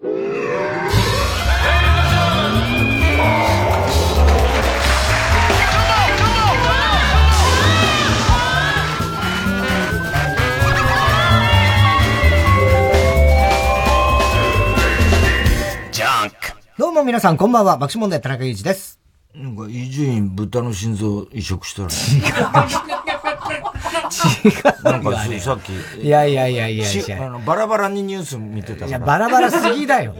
[0.00, 0.06] ど
[16.90, 17.76] うも皆さん、こんばんは。
[17.76, 19.00] 爆笑問題、田中裕二です。
[19.34, 21.88] なんか、伊集院豚の心臓移植したら。
[21.88, 23.07] 違う。
[24.84, 25.72] なんか、さっき。
[26.02, 26.84] いやいやいやいや
[27.26, 30.14] あの、バラバラにニュース見てたいや、バラバラすぎだよ。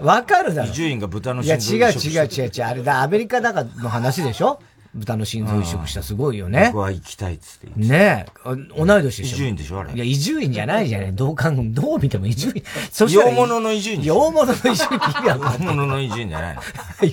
[0.00, 0.70] わかるだろ。
[0.70, 2.64] 伊集院が豚の心臓いや、違う違う違う違う。
[2.64, 4.60] あれだ、アメリカだかの話でしょ？
[4.94, 6.70] 豚の心臓移植したすごいよね。
[6.72, 8.54] 僕は行きたいっつってねえ。
[8.76, 9.36] 同い年でしょ。
[9.36, 9.94] 伊集院でしょあれ。
[9.94, 11.14] いや、伊集院じゃないじゃない。
[11.14, 12.62] どう考え、 どう見ても伊集院。
[12.90, 13.30] そしたら。
[13.30, 14.02] 洋物の伊集院。
[14.02, 15.00] 洋物の伊集院。
[15.26, 16.62] 洋物の伊集院じゃないの。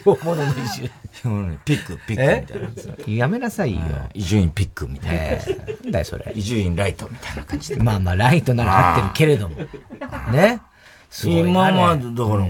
[0.05, 0.91] 洋物の伊集院。
[1.65, 3.13] ピック、ピックみたいな。
[3.15, 3.81] やめなさいよ。
[4.13, 5.21] 伊集院ピックみたいな。
[5.83, 6.31] なんだよ、それ。
[6.35, 7.81] 伊集院ライトみたいな感じで。
[7.81, 9.55] まあまあ、ライトなら合ってるけれども。
[10.31, 10.61] ね？
[11.23, 12.45] 今まで、だから、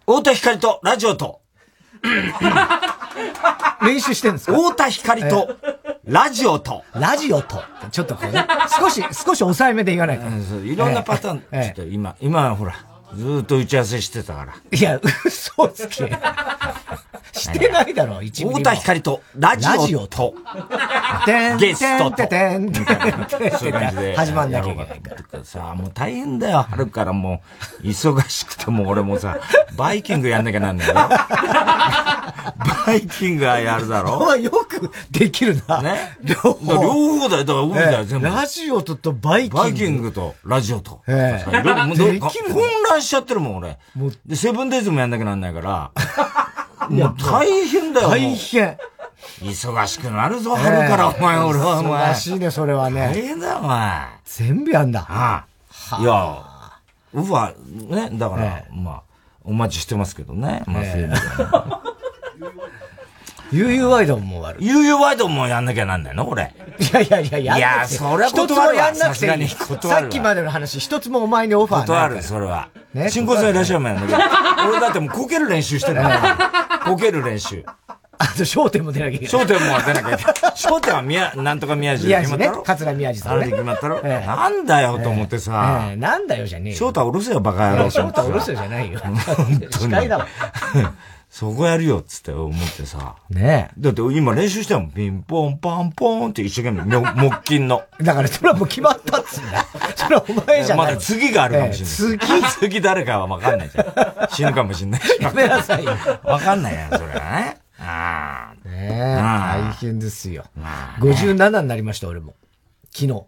[0.00, 1.40] 太田光とラジオと、
[3.82, 4.52] 練習してるんですか？
[4.52, 5.56] 太田光と、
[6.04, 6.82] ラジオと。
[6.94, 7.62] ラジオと。
[7.90, 8.46] ちょっとこうね、
[8.78, 10.26] 少し、少し抑えめで言わないと。
[10.64, 12.74] いろんなパターン、ちょっと今、今ほら、
[13.14, 14.54] ずっと打ち合わせしてたから。
[14.70, 16.10] いや、嘘つけ。
[17.32, 20.34] してないだろ、一太田光とラジオと、
[21.58, 22.16] ゲストと、
[23.58, 24.16] そういう感じで。
[24.16, 25.44] 始まんなきゃいけないから。
[25.44, 27.42] さ、もう大変だよ、春からも
[27.82, 29.38] う、忙しくても俺もさ、
[29.76, 30.94] バイキングやんなきゃなんないよ。
[30.94, 35.82] バイキングはやるだろよくできるな。
[35.82, 36.16] ね。
[36.22, 36.72] 両方。
[36.72, 38.26] 両方だよ、だから運だよ、全部。
[38.26, 39.56] ラジオととバイキング。
[39.56, 41.00] バイキングとラジオと。
[41.06, 41.50] ええ。
[41.96, 42.30] できる混
[42.90, 43.78] 乱しちゃってるもん、俺。
[44.26, 45.90] で、セブンデイズもやんなきゃなんないから。
[46.88, 48.08] もう大変だよ。
[48.08, 48.78] 大変。
[49.42, 52.10] 忙しくなるぞ、春から、お前、俺は、お前。
[52.12, 53.00] 忙しいね、それはね。
[53.12, 54.06] 大変だよ、お前。
[54.24, 55.06] 全部やんだ。
[55.08, 55.44] あ
[55.90, 55.98] あ。
[56.00, 56.44] いや、
[57.14, 59.02] うわ、ね、だから、まあ、
[59.44, 60.62] お待ちしてますけどね。
[60.66, 61.12] まあ、そういう
[63.52, 64.66] 悠々ワイドも悪い。
[64.66, 66.28] 悠々ワイドもやんなきゃなんないの？
[66.28, 66.54] 俺。
[66.78, 69.48] いやいやいや、やいや、それは一つもやんなくていい。
[69.48, 72.68] さっきまでの話、一つもお前にオファー断る、それは。
[72.94, 73.10] ね。
[73.10, 74.04] 新婚さんいらっしゃるもんやん。
[74.04, 76.00] 俺だってもうこける練習してる
[76.84, 77.64] こける練習。
[78.20, 79.44] あと、焦点も出なきゃいけない。
[79.44, 80.18] 焦点も出なきゃいけない。
[80.54, 82.62] 焦点は宮、なんとか宮地で決まったろ？
[82.62, 83.42] 桂宮地さんね。
[83.42, 84.02] あれで決まったろ？
[84.02, 85.92] なんだよと思ってさ。
[85.96, 86.78] なんだよじゃねえよ。
[86.78, 87.84] 焦点はうるせえよ、バカ野郎。
[87.86, 88.98] 焦点はうるせえじゃないよ。
[89.04, 89.68] 本当に。
[89.70, 90.26] 司だわ。
[91.38, 93.14] そこやるよ、つって思ってさ。
[93.30, 93.80] ねえ。
[93.80, 97.84] だって今練習してもピンポンパンポンって一生懸命、 木琴の。
[98.02, 99.64] だからそれはもう決まったっつうんだ。
[99.94, 100.86] それはお前じゃない。
[100.86, 102.18] まだ次があるかもしれない。
[102.18, 104.28] 次 次誰かはわかんないじゃん。
[104.32, 105.00] 死ぬかもしんない。
[105.20, 105.92] やめなさいよ。
[106.24, 107.56] わかんないやん、それはね。
[107.78, 108.68] ああ。
[108.68, 109.16] ねえ。
[109.16, 110.44] 大変ですよ。
[110.98, 112.34] 57になりました、俺も。
[112.92, 113.22] 昨日。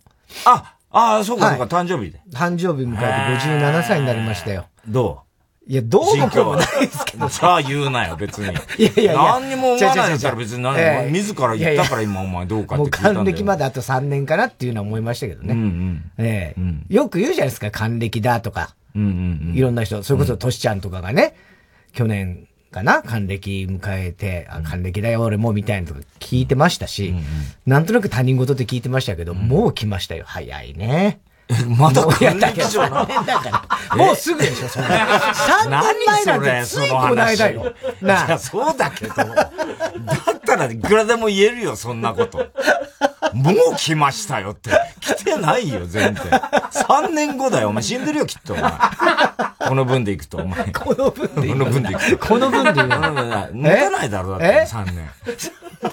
[0.47, 2.21] あ、ああ、そうかそうか、誕生日で。
[2.35, 4.67] 誕生日迎えて57歳になりましたよ。
[4.89, 5.30] どう？
[5.67, 7.29] いや、どうもこうもないですけど。
[7.31, 8.47] さあ言うなよ、別に。
[8.79, 9.13] いやいやいや。
[9.15, 13.15] 何にも思わないから別に何、えー、自ら言ったから今お前どうかって聞いたんだよ。
[13.17, 15.53] もう還暦まであと3年かなっていうのは思いましたけどね。
[15.53, 16.11] うんうん。
[16.19, 18.75] ええーうん、よく言うじゃないですか、還暦だとか。
[18.97, 19.55] うんうんうん。
[19.55, 21.35] いろんな人、それこそトシちゃんとかがね、
[21.93, 23.03] 去年かな？
[23.03, 27.25] 還暦迎えて、あ、還暦だよ俺もみたいなとか聞いてましたし、うんうん、
[27.67, 30.25] なんとなく他人事って聞いてましたけど、うん、もう来ましたよ。
[30.27, 31.21] 早いね。
[31.77, 33.09] まだ還暦じゃな
[33.97, 34.89] もうすぐでしょ、そんな。
[35.35, 37.73] 3年前なんてついこの間よ。
[38.01, 38.39] なあ。
[38.39, 39.15] そうだけど。
[39.15, 42.39] だったらいくらでも言えるよ、そんなこと。
[43.33, 44.71] もう来ましたよって。
[45.01, 46.25] 来てないよ、全然。
[46.25, 47.83] 3年後だよ、お前。
[47.83, 48.73] 死んでるよ、きっと、お前。
[49.59, 50.65] この分でいくと、お前。
[50.73, 51.59] この分でいく。
[51.59, 52.27] この分でいくと。
[52.27, 52.89] この分でいく。
[52.89, 55.11] 持たないだろ、だって、3年。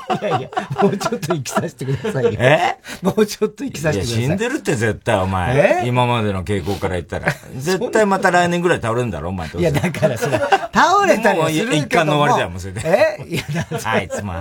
[0.09, 0.49] いやいや、
[0.81, 2.31] もうちょっと生きさせてくださいよ。
[2.39, 2.77] え？
[3.01, 4.19] もうちょっと生きさせてください。
[4.19, 5.83] いや、死んでるって絶対、お前。
[5.85, 7.31] 今までの傾向から言ったら。
[7.55, 13.17] 絶対また来年ぐらい倒れるんだろ、お前いや、だからそれ、倒れたりするけど一貫の終わりだよ、もうそれで。
[13.19, 13.27] え？
[13.27, 13.43] いや、
[13.83, 14.33] あいつも、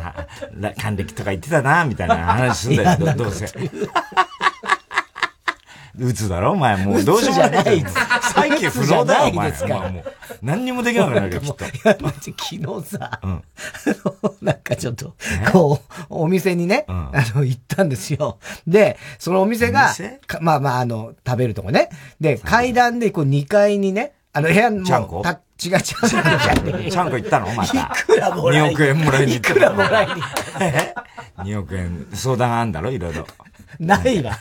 [0.81, 3.47] 還暦とか言ってたな、みたいな話すんだよ、どうせ。
[5.99, 6.53] 打つだろ？
[6.53, 6.85] お前。
[6.85, 7.85] もう どうしようもない。
[8.35, 9.51] 再起不能だよ、お前。
[9.51, 10.05] もう。
[10.43, 11.65] 何にもできなくなるよ、 きっと。
[11.65, 13.43] いや、昨日さ、うん、
[14.43, 15.15] なんかちょっと、
[15.53, 18.39] こう、お店にね、うん、あの、行ったんですよ。
[18.67, 19.93] で、そのお店が、
[20.41, 21.89] まあまあ、あの、食べるとこね。
[22.21, 25.23] で、階段でこう2階にね、あの部屋も、ちゃんこ？
[25.23, 25.31] た
[25.65, 27.47] 違う違うちゃんちゃんこ行ったの？
[27.55, 27.95] また。
[27.99, 28.69] いくらもらいに。
[28.69, 29.51] 2億円もらいに行った。
[29.51, 30.13] いくらもらいに。
[30.61, 30.95] え
[31.39, 32.91] ?2 億円、相談あんだろ？
[32.91, 33.27] いろいろ。
[33.81, 34.33] ないわ。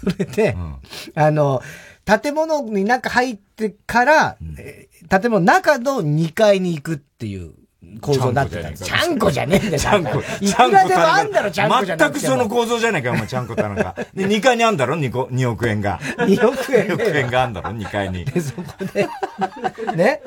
[0.00, 0.76] それで、うん、
[1.14, 1.62] あの、
[2.04, 7.54] 建物に中入ってから、うん、建物中の2階に行くっていう
[8.00, 8.72] 構造になってた。
[8.72, 10.22] ちゃんこじゃねえんだよ、ちゃんこ。
[10.40, 13.94] いくらでもあんだろ、ちゃんこ全くその構造じゃないか、お前、ちゃんこ田中。
[14.14, 15.98] で、2階にあんだろ 2, 2億円が。
[16.18, 16.88] 2億円。
[16.88, 18.24] 2億円があんだろ ?2 階に。
[18.24, 18.62] で、そこ
[18.92, 19.08] で、
[19.94, 20.22] ね。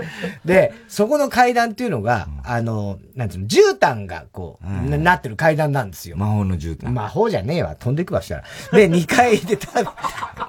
[0.45, 6.17] で、そこの階段っていうのが、あの、なんつうの、絨毯がこう、なってる階段なんですよ。
[6.17, 6.89] 魔法の絨毯。
[6.89, 7.75] 魔法じゃねえわ。
[7.75, 8.43] 飛んでくわしたら。
[8.71, 9.91] で、2階で多分。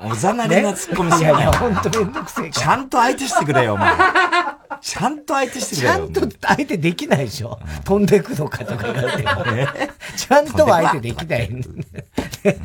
[0.02, 3.92] おざなりな突っ込みすぎいやいや、ほんとめんどくせえちゃんと相手してくれよ、お前。
[4.80, 5.94] ちゃんと相手してくれよ。
[5.94, 7.58] ちゃんと相手できないでしょ？
[7.84, 9.44] 飛んでくのかとか言われても。
[10.16, 11.50] ちゃんとは相手できない。
[12.42, 12.58] で。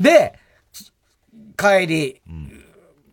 [0.00, 0.38] で、
[1.56, 2.20] 帰り、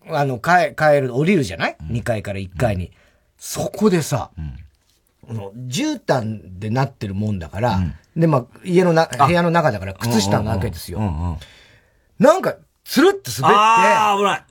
[0.09, 2.91] あの、帰、帰る、降りるじゃない、?2 階から1階に。
[3.37, 4.31] そこでさ、
[5.27, 7.79] この絨毯でなってるもんだから、
[8.15, 11.39] で、まあ、家のな、部屋の中だから靴下なわけですよ。
[12.19, 13.59] なんか、つるって滑って。
[13.59, 14.43] ああ、危ない。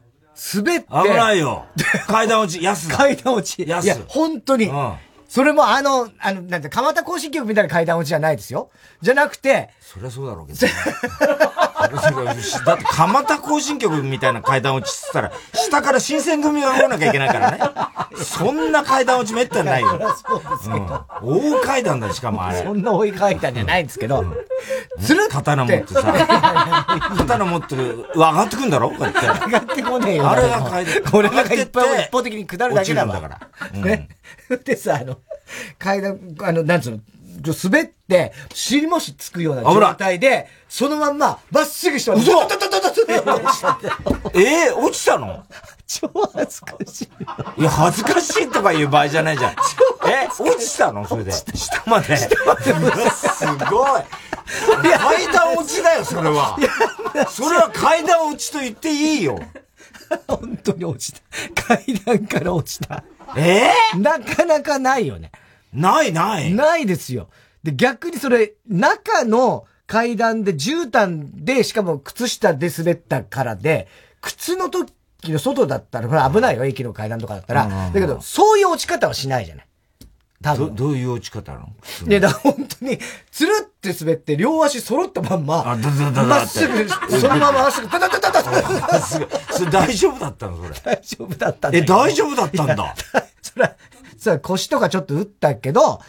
[0.54, 0.86] 滑って。
[0.86, 1.66] 危ないよ。
[2.06, 3.68] 階段落ち、安階段落ち。
[3.68, 4.70] 安いや、本当に。
[5.28, 8.70] それもあの、あの、なんて、蒲田行進曲みたいな階段落ちじゃないですよ。
[9.02, 9.70] じゃなくて。
[9.86, 10.58] そりゃそうだろうけど。
[12.64, 17.60] だって、蒲田行進曲みたいな階段落ちって言ったら、下から新選組が来なきゃいけないからね。
[18.24, 19.88] そんな階段落ちめったにないよ。
[20.26, 21.04] そうですけど。
[21.22, 22.62] 大階段だしかもあれ。
[22.62, 24.24] そんな大階段じゃないんですけど。
[25.00, 26.02] つる刀持ってさ、
[27.18, 28.88] 刀持ってる、上がってくんだろ？
[28.90, 29.20] こうやって。
[29.20, 30.30] 上がってこねえよ。
[30.30, 31.02] あれが階段。
[31.12, 33.40] これが一方的に下るだけだだから。
[33.80, 34.08] ね。
[34.64, 35.18] でさ、あの、
[35.78, 36.98] 階段、あの、なんつうの、
[37.42, 42.42] 滑って、尻もしつくような状態で、そのまんま、まっすぐして嘘
[44.34, 45.44] ええ落ちたの？
[45.86, 47.08] 超恥ずかしい。
[47.60, 49.52] いや、恥ずかしいとか言う場合じゃないじゃん。
[50.06, 51.06] え落ちたの？
[51.06, 51.32] それで。
[51.32, 52.16] 下まで。
[52.16, 52.62] 下まで。
[53.10, 54.02] すごい。
[54.98, 56.58] 階段落ちだよ、それは。
[57.30, 59.38] それは階段落ちと言っていいよ。
[60.26, 61.12] 本当に落ち
[61.54, 61.66] た。
[61.68, 63.04] 階段から落ちた。
[63.36, 63.70] え？
[63.94, 65.30] えー、なかなかないよね。
[65.74, 67.28] ないないないですよ。
[67.62, 73.88] で、逆にそれ、中の階段で絨毯で、しかも靴下で滑ったからで、
[74.20, 74.92] 靴の時
[75.24, 77.90] の外だったら、ほら危ないよ、駅の階段とかだったら。
[77.92, 79.66] だけど、そういう落ち方はしないじゃない。
[80.42, 80.74] 多分。
[80.74, 81.68] ど、どういう落ち方なの？
[82.06, 82.98] いや、だ本当に、
[83.30, 86.86] つるって滑って、両足揃ったまんま、あ、だだだまっすぐ、
[87.18, 89.18] そのまままっすぐ、ダダダダダダそ
[89.64, 90.96] れ大丈夫だったのそれ？
[90.96, 91.78] 大丈夫だったんだ。
[91.78, 92.94] え、大丈夫だったんだ。
[93.40, 93.74] それ
[94.24, 96.00] さ、腰とかちょっと打ったけど、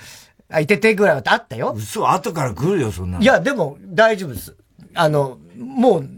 [0.49, 1.73] あ、いててぐらいはあったよ。
[1.75, 4.55] 嘘、後から来るよ、そんないや、でも、大丈夫です。
[4.93, 6.09] あの、もう、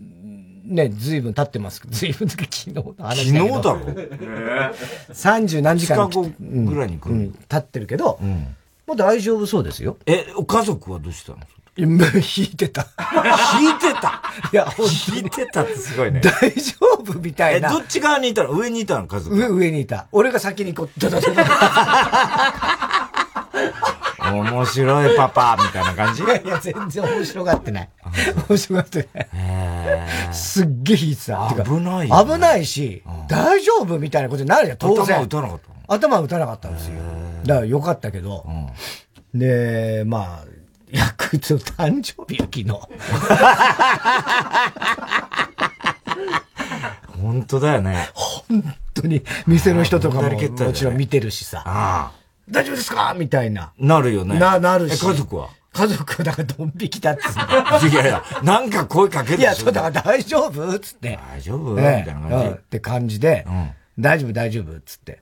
[0.67, 4.73] ね、ずいぶん経ってますずいぶん昨日の話だ昨日だろ
[5.13, 8.55] 三十何時間後ぐらいに来る、うん、経ってるけど、うん、
[8.85, 9.97] もう大丈夫そうですよ。
[10.05, 11.39] え、家族はどうしたの？
[11.77, 12.87] 引いてた。
[13.59, 14.21] 引いてた？
[14.51, 14.67] いや、
[15.11, 16.21] 引いてたってすごいね。
[16.21, 17.69] 大丈夫みたいな。
[17.69, 18.51] え、どっち側にいたの？
[18.51, 20.07] 上にいたの家族上、上にいた。
[20.11, 21.41] 俺が先にこう、ドドドドド。
[24.27, 26.23] 面白いパパ、みたいな感じ？
[26.23, 27.89] いやいや、全然面白がってない。
[28.49, 29.27] 面白がってない。
[30.33, 31.47] すっげえ引いてた。
[31.63, 35.17] 危ない、ね、危ないし、大丈夫みたいなことになるじゃん、当然。
[35.17, 36.93] 頭打たなかった頭打たなかったんですよ。
[37.45, 38.45] だからよかったけど。
[39.33, 40.45] うん、で、まあ、
[40.91, 42.69] ヤクルト誕生日よ、昨日。
[47.21, 48.09] 本当だよね。
[48.13, 48.63] 本
[48.93, 50.37] 当に、店の人とかもも
[50.73, 52.11] ちろん見てるしさ。
[52.49, 53.13] 大丈夫ですか？
[53.17, 53.73] みたいな。
[53.77, 54.39] なるよね。
[54.39, 55.05] な、なるし。
[55.05, 55.49] 家族は？
[55.73, 57.39] 家族はだからドン引きだっつって。
[57.89, 60.79] いやいや、なんか声かけていや、そうだから大丈夫？
[60.79, 61.19] つって。
[61.33, 62.47] 大丈夫、みたいな感じ。
[62.47, 63.45] って感じで、
[63.99, 64.33] 大丈夫？
[64.33, 64.79] 大丈夫？
[64.79, 65.21] つって。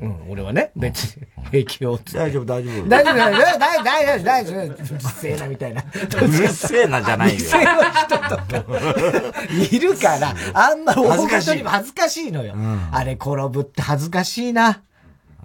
[0.00, 1.26] うん、俺はね、別に。
[1.50, 1.98] 平気よ。
[2.12, 2.88] 大丈夫、大丈夫。
[2.88, 4.64] 大丈夫、大丈夫、大丈夫、大丈夫。
[4.64, 5.82] うるせえな、みたいな。
[5.82, 7.34] うるせえなじゃないよ。
[7.34, 8.44] うるせえな人とか、
[9.72, 11.62] いるから、あんま恥ずかしい。
[11.64, 12.54] 恥ずかしいのよ。
[12.92, 14.82] あれ転ぶって恥ずかしいな。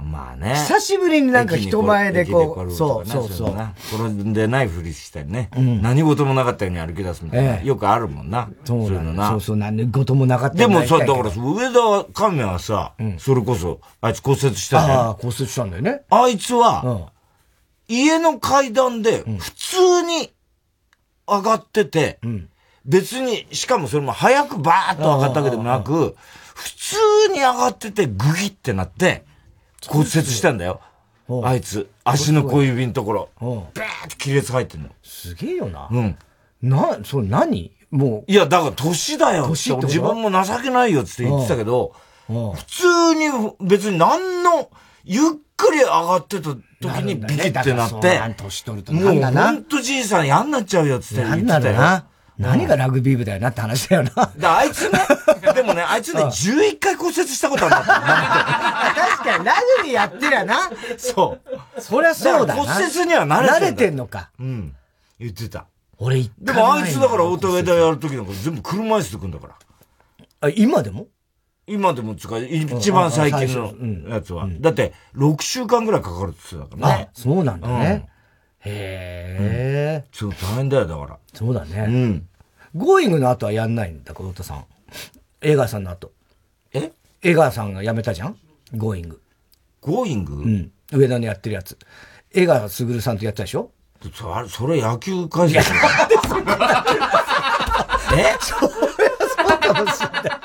[0.03, 0.53] まあね。
[0.55, 3.55] 久しぶりになんか人前でこう、そうそうそう。
[3.95, 5.49] 転んでないふりしたりね。
[5.55, 7.61] 何事もなかったように歩き出すみたいな。
[7.61, 8.49] よくあるもんな。
[8.65, 9.29] そういうのな。
[9.29, 14.93] そうそう、何事もなかったでもさ、だから上田亀はさ、それこそ、あいつ骨折したね。
[14.93, 16.01] ああ、骨折したんだよね。
[16.09, 17.11] あいつは、
[17.87, 20.31] 家の階段で普通に
[21.27, 22.19] 上がってて、
[22.85, 26.15] 別に、しかもそれも早くバーッと上がったわけでもなく、
[26.53, 29.25] 普通に上がっててグギってなって、
[29.87, 30.81] 骨折したんだよ。
[31.43, 33.67] あいつ、足の小指のところ、バーっ
[34.09, 34.89] て亀裂入ってんの。
[35.03, 35.87] すげえよな。
[35.89, 36.17] うん。
[36.61, 37.71] な、それ何？
[37.91, 38.31] もう。
[38.31, 39.47] いや、だから年だよ。
[39.47, 41.93] 年自分も情けないよって言ってたけど、
[42.27, 43.29] 普通に
[43.61, 44.69] 別に何の、
[45.05, 45.23] ゆっ
[45.57, 46.49] くり上がってた
[46.81, 52.03] 時にビキってなって、年取るともうほんとじいさん嫌になっちゃうよって言ってたよ。
[52.37, 54.31] 何がラグビー部だよなって話だよな。
[54.37, 54.99] だあいつね、
[55.63, 58.99] でもね、あいつね、11回骨折したことあるんだって。
[58.99, 60.69] 確かに、ラグビーやってりゃな。
[60.97, 61.39] そ
[61.77, 61.81] う。
[61.81, 62.63] そりゃそうだな。
[62.63, 64.29] 骨折には慣れて慣れてんのか。
[64.39, 64.75] うん。
[65.19, 65.67] 言ってた。
[65.97, 69.55] 俺でもあいつだからオートウェイダーやるときなんか全部車椅子で来んだから。
[70.41, 71.07] あ、今でも？
[71.65, 74.49] 今でも使い、一番最近のやつは。
[74.59, 77.09] だって、6週間ぐらいかかるって言ってたからね。
[77.09, 78.09] あ、そうなんだね。
[78.59, 80.05] へえ。
[80.11, 81.17] そう、大変だよ、だから。
[81.33, 81.85] そうだね。
[81.87, 82.27] うん。
[82.75, 84.65] ゴーイングの後はやんないんだ、小田さん。
[85.43, 86.11] 江川さんの後。
[86.73, 86.91] え？
[87.21, 88.37] 江川さんが辞めたじゃん？
[88.75, 89.21] ゴーイング。
[89.81, 90.71] ゴーイングうん。
[90.91, 91.77] 上田のやってるやつ。
[92.33, 93.71] 江川卓さんとやったでしょ？
[94.13, 95.71] それ、それ野球解説。
[95.71, 95.73] え？
[98.09, 98.37] それは
[99.37, 100.39] そうかもしれない。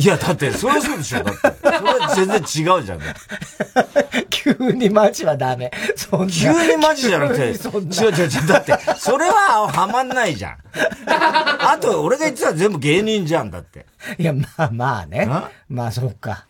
[0.00, 1.22] いや、だって、それはそうでしょ。
[1.22, 1.40] だって。
[1.62, 3.00] それは全然違うじゃん。
[4.30, 5.70] 急にマジはダメ。
[5.96, 6.32] そんな。
[6.32, 7.42] 急にマジじゃなくて。
[7.42, 8.46] 違う違う違う。
[8.46, 10.56] だって、それははまんないじゃん。
[11.06, 13.86] あと、俺が言ってたら全部芸人じゃん、だって。
[14.18, 15.28] いや、まあまあね。
[15.68, 16.46] まあ、そっか。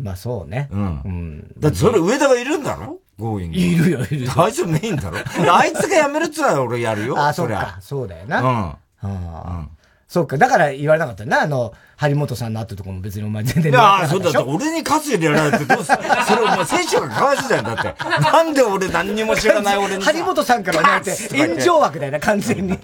[0.00, 0.68] まあそうね。
[0.72, 1.02] うん。
[1.04, 2.98] うん、だってそれ上田がいるんだろ？
[3.18, 3.58] ゴーイング。
[3.58, 4.32] いるよ、いるよ。
[4.36, 5.18] あいつメインだろ？
[5.54, 7.14] あいつが辞めるっつったら俺やるよ。
[7.18, 7.78] あ、そっか。
[7.80, 8.40] そうだよな。
[8.40, 8.48] うん。
[8.48, 9.66] ああ。
[10.08, 10.36] そうか。
[10.36, 11.42] だから言われなかったな。
[11.42, 15.98] あの、張本さんの後とかも別にお前全然いや、そうだって俺に勝つよりやられてどうする？
[16.26, 17.64] それお前選手がかわいそうじゃん。
[17.64, 17.94] だって。
[18.20, 20.02] なんで俺何にも知らない俺に。
[20.02, 22.72] 張本さんから言われて、炎上枠だよな、完全に。
[22.72, 22.78] あっ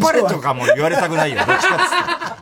[0.00, 1.44] ぱれとかも言われたくないよ。
[1.46, 1.82] どっちかっつ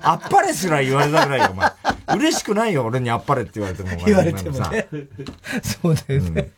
[0.04, 1.72] あっぱれすら言われたくないよ、お前。
[2.16, 3.90] 嬉しくないよ、俺にあっぱれって言われても。
[4.04, 4.86] 言われてもね。
[5.82, 6.50] そうだよね。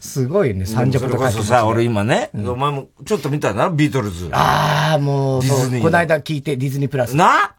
[0.00, 1.30] すごいね、三尺とか。
[1.30, 4.30] それこそさ、俺今ね、お前もちょっと見たな、ビートルズ。
[4.32, 7.14] ああ、もう、この間聞いて、ディズニープラス。
[7.14, 7.54] な？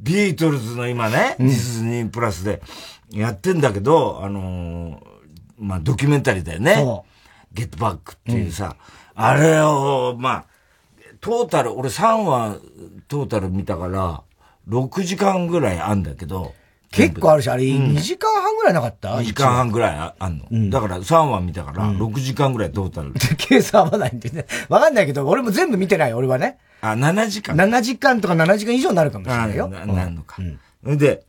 [0.00, 2.62] ビートルズの今ね、ディズニープラスで
[3.10, 5.02] やってんだけど、あの
[5.58, 7.04] まあ、ドキュメンタリーだよね。
[7.52, 8.76] ゲットバックっていうさ、
[9.14, 10.44] あれを、まあ、
[11.20, 12.58] トータル、俺3話
[13.08, 14.22] トータル見たから、
[14.68, 16.54] 6時間ぐらいあんだけど、
[16.90, 20.46] 結構あるし、あれ、2時間半ぐらいなかった ?2 時間半ぐらいあんの。
[20.50, 23.12] うん、だから3話見たから、6時間ぐらいトータル。
[23.36, 24.46] 計算合わないんでね。
[24.68, 26.58] わかんないけど、俺も全部見てない、俺はね。
[26.92, 29.68] あ、7時間 ?7 時間とか7時間以上になるかもしれないよ。
[29.68, 30.36] な、なるのか。
[30.84, 31.24] うん、で、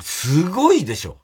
[0.00, 1.18] すごいでしょ。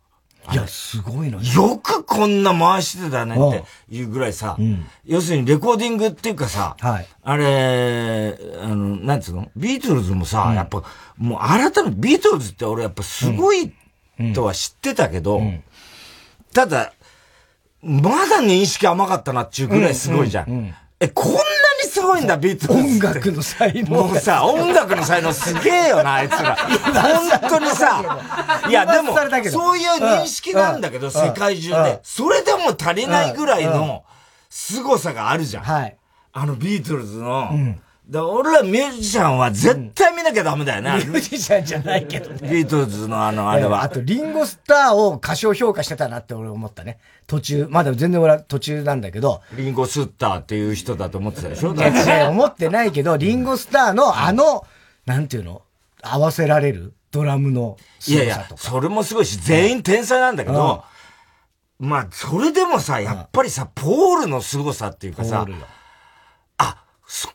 [0.51, 1.77] いや、すごいのよ。
[1.77, 9.51] くこんな回してたねっていうぐらいさ、うん、要するにレコーディングっていうかさ、はい、あれ、あの、なんつうの？
[9.57, 10.85] ビートルズもさ、うん、やっぱ、
[11.19, 13.75] もう改めて、ビートルズって俺やっぱすごい
[14.35, 15.63] とは知ってたけど、うん、
[16.55, 16.95] ただ、
[17.83, 20.75] まだ認識甘かったなっていうぐらいすごいじゃん。
[20.99, 21.35] え、こん
[21.89, 23.07] すごいんだ、ビートルズ。
[23.07, 23.91] 音楽の才能。
[23.91, 26.57] もうさ、音楽の才能すげえよな、あいつら。
[26.57, 28.19] 本当にさ、
[28.69, 29.17] いや、でも、
[29.51, 32.01] そういう認識なんだけど、世界中で。
[32.03, 34.05] それでも足りないぐらいの
[34.51, 35.65] 凄さがあるじゃん。
[35.65, 35.97] はい。
[36.33, 37.51] あのビートルズの、
[38.11, 40.93] だ俺らミュージシャンは絶対見なきゃダメだよね。
[40.93, 42.49] ミュージシャンじゃないけどね。
[42.49, 43.83] ビートルズのあの、あれは。
[43.83, 46.99] あと、リンゴスターを過小評価してたなって俺思ったね。
[47.27, 49.43] 途中、まだ全然俺は途中なんだけど。
[49.53, 51.75] リンゴスターっていう人だと思ってたでしょ？
[51.75, 54.67] いや、思ってないけど、リンゴスターのあの、
[55.05, 55.61] なんていうの
[56.03, 60.83] 合わせられるドラムのいやいや、それもすごいし、全員天才なんだけど、
[61.79, 65.78] まあ、それでもさ、やっぱりさ、ポールの凄さっていうかさ、あ、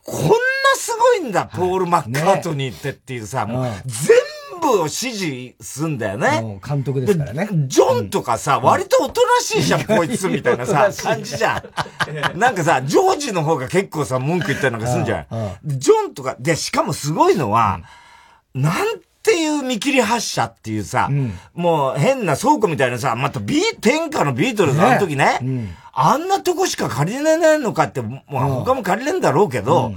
[0.04, 0.30] こんな
[0.76, 4.16] すごいんだ、ポール・マッカートニーってっていうさ、もう全
[4.60, 6.60] 部を指示すんだよね。
[6.66, 7.48] 監督ですからね。
[7.66, 11.62] ジョンとかさ、割とおとなしいじゃん、こいつみたいなさ、感じじゃ
[12.34, 12.38] ん。
[12.38, 15.26] なんかさ、ジョージの方が結構さ、文句言ったりなんかすんじゃん。
[15.64, 17.80] ジョンとか、で、しかもすごいのは、
[18.54, 21.10] なんていう見切り発車っていうさ、
[21.54, 25.40] もう変な倉庫みたいなさ、またビー、天下のビートルズあの時ね、
[25.94, 29.92] あんなとこしか借りれないのかって、まあ他も借りれんだろうけど、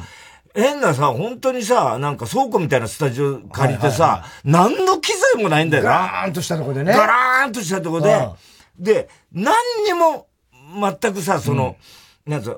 [0.53, 5.89] 変なさ、本当にさ、なんか倉庫みたいなスタジオ借りてさ、何の機材もないんだよな。
[5.89, 6.93] ガーンとしたとこでね。
[6.93, 8.27] ガラーンとしたとこで、
[8.79, 10.27] で、何にも、
[11.01, 11.77] 全くさ、その、
[12.25, 12.55] うん、なんつ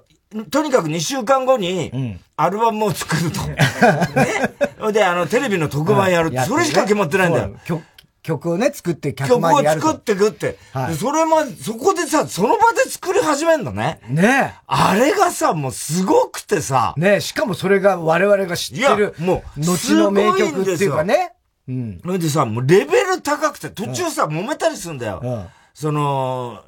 [0.51, 3.41] とにかく2週間後に、アルバムを作ると。
[3.49, 4.93] ね。
[4.93, 7.81] で、あの、テレビの特番やるって、それしか決まってないんだよ。
[8.21, 10.57] 曲をね、作って曲を作ってくって。
[10.73, 13.99] はい、それも、そこでさ、その場で作り始めんだね。
[14.09, 16.93] ねあれがさ、もうすごくてさ。
[16.97, 19.15] ねしかもそれが我々が知ってる。
[19.19, 21.33] もう、後の名曲っていうかね。
[21.67, 21.99] うん。
[22.03, 25.21] それでさ、もうレベル高くて、途中さ、揉めたりするんだよ。
[25.23, 26.63] うん、その、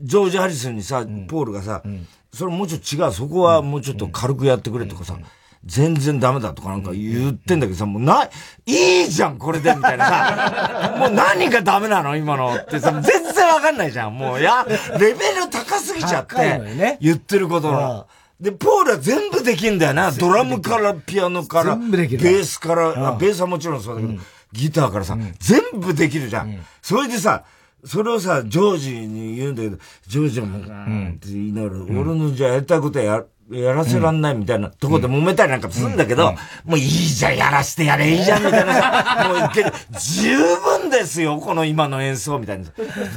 [0.00, 5.16] ジョージ・ハリスンにさ、うん、ポールがさ、うん、それもうちょっと違う、そこはもうちょっと軽くやってくれとかさ、
[5.64, 8.28] 全然ダメだとかなんか言ってんだけどさ、もうな、
[8.66, 13.02] いいじゃん、これで、みたいなさ、 もう何がダメなの今のってさ、全
[13.32, 14.18] 然わかんないじゃん。
[14.18, 14.66] もう、や、
[14.98, 18.06] レベル高すぎちゃって、言ってることの。
[18.40, 20.10] で、ポールは全部できんだよな。
[20.10, 24.20] ドラムからピアノから、ベースから、あベースはもちろんそうだけど、
[24.52, 26.58] ギターからさ、全部できるじゃん。
[26.82, 27.44] それでさ、
[27.84, 29.78] それをさ、ジョージに言うんだけど、
[30.08, 31.08] ジョージも、うん。
[31.16, 36.32] って言いながら、俺のじゃあやりたいことや、やらせらんないみたいなとこで揉めたりなんかするんだけど、
[36.64, 39.72] もういいじゃん、やらしてやれ、いいじゃん、みたいなさ、 もういける。
[39.98, 42.64] 十分ですよ、この今の演奏、みたいな。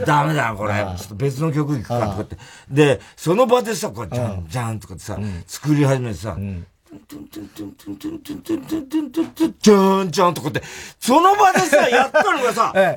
[0.06, 0.74] ダメだこれ。
[0.98, 2.38] ちょっと別の曲行くか、とかって。
[2.70, 6.36] で、その場でさ、こう、じゃん、じゃんとかってさ、作り始めてさ、
[7.08, 10.63] トゥントゥントゥントゥントゥントゥントゥントゥントゥントゥントゥントゥントゥンとかって、
[11.00, 12.96] その場でさ、やったのがさ、え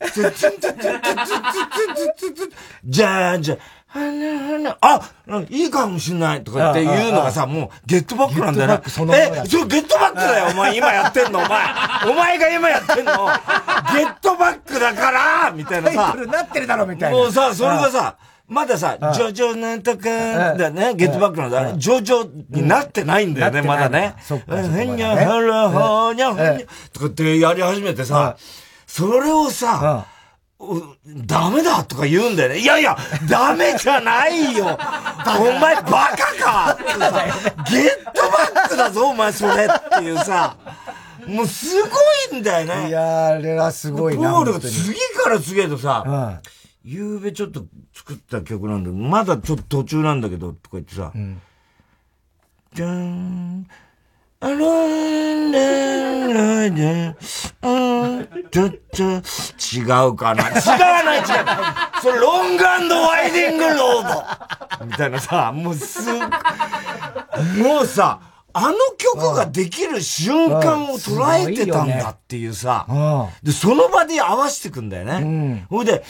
[0.00, 2.50] えトゥントゥントゥントゥントゥントゥントゥントゥントゥン
[2.86, 3.58] じゃーじゃ
[3.92, 5.00] あ、
[5.48, 8.74] いいかもしんないとかっていうのがさ、もうゲットバックなんだよな。
[9.16, 11.60] え、そう、ゲットバックだよ、お前今やってんの、お前。
[12.08, 13.12] お前が今やってんの。
[13.92, 16.14] ゲットバックだからみたいなさ。
[16.14, 17.18] なってるだろ、みたいな。
[17.18, 18.16] もうさ、それがさ、
[18.46, 24.14] まださ、ジョジョなんとか、だね、ゲットバックのだ、ジョジョになってないんだよね、まだね。
[24.22, 24.58] そっか。
[24.60, 28.36] へんにゃはらはにゃはにゃ、とかってやり始めてさ、
[28.86, 30.06] それをさ、
[31.26, 32.58] ダメだとか言うんだよね。
[32.58, 32.96] いやいや、
[33.28, 34.66] ダメじゃないよ
[35.38, 36.78] お前バカか
[37.70, 40.56] ゲットバックだぞ、お前それっていうさ。
[41.26, 41.88] もうすご
[42.36, 42.88] いんだよね。
[42.88, 44.32] いやあれはすごいな。
[44.32, 46.40] ポールが次から次へとさ、
[46.82, 47.64] ゆうべちょっと
[47.94, 51.40] 作った曲なんだまだちょっと途中なんだけど、とか言ってさ、うん、
[52.74, 53.66] じゃーん、
[54.42, 57.14] あらーんらーで、
[57.62, 57.68] う
[58.22, 61.26] ん、ちょっと、違うかな違わない違う
[62.00, 68.20] それロングワイディングロードみたいなさ、もうすもうさ、
[68.54, 72.86] あの曲ができる瞬間を捉えてたんだっていうさ、
[73.42, 75.66] で、その場で合わせてくんだよね。
[75.68, 76.02] ほ、うんで、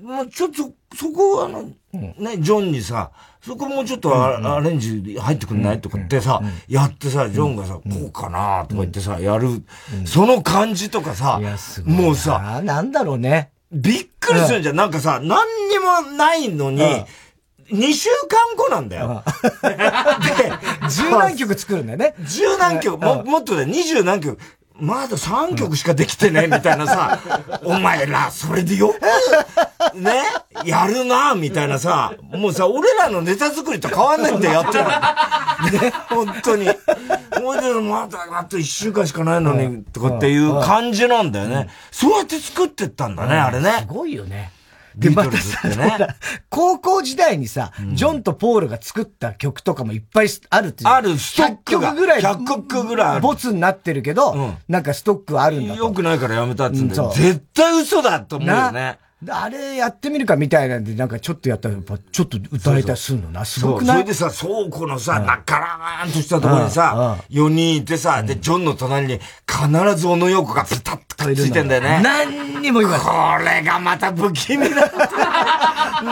[0.00, 3.10] もうちょっと、そこあの、ね、ジョンにさ、
[3.42, 9.62] そこもうちょっとア,、レンジ入ってくんないとかってさ、やってさ、ジョンがさ、こうかなとか言ってさ、やる、
[10.06, 11.40] その感じとかさ、
[11.84, 13.50] もうさ、なんだろうね。
[13.72, 14.76] びっくりするんじゃん。
[14.76, 16.82] なんかさ、何にもないのに、
[17.72, 19.24] 2週間後なんだよ。
[19.64, 20.52] で、
[20.90, 22.14] 十何曲作るんだよね。
[22.20, 24.38] 十何曲、ももっとで、二十何曲。
[24.82, 27.20] まだ3曲しかできてねみたいなさ、
[27.62, 30.24] お前ら、それでよく、ね、
[30.64, 34.90] やるなみたいなさ、もうさ、俺らのネタ作りと変わんないんだよ、やってるの。
[35.82, 36.66] ね、本当に。
[37.40, 41.68] もうでまだ、あと1週間しかないのに、とかっていう感じなんだよね。
[41.92, 43.72] そうやって作ってったんだね、あれね。
[43.82, 44.50] すごいよね。
[44.96, 45.58] で、またさ、
[46.48, 51.92] 高校時代にさ、ジョンとポールが作った曲とかもいっぱいあるってある、ストックが。
[51.92, 52.22] 100曲ぐらい。
[52.22, 53.20] 100曲ぐらい。
[53.20, 57.12] ボツになってるけど、なんかストックあるんだよくないからやめたっつうんだよ。
[57.14, 58.98] 絶対嘘だと思うよね。
[59.30, 63.96] あれやってみるかみたいなんで、なんかちょっとやったら、やっぱちょっと歌えたりするのな、すごくない？
[63.98, 72.00] それでさ、倉庫のさ、なからーんとしたところにさ、4人いてさ、で、ジョンの隣に必ず小野洋子がピタッとくっついてんだよね。
[72.02, 73.06] 何にも言わない。
[73.06, 74.90] これがまた不気味だ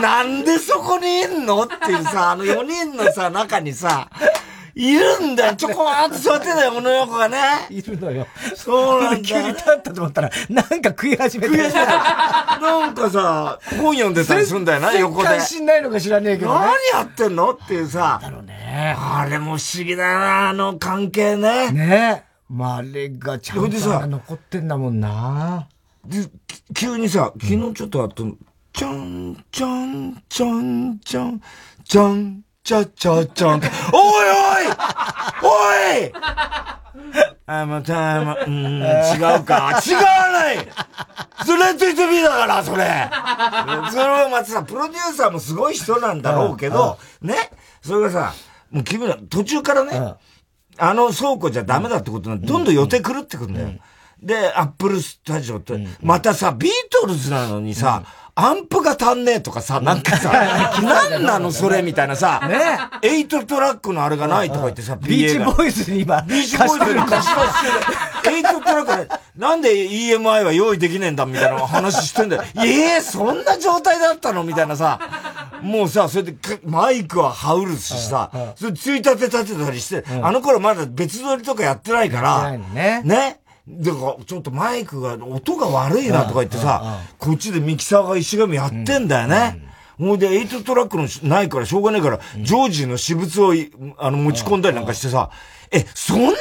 [0.00, 1.64] なんでそこにいんの？
[1.64, 4.08] っていうさ、あの4人のさ、中にさ、
[4.80, 5.56] いるんだよ。
[5.56, 7.38] ちょこーっと座ってたよ、この横がね。
[7.68, 8.26] いるのよ。
[8.56, 11.54] そうなんだ、急に立ったと思ったら、なんか食い始めて。
[11.54, 12.58] 食い始めた。
[12.60, 15.28] なんかさ、本読んでたりするんだよな、横で。
[15.28, 16.60] 全知んないのか知らねえけど、ね、
[16.92, 18.20] 何やってんのっていうさ。
[18.22, 18.96] だろうね。
[18.98, 21.70] あれも不思議だな、あの関係ね。
[21.72, 25.68] ねまあ、あれがちゃんと残ってんだもんな。
[26.06, 26.26] で、
[26.74, 28.24] 急にさ、昨日ちょっとあと、
[28.72, 31.40] ちゃん、ちゃん、ちゃん、ちゃん、
[31.84, 33.58] ちゃん、ちゃちゃちゃん。
[33.58, 34.66] おいおい
[35.42, 36.12] おい
[37.46, 39.82] あ、また、ま、うん、違うか。
[39.84, 40.68] 違わない
[41.44, 42.84] それトイトビーだから、それ。
[43.90, 47.50] それはまたさ、プロデューサーもすごい人なんだろうけど、ね。
[47.82, 48.34] それがさ、
[48.70, 50.14] もう君ら、途中からね、
[50.78, 53.70] あの倉庫じゃダメだってことなんどんどん予定狂ってくんだよ。
[54.22, 58.04] で、アップルスタジオって、またさ、ビートルズなのにさ、
[58.34, 60.30] アンプが足んねえとかさ、なんかさ、
[60.82, 62.78] なんなのそれみたいなさ、ね。
[63.02, 72.44] eight track のあれがないとか言ってさ、ビーチボーイズに今、ビーチボーイズに貸し出してエイトトラックで、なんで EMI は用意できねえんだみたいな話してんだよ。
[72.64, 74.98] ええそんな状態だったのみたいなさ、
[75.62, 83.02] もうさ、それでマイクはハウルしさ、それついたて立てたりして、あの頃まだ別撮りとかやってないから、ね。
[83.04, 83.39] ね。
[83.78, 89.62] だから、ちょっとマイクが、音が悪いなとか言ってさ、こっちでミキサーが石神やってんだよね。
[89.98, 90.18] ほ、うん。
[90.18, 93.54] で、8トラックのないからしょうがないから、ジョージの私物を、
[93.98, 95.30] あの、持ち込んだりなんかしてさ、
[95.70, 96.36] え、そんな状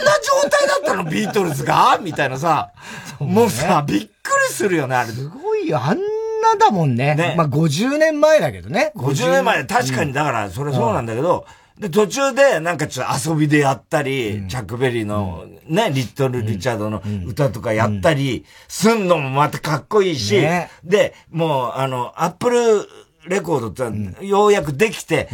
[0.50, 1.04] 態だったの？
[1.04, 2.00] ビートルズが？
[2.02, 2.72] みたいなさ、
[3.20, 4.08] もうさ、びっく
[4.50, 5.12] りするよね、あれ。
[5.12, 7.14] すごいよ、あんなだもんね。
[7.14, 7.36] ね。
[7.38, 8.92] まあ、50年前だけどね。
[8.96, 11.46] 50年前、確かに、だから、それそうなんだけど、
[11.80, 20.42] で、途中でなんかちょっと遊びでやったり、チャックベリーのね、リットル・リチャードの歌とかやったり、すんのもまたかっこいいし、
[20.84, 22.88] で、もう、あの、アップル、
[23.28, 25.30] レコードってようやくできて、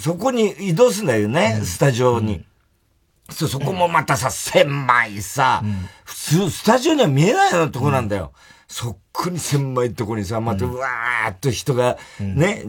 [0.00, 2.42] そこに移動すんだよね、スタジオに。
[3.30, 5.62] そ、そこもまたさ、狭いさ、
[6.04, 8.32] 普通、スタジオには見えないようなとこなんだよ。
[8.76, 12.64] そっくに狭いとこにさ、また、うわーっと人が、ね、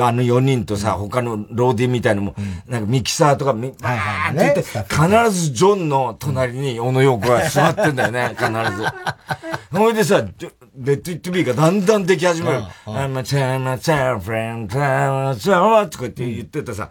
[0.00, 2.34] あの4人とさ、他のローディンみたいのも、
[2.66, 9.78] なんかミキサーとか、み、バーって言って、必ずジョンの隣に小野洋子が座ってんだよね、必ず。
[9.78, 10.24] ほいでさ、
[10.74, 12.62] レッド・イット・ビーがだんだんでき始める。
[12.86, 14.68] I'm a chain, a chain, friend,
[15.90, 16.88] とか言って言ってたさ、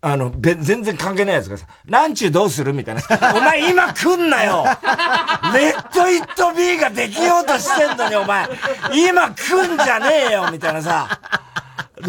[0.00, 2.72] あの、全然関係ないやつがさ、ランチどうする？
[2.72, 3.02] みたいな。
[3.34, 4.64] お前今来んなよ
[5.52, 8.48] レッド・ イット・ビーができようとしてんのにお前、
[8.94, 11.08] 今来んじゃねえよみたいなさ。
[11.98, 12.04] プ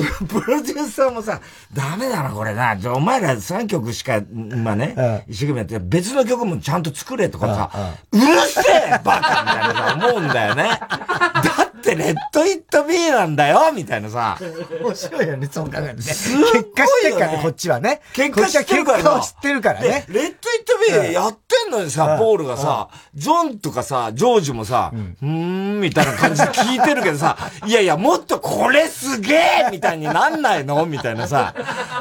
[0.46, 1.40] ロデューサーもさ、
[1.74, 2.78] ダメだな、これな。
[2.94, 7.70] お前ら3曲しか、今ね、一生懸命やって、別の曲もちゃんと作れとかさ、
[8.12, 10.80] うるせえバカみたいなさ、思うんだよね。
[10.80, 14.38] だってレッド・イット・ビーなんだよみたいなさ。
[14.82, 15.94] 面白いよね、そう考えるね。
[15.96, 16.34] 結
[16.76, 18.02] 果知ってるからね、こっちはね。
[18.14, 18.98] 結果知ってるから。
[18.98, 20.06] 結果を知ってるからね。
[20.10, 29.40] レッド・イット・ビーやってんのにさ、ポールがさ、ジョンとかさ、ジョージもさ、うん、みたいな感じで聞いてるけどさ、いやいや、もっとこれすげえ
[29.72, 30.86] みたいになんないの？
[30.86, 31.54] みたいなさ、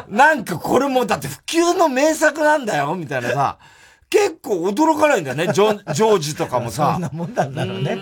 [0.08, 3.58] なんかこれもだって普及の名作なんだよみたいなさ、
[4.10, 6.92] 結構驚かないんだよね、ジョ ジョージとかもさ。
[6.94, 7.98] そんなもんなんだろうね。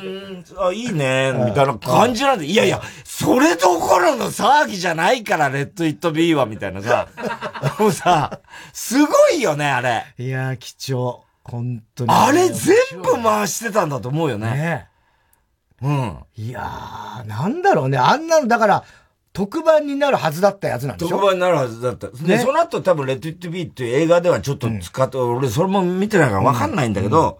[0.58, 2.46] あ、いいね、みたいな感じなんで。
[2.46, 7.08] いやいや、それどころの騒ぎじゃないから、レッド・イット・ビーは、みたいなさ。
[7.78, 8.40] もうさ、
[8.72, 10.04] すごいよね、あれ。
[10.18, 11.24] いや、貴重。
[11.42, 12.10] 本当に。
[12.12, 14.50] あれ全部回してたんだと思うよね。
[14.50, 14.88] ね
[15.82, 16.18] うん。
[16.36, 17.98] いやー、なんだろうね。
[17.98, 18.84] あんなの、だから、
[19.36, 21.16] 特番になるはずだったやつなんでしょ？
[21.16, 22.08] 特番になるはずだった。
[22.08, 27.36] で、その後多分、レッド・イット・ビーっていう映画ではちょっと使って、うん、俺それも見てないからわかんないんだけど、うん、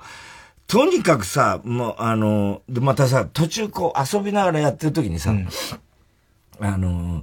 [0.67, 5.49] とにかくさ、もう、あの、で、またさ、途中こう遊びながらやってる時にさ、うん、
[6.61, 7.23] あの、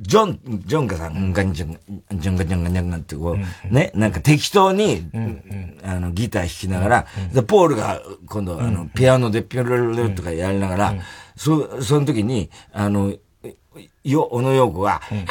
[0.00, 1.52] ジョン、ジョンがさ、んがん。
[1.52, 1.78] じゃん、
[2.10, 3.36] ジョンがジョンがジョンがってこ
[3.70, 5.06] う、ね、なんか適当に、
[5.84, 10.94] あの、ギター弾きながら、で、ポールが今度、あの、ピアノでピョロロロとかやりながら、
[11.36, 13.12] そ、その時に、あの、
[14.04, 15.24] よ、小野洋子が、うん、あ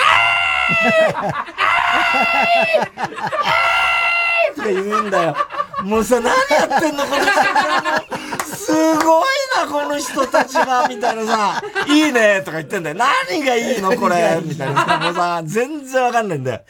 [4.51, 5.35] ーとか言うんだよ。
[5.83, 8.55] もうさ、何やってんのこの人。
[8.55, 9.23] すごい
[9.57, 12.95] な、この人たちが、みたいなさ、いいね、とか言ってんだよ。
[12.95, 16.61] 何がいいのこれ、みたいなさ、もうさ、全然わかんないんだよ。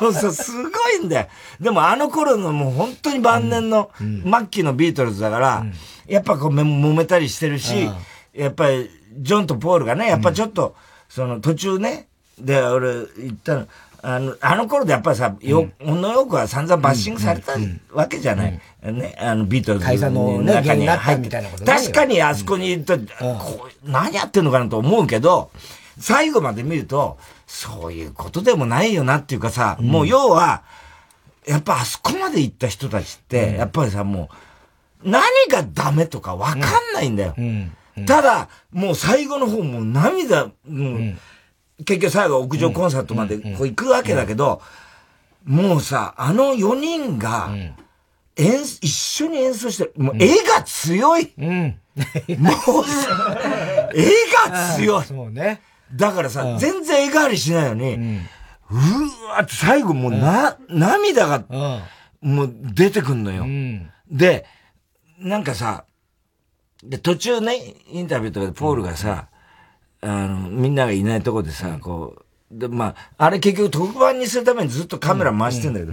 [0.00, 0.68] もうさ、すご
[1.02, 1.28] いんだよ。
[1.60, 5.66] でもあの頃のもう本当に晩年の、末期のビートルズだから、
[6.06, 7.90] やっぱこう揉めたりしてるし、
[8.32, 10.76] やっぱり、ジョンとポールがね、やっぱちょっと、
[11.14, 13.66] その途中ね、で、俺言ったの、
[14.00, 16.00] あの、あの頃でやっぱりさ、よ、ほん。
[16.00, 17.52] のよくは散々バッシングされた
[17.92, 18.60] わけじゃない。
[18.82, 25.50] ね、あの、ビートルズの中に入ってた確かにあそこにいると、こう、何やってんのかなと思うけど、
[25.98, 30.62] 最後まで見ると、そういうことでもないよなっていうかさ、もう要は、
[31.46, 34.30] やっぱあそこまで行った人たちって、やっぱりさ、も
[35.04, 36.60] う、何がダメとかわかん
[36.94, 37.34] ないんだよ。
[37.36, 44.62] うんただ、もう最後の方もう涙、もう、結局最後屋上コンサートまでこう行くわけだけど、
[45.44, 47.50] もうさ、あの4人が、
[48.36, 49.92] 演、一緒に演奏してる。
[49.96, 51.32] もう絵が強い。
[51.36, 51.78] うん。
[52.38, 52.50] も
[52.80, 52.84] う、
[53.94, 54.06] 絵
[54.48, 55.04] が強い。
[55.04, 55.60] そうね。
[55.94, 57.94] だからさ、全然絵変わりしないのに、
[58.70, 58.76] う
[59.28, 61.44] わーって最後もうな、涙が、
[62.22, 63.44] もう出てくんのよ。
[64.10, 64.46] で、
[65.18, 65.84] なんかさ、
[66.82, 69.28] で、途中ね、インタビューとかでポールがさ、
[70.00, 75.92] あの、みんながいないとこでさ、こう、で、まあ、あれ結局特番にするためにずっとカメラ回してんだけど、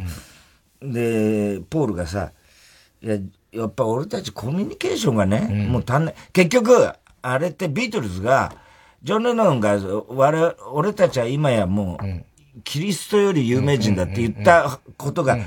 [0.82, 2.32] で、ポールがさ、
[3.02, 3.18] いや、
[3.52, 6.16] やっぱ俺たちコミュニケーションがね、もう足んない。
[6.34, 8.54] 結局、あれってビートルズが、
[9.04, 9.78] ジョン・レノンが、
[10.10, 12.06] 我俺たちは今やもう、
[12.64, 15.38] キリストより有名人だって言ったことが、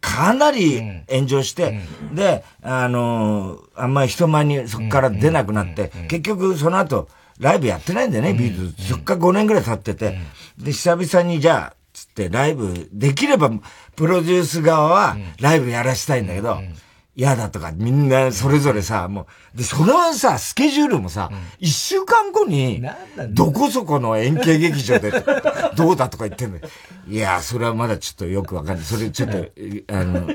[0.00, 1.80] かなり炎上して、
[2.12, 8.88] で、あのあんまり人前にそこから出なくなって、結局その後、ライブやってないんだよね、ビートルズ。
[8.88, 10.18] そっから5年ぐらい経ってて、
[10.58, 13.50] で、久々にじゃあ、つってライブ、できれば、
[13.96, 16.60] プロデュース側はライブやらしたいんだけど、
[17.16, 22.82] 嫌だとか、みんなそれぞれさ、もう、で、そのさ、スケジュールもさ、一、週間後に、
[23.30, 25.12] どこそこの円形劇場で、
[25.76, 26.58] どうだとか言ってんの
[27.08, 28.84] いや、それはまだちょっとよくわかんない。
[28.84, 29.38] それちょっと、
[29.92, 30.28] あの、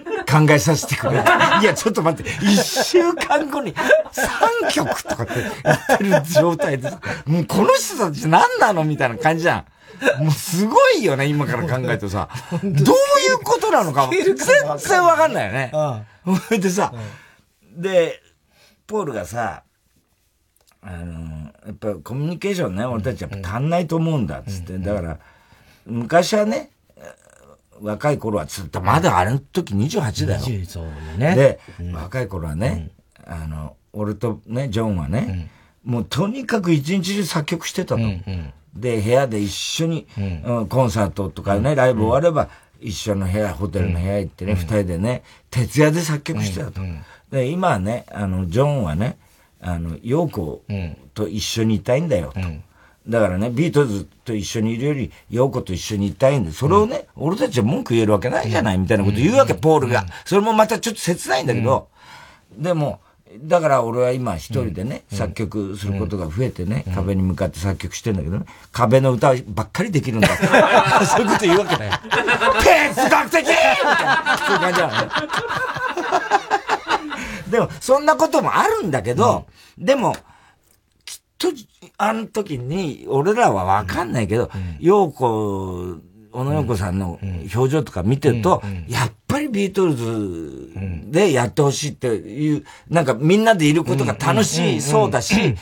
[0.48, 1.14] 考えさせてくれ。
[1.62, 5.34] いや、ちょっと待って、一週間後に3曲とかって
[5.64, 6.92] 言ってる状態で、
[7.26, 9.66] もうこの人たち何なのみたいな感じじゃん。
[10.20, 12.30] もうすごいよね、今から考えるとさ。
[12.52, 12.74] どうい
[13.34, 15.72] うことなのか全然わかんないよね。
[16.26, 16.60] うん。
[16.60, 16.94] でさ、
[17.76, 18.22] で、
[18.88, 19.64] ポールがさ、
[20.82, 24.78] あの、やっぱコミュニケーションね、俺たちやっぱ足んないと思うんだ、つって。
[24.78, 25.20] だから、
[25.86, 26.72] 昔はね、
[27.82, 30.66] 若い頃はつってまだあの時28だよ。
[30.66, 30.86] そう
[31.18, 31.36] ね。
[31.36, 31.60] で、
[31.94, 32.92] 若い頃はね、
[33.26, 35.50] あの、俺とね、ジョンはね、
[35.84, 38.02] もうとにかく一日中作曲してたと。
[38.76, 40.08] で、部屋で一緒に、
[40.46, 40.68] うん。
[40.68, 42.50] コンサートとかね、ライブ終われば、
[42.82, 46.82] 一緒の部屋、ホテルの部屋行ってね、二、人でね、徹夜で作曲してたと。
[47.32, 49.18] で、今はね、あの、ジョンはね、
[49.62, 50.64] あの、ヨーコ
[51.14, 52.42] と一緒にいたいんだよと。
[53.08, 60.06] だからね、ビートルズと一緒にいるより、ヨーコと一緒にいたいんで、それをね、俺たちは文句言えるわけないじゃない、みたいなこと言うわけ、ポールが。
[60.26, 61.88] それもまたちょっと切ないんだけど、
[62.58, 63.00] でも、
[63.42, 70.28] だから俺は今一人でね、作曲することが増えてね、壁に向かって作曲してんだけどね、壁の歌ばっかりできるんだ。
[71.06, 71.92] そういうこと言うわけだよ。
[72.94, 73.46] 哲学的!
[73.48, 75.10] みたいな、そういう感じなのね。
[77.50, 79.46] でも、そんなこともあるんだけど、
[79.78, 80.16] でも、
[81.06, 81.48] きっと、
[81.98, 85.98] あの時に、俺らはわかんないけど、陽子
[86.36, 87.20] 小野洋子さんの
[87.56, 90.70] 表情とか見てると、やっぱりビートルズ
[91.10, 95.56] でやってほしいっていう、なんかみんなでいることが楽しいそうだし、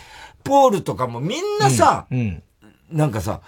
[0.44, 2.08] ポールとかもみんなさ、
[2.92, 3.42] なんかさ、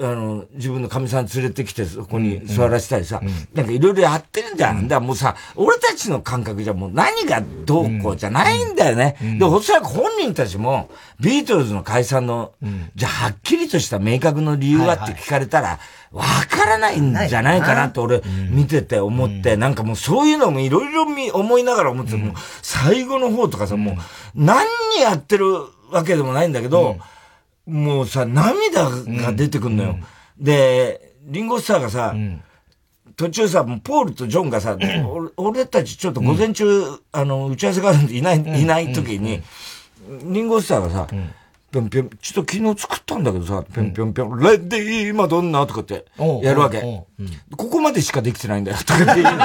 [0.00, 3.20] あの、自分の神さん連れてきて、そこに座らせたりさ、
[3.52, 4.88] なんかいろいろやってるんじゃん。
[4.88, 9.16] だからもうさ、俺たちの感覚じゃもう何がどうこうじゃないんだよね。
[9.38, 10.88] で、おそらく本人たちも、
[11.20, 12.52] ビートルズの解散の、
[12.94, 15.78] じゃあはっきりとした明確の理由はって聞かれたら、
[16.12, 23.94] わからないんじゃないかなと俺見てて思って、なんかもうそういうのもいろいろ思いながら思って、もう最後の方とかさ、もう
[24.34, 24.66] 何
[25.00, 25.46] やってる
[25.90, 26.98] わけでもないんだけど、
[27.66, 29.96] もうさ、涙が出てくんのよ。
[30.38, 32.42] うん、で、リンゴスターがさ、うん、
[33.16, 34.76] 途中さ、ポールとジョンがさ、
[35.36, 39.42] 俺たちちょっと午前中、うん、あの、打ち合わせがいない、いない時に、
[40.24, 41.06] リンゴスターがさ、
[41.72, 43.94] ぴょんぴょん、ちょっと昨日作ったんだけどさ、ぴょん。
[43.94, 46.04] ぴょんぴょん、レディーマドンナとかって
[46.42, 46.82] やるわけ。
[47.56, 49.44] ここまでしかできてないんだよ、とかって言うの。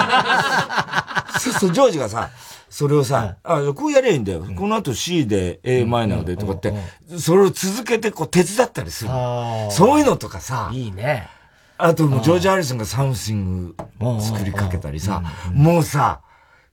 [1.39, 2.29] そうそう、ジョージがさ、
[2.69, 4.45] それをさ、あ、こうやりゃいいんだよ。
[4.57, 6.73] この後 C で A マイナーでとかって、
[7.17, 9.09] それを続けてこう手伝ったりする。
[9.71, 10.69] そういうのとかさ。
[10.73, 11.29] いいね。
[11.77, 13.75] あともうジョージ・ハリソンがサムシング
[14.19, 15.21] 作りかけたりさ、
[15.53, 16.21] もうさ、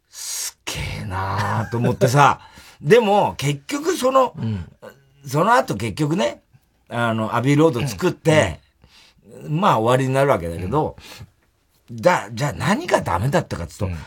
[0.08, 2.40] すっげえなーと思ってさ、
[2.80, 4.34] でも結局その、
[5.26, 6.42] その後結局ね、
[6.88, 8.60] あの、アビーロード作って、
[9.48, 10.96] まあ終わりになるわけだけど、
[11.90, 13.98] だ、じゃあ何がダメだったかって言うと、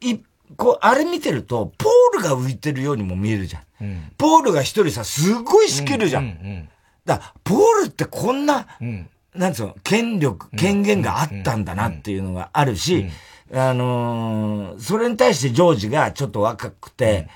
[0.00, 0.20] い、
[0.56, 3.62] こう、あれ見てると、ポールが浮いてるようにも見えるじゃん。
[3.80, 6.24] うん、ポールが一人さ、すごい仕切るじゃん。
[6.24, 6.68] うんうんうん、
[7.04, 13.06] だポールってこんな、うん、なんつうの、権力、権限があったんだなっていうのがあるし、
[13.52, 17.28] あのー、それに対してジョージがちょっと若くて、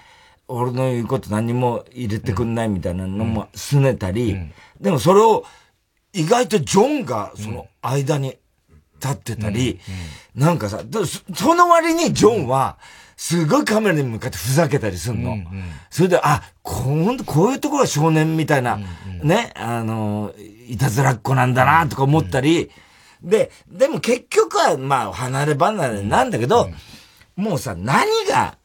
[0.51, 4.37] 俺の言うこと何も入れてくんないみたいなのも拗ねたり、
[4.81, 5.45] でもそれを
[6.13, 8.37] 意外とジョンがその間に
[9.01, 9.79] 立ってたり、
[10.35, 10.83] なんかさ、
[11.35, 12.79] その割にジョンは、
[13.21, 15.33] すごいカメラに向かってふざけたりすんの。
[15.33, 15.47] うんうん、
[15.91, 18.85] それで、あ、こう、こういうところは少年みたいな、うん
[19.21, 20.33] うん、ね、あの、
[20.67, 22.71] いたずらっ子なんだな、とか思ったり、
[23.23, 26.71] うん、で、でも結局は、まあ、離れ離れなんだけど、
[27.37, 28.57] うん、もうさ、何が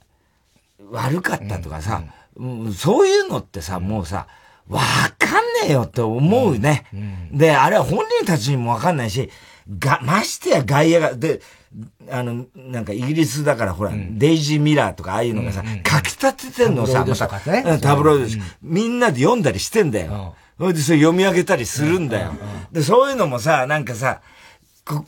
[0.91, 2.03] 悪かったとかさ、
[2.35, 4.27] うん、そういうのってさ、もうさ、
[4.67, 4.81] わ
[5.17, 6.85] かんねえよって思うね。
[7.31, 9.29] で、あれは本人たちにもわかんないし、
[9.77, 11.41] が、ましてや外野が、で、
[12.09, 20.35] あの、なんかイギリスだからほら、うん、デイジー・ミラーとかああいうのがさ、うんうん、書き立ててんのさ、また、ね、タブロイド、うん、みんなで読んだりしてんだよ。
[20.57, 22.33] それでそれ読み上げたりするんだよ。
[22.71, 24.21] で、そういうのもさ、なんかさ、
[24.85, 25.03] こ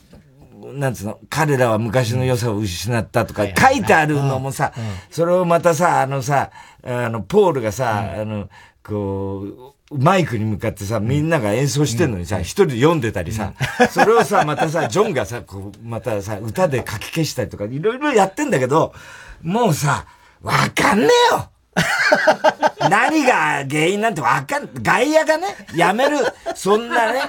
[0.77, 4.73] なんつうの、彼らは昔の良さを失ったとか書いてあるのもさ、
[5.09, 6.51] それをまたさ、あのさ、
[6.83, 8.49] あの、ポールがさ、あの、
[8.83, 13.53] こう、マイクに向かってさ、みんなが演奏してんのにさ、一、人で読んでたりさ、
[13.89, 18.93] それをさ、またさ、ジョンがさ、こう、またさ、歌で書き消したりとか、いろいろやってんだけど、
[19.41, 20.05] もうさ、
[20.41, 21.49] わかんねえよ
[22.89, 26.17] 何が原因なんてわかん、外野がね、やめる、
[26.55, 27.21] そんなね、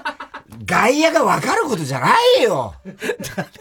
[0.65, 2.75] 外野がわかることじゃないよ。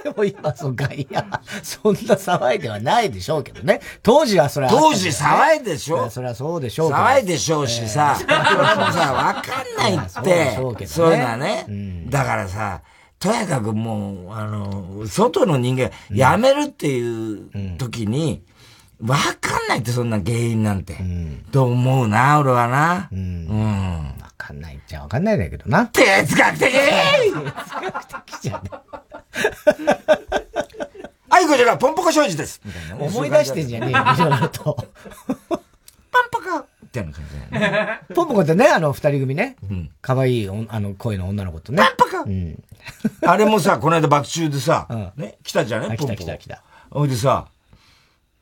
[0.03, 1.23] でも今、その外野、
[1.63, 3.81] そんな騒いではないでしょうけどね。
[4.03, 10.55] 当時はそれは、ね、当時騒いでしょそれはそうでしょう騒いでしょうしさ、えー、それもさ、わかんないって。
[10.55, 12.09] そうね、そういうのはね、うん。
[12.09, 12.81] だからさ、
[13.19, 18.43] とやかくもう、あの、外の人間、辞めるっていう時に、
[19.05, 20.93] わかんないってそんな原因なんて。
[20.99, 23.09] うん、と思うな、俺はな。
[23.11, 23.47] うん。
[23.47, 24.05] うん。
[24.21, 25.85] わかんないっちゃわかんないんだけどな。
[25.87, 27.31] 哲学的哲
[27.81, 28.69] 学的じゃね
[31.29, 32.61] はい、こちら、ポンポコ障子です。
[32.99, 34.63] 思い出してんじゃねえよ、いろいろと。
[34.63, 35.59] ポン
[36.31, 37.19] ポコって感じ
[37.59, 37.99] ね。
[38.15, 39.57] ポンポコってね、あの二人組ね。
[39.69, 39.91] うん。
[40.01, 41.83] 可愛いあの声の女の子とね。
[41.97, 42.63] ポンポコうん。
[43.21, 46.63] あれもさ、この間爆中でさ、ね、来たじゃね来た来た来た。
[46.89, 47.49] ほいでさ、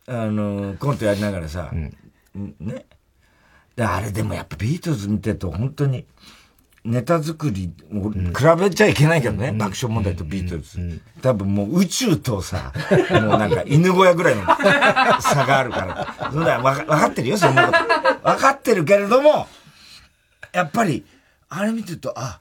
[0.08, 2.86] あの、コントやりながらさ、うん、ね。
[3.78, 6.06] あれでもやっぱビートルズ見てると本当に、
[6.86, 8.22] ネタ作り、もう比
[8.60, 11.02] べちゃいけないけどね、爆笑問題とビートルズ。
[11.22, 12.72] 多分もう宇宙とさ、
[13.10, 14.44] もうなんか犬小屋ぐらいの
[15.20, 15.82] 差があるか
[16.22, 16.32] ら。
[16.32, 18.28] そんなわかかってるよ、そんなこと。
[18.30, 19.48] わかってるけれども、
[20.54, 21.04] やっぱり、
[21.50, 22.40] あれ見てると、あ、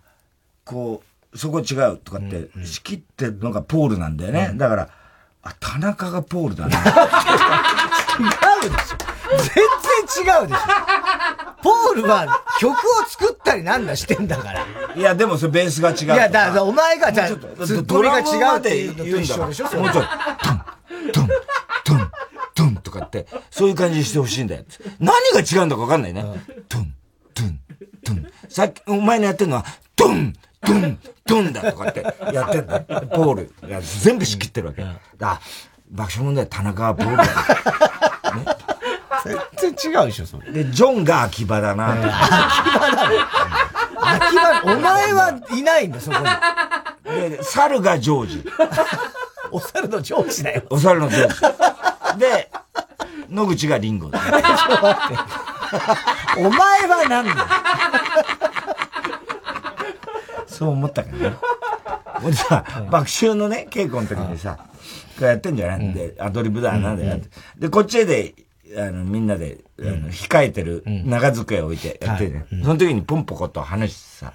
[0.64, 4.52] こう、そこ違うとかって、仕切ってるのがポールなんだよね。
[4.56, 4.88] だから、
[5.44, 6.74] あ、田中がポールだね。
[8.18, 8.96] 違うでしょ。
[9.36, 10.60] 全然違うでしょ。
[11.62, 12.76] ポールは曲を
[13.08, 14.66] 作ったりなんだしてんだから。
[14.94, 16.04] いや、でもそれベースが違う。
[16.04, 20.04] いや、だからお前がじゃあ、ツッコミが違うっていうのと一緒でしょもうちょい、
[20.42, 20.62] トン、
[21.12, 21.28] トン、
[21.84, 22.10] トン、
[22.54, 24.64] トンとかって、そういう感じにしてほしいんだよ。
[24.98, 26.24] 何が違うんだかわかんないね。
[26.68, 26.94] トン、
[27.34, 27.60] トン、
[28.04, 28.26] トン。
[28.48, 29.64] さっき、お前のやってるのは、
[29.96, 30.32] トン、
[30.66, 32.80] トン、トンだとかってやってんだ。
[32.80, 34.82] ポールが全部仕切ってるわけ。
[34.82, 35.40] あ、
[35.90, 37.24] 爆笑問題田中はポールだ。
[39.24, 40.50] ね全然違うでしょ、それ。
[40.52, 41.92] で、ジョンが秋葉だな。
[41.92, 47.30] 秋葉だ秋葉、お前はいないんだ、そこに。
[47.30, 48.44] で、猿がジョージ。
[49.50, 50.62] お猿のジョージだよ。
[50.68, 52.18] お猿のジョージ。
[52.18, 52.50] で、
[53.30, 54.20] 野口がリンゴ だ。
[56.36, 57.46] お前は何だ
[60.64, 61.36] そう思ったからね。
[62.20, 64.56] ほんでさ、爆笑のね、稽古の時にさ、
[65.18, 65.88] こうやってんじゃない？
[65.88, 67.20] んで、アドリブだ、なんだよ。
[67.58, 68.34] で、こっちで
[68.76, 72.46] あの、みんなで、あの、控えてる長机を置いてやってね。
[72.50, 74.32] その時にポンポコと話してさ、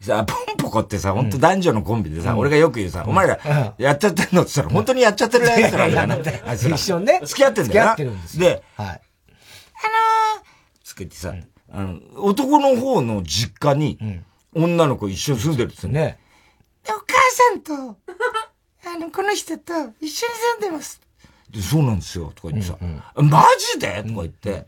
[0.00, 3.38] さ、ポンポコってさ、本当男女のコンビでさ、俺がよく言うさ、お前ら
[3.78, 6.14] やっちゃってんのって言ったら、本当にやっちゃってるやつらだよな。
[6.46, 6.76] あいつら。
[6.76, 7.20] 一緒ね。
[7.24, 7.90] 付き合ってんだよな。
[7.90, 8.86] 付き合ってるんですで、はい。
[8.86, 9.00] あのー、
[10.84, 11.34] つけてさ、
[11.72, 13.98] あの、男の方の実家に、
[14.54, 16.18] 女の子一緒に住んでるっつってね。
[16.88, 16.98] お母
[17.30, 17.98] さんと、
[18.86, 21.00] あの、この人と一緒に住んでます。
[21.50, 24.02] で、そうなんですよ、とか言ってさ、うんうん、マジで？
[24.02, 24.66] とか言って、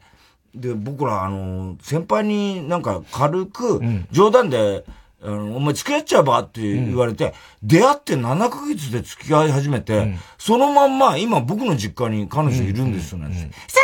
[0.54, 4.84] で、僕ら、あの、先輩になんか軽く、冗談で、
[5.22, 13.80] あの、お前付き合っちゃえばって言われて、うん、出会って7ヶ月で付き合い始めて、うん、そのまんま今僕の実家に彼女いるんですよ、なんて、うんうん、そ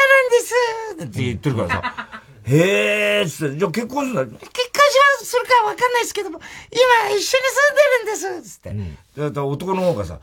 [0.96, 1.20] うなんです。
[1.20, 4.38] って言ってるからさ、 へえーつって、じゃあ結婚するんだ。
[4.38, 4.86] 結婚
[5.24, 7.38] するかわかんないですけども、今一緒に住
[7.72, 8.70] んでるんですつって。
[9.20, 10.18] だから男の方がさ、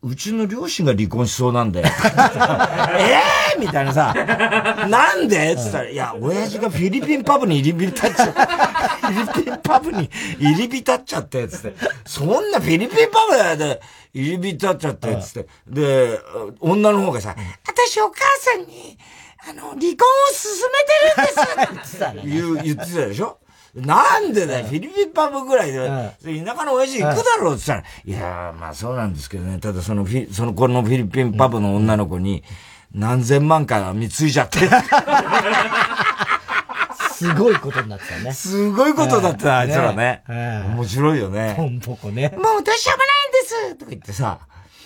[0.00, 1.86] うちの両親が離婚しそうなんだよ。
[1.88, 1.90] え
[3.54, 4.14] えー、みたいなさ、
[4.88, 5.56] なんで？
[5.56, 11.74] つったら、いや、親父がフィリピンパブに入り浸っちゃって、 フィリピンパブに入り浸っちゃって、つって、
[12.06, 13.80] そんなフィリピンパブで
[14.14, 16.20] 入り浸っちゃって、つって、で、
[16.60, 17.34] 女の方がさ、
[17.66, 18.96] 私お母さんに、
[19.48, 19.86] あの、離婚を
[20.32, 20.52] 進
[21.16, 21.98] めてるんです。
[22.62, 23.38] 言言ってたでしょ？
[23.80, 32.42] なんでだよ、フィリピンパブぐらいで、田舎の親父行くだろうって言ったら、いやまあそうなんですけどね、ただそのフィ、そのこのフィリピンパブの女の子に、
[32.92, 34.58] 何千万か貢いじゃって。
[37.12, 38.32] すごいことになってたね。
[38.32, 40.22] すごいことだった、あいつらね。
[40.28, 41.54] 面白いよね。
[41.56, 42.28] ポンポコね。
[42.36, 44.38] もうどうしようもないんですとか言ってさ、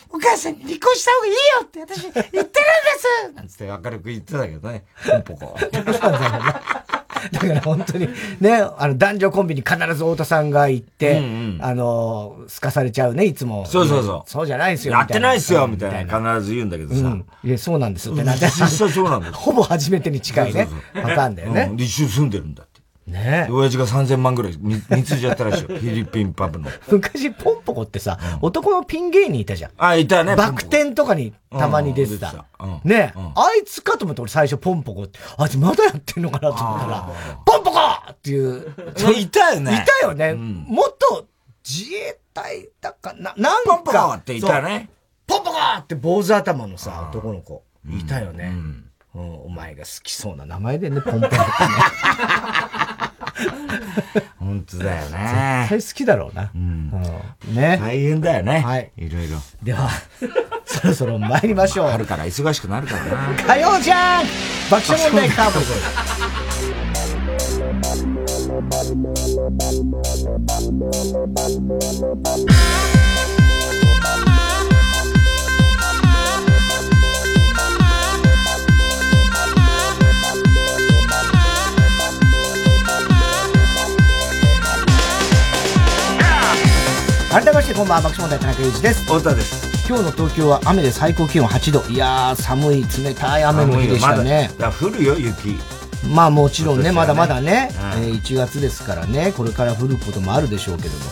[0.09, 5.59] お母さんに離婚した方がいいよって私言ってるんですなんつって明るく言ってたけどね、ポンポコ。
[7.31, 8.09] だから本当に、
[8.41, 11.27] ね、あの、男女コンビに必ず太田さんが行って、うんう
[11.59, 13.67] ん、あの、すかされちゃうね、いつも。
[13.67, 14.31] そうそうそう。
[14.31, 16.35] そうじゃないですよ、やってないですよ、みたいな。
[16.37, 17.01] 必ず言うんだけどさ。
[17.01, 18.47] うん、いや、そうなんですってなんで。
[18.47, 19.33] 実際そうなんです。
[19.35, 20.69] ほぼ初めてに近いね。
[20.95, 21.69] パターンだよね。
[21.71, 22.65] うん、一緒住んでるんだ。
[23.07, 25.69] ね親父が3000万ぐらい貢いじゃったらしいよ。
[25.75, 26.71] フィリピンパブの。
[26.89, 29.71] 昔、ポンポコってさ、うん、男のピン芸人いたじゃん。
[29.77, 30.37] あ、いたね。
[30.37, 32.47] バク転とかにたまに出てた。
[32.61, 37.09] うん、ね、うん、あいつかと思って俺最初ポンポコって、あいつまだやってんのかなと思ったら、
[37.45, 37.79] ポンポコ
[38.11, 38.75] っていう。
[39.17, 39.75] いたよね。
[39.75, 40.35] いたよね。
[40.35, 41.27] もっと
[41.69, 43.77] 自衛隊だかな、なんか。
[43.77, 44.89] ポンポコっていたね。
[45.27, 47.65] ポンポコって坊主頭のさ、男の子。
[47.91, 48.47] いたよね。
[48.47, 48.82] うん
[49.15, 51.43] お前が好きそうな名前でね、ポンポンってね。
[54.39, 55.67] 本当だよね。
[55.69, 56.51] 絶対好きだろうな。
[56.55, 56.91] うん。
[57.55, 57.79] ね。
[57.81, 58.61] 大変だよね。
[58.61, 58.91] はい。
[58.97, 59.39] いろいろ。
[59.63, 59.91] では、
[60.65, 61.91] そろそろ参りましょう。
[61.91, 63.35] 春から忙しくなるからな。
[63.45, 64.25] 火曜じゃん
[64.71, 65.63] 爆笑問題カーボー
[72.99, 72.99] イ。
[87.33, 89.05] 改めましてこんばんは爆笑問題田中裕二です。
[89.05, 89.89] 太田です。
[89.89, 91.83] 今日の東京は雨で最高気温8度。
[91.89, 94.51] いやー寒い冷たい雨の日でしたね。
[94.59, 95.59] ま、降るよ雪。
[96.15, 101.05] まあもちろんね、まだまだね、うん、えー、1月ですからね、これから降ることもあるでしょうけども、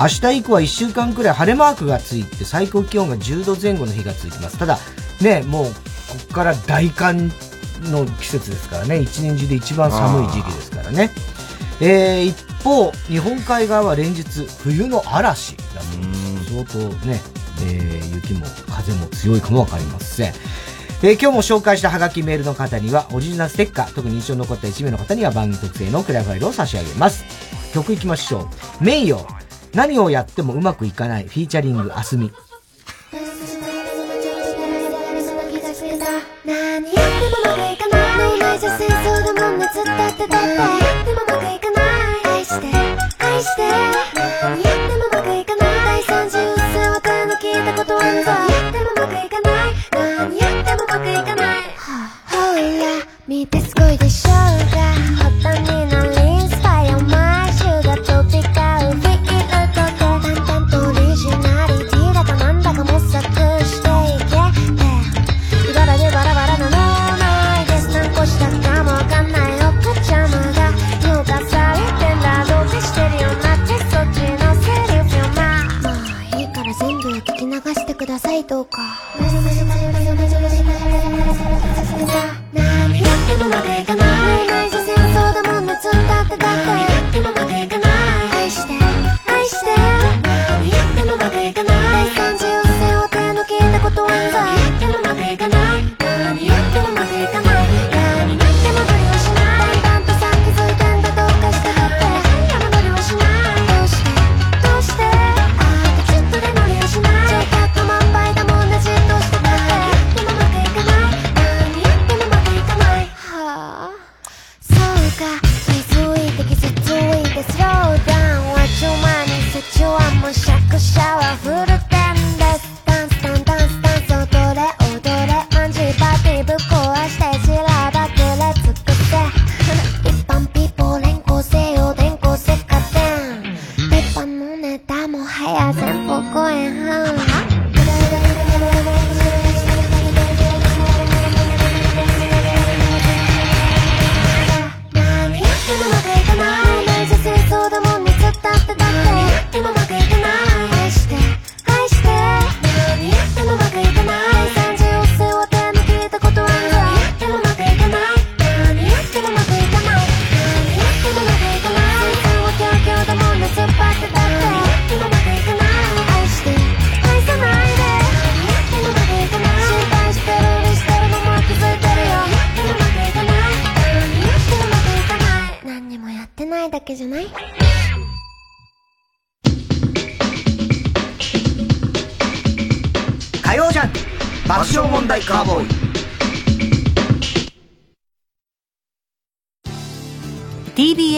[0.00, 4.56] 明日以降は1週間くらい晴れマークがついて、最高気温が10度前後の日がついてます。
[4.56, 4.78] ただ、
[5.20, 5.72] ね、もう、こ
[6.28, 7.30] こから大寒
[7.82, 11.12] の季節ですからね、一年中で一番寒い時期ですからね。
[11.80, 15.86] えー、一方、日本海側は連日、冬の嵐だと、
[16.50, 17.20] 相当ね、
[17.66, 20.32] えー、雪も風も強いかもわかりません。
[21.02, 27.24] えー、今日も紹介したハガキメールの方には、オリジナルステッカー、特に印象に残った1名の方には番組特製のクラファイルを差し上げます。
[27.74, 28.48] 曲いきましょ
[28.80, 28.84] う。
[28.84, 29.22] 名誉。
[29.74, 32.32] 何をやってもうまくいかない、フィーチャリング、あすみ。
[36.46, 40.56] 何やってもうまくいかないないじゃ戦争だもんねずっとってだって
[41.04, 41.65] でもうまくいかない
[53.28, 55.75] 見てすごいでしょうが。
[78.48, 78.78] どうか。
[82.52, 84.04] 何やってもうまくいかな
[84.42, 85.76] いないし戦争だもんね。
[85.82, 86.68] つったってだって。
[86.70, 87.55] やってもうま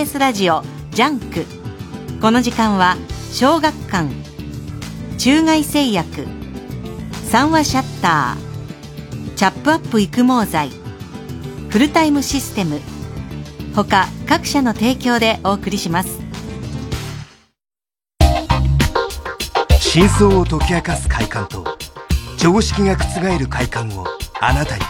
[0.09, 1.45] TBS ラジオジャンク。
[2.21, 2.97] この時間は
[3.31, 4.09] 小学館
[5.19, 6.27] 中外製薬
[7.31, 10.71] 三話シャッターチャップアップ育毛剤
[11.69, 12.81] フルタイムシステム
[13.75, 16.21] 他各社の提供でお送りします。
[19.79, 21.65] 真相を解き明かす快感と
[22.39, 24.07] 常識が覆る快感を
[24.41, 24.83] あなたに。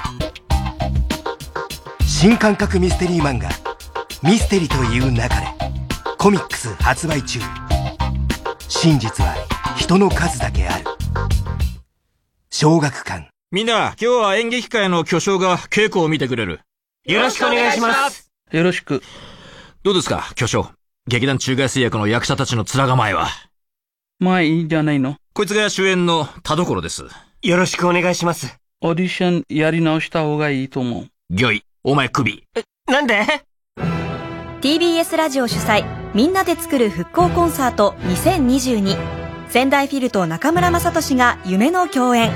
[2.07, 3.49] 新感覚ミステリー漫画
[4.23, 5.47] 「ミステリという中で」
[6.19, 7.39] コミックス発売中
[8.69, 9.35] 真実は
[9.77, 10.85] 人の数だけある
[12.51, 16.61] 小学館みんな、今日は演劇界の巨匠が稽古を見てくれる。
[17.05, 18.31] よろしくお願いします。
[18.51, 19.03] よろしく。
[19.85, 20.71] どうですか、巨匠？
[21.07, 23.29] 劇団中外製薬の役者たちの面構えは？
[24.19, 25.17] まあいいじゃないの？
[25.33, 27.07] こいつが主演の田所です。
[27.41, 28.59] よろしくお願いします。
[28.83, 31.09] オーディションやり直した方がいいと思う。
[31.31, 32.45] 御意、お前首。
[32.87, 33.25] なんで？
[34.61, 35.85] TBS ラジオ主催
[36.15, 38.97] みんなで作る復興コンサート2022
[39.51, 42.33] 仙台フィルと中村雅俊が夢の共演。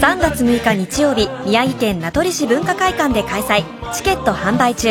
[0.00, 3.64] 3月6日日曜日宮城県名取市文化会館で開催。
[3.92, 4.90] チケット販売中。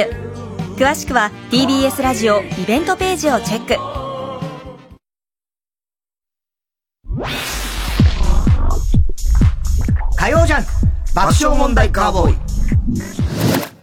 [0.76, 3.76] 詳しくは TBS ラジオイベントページをチェック。
[10.18, 10.64] 火曜じゃん
[11.14, 13.75] 爆笑問題カーボーイ。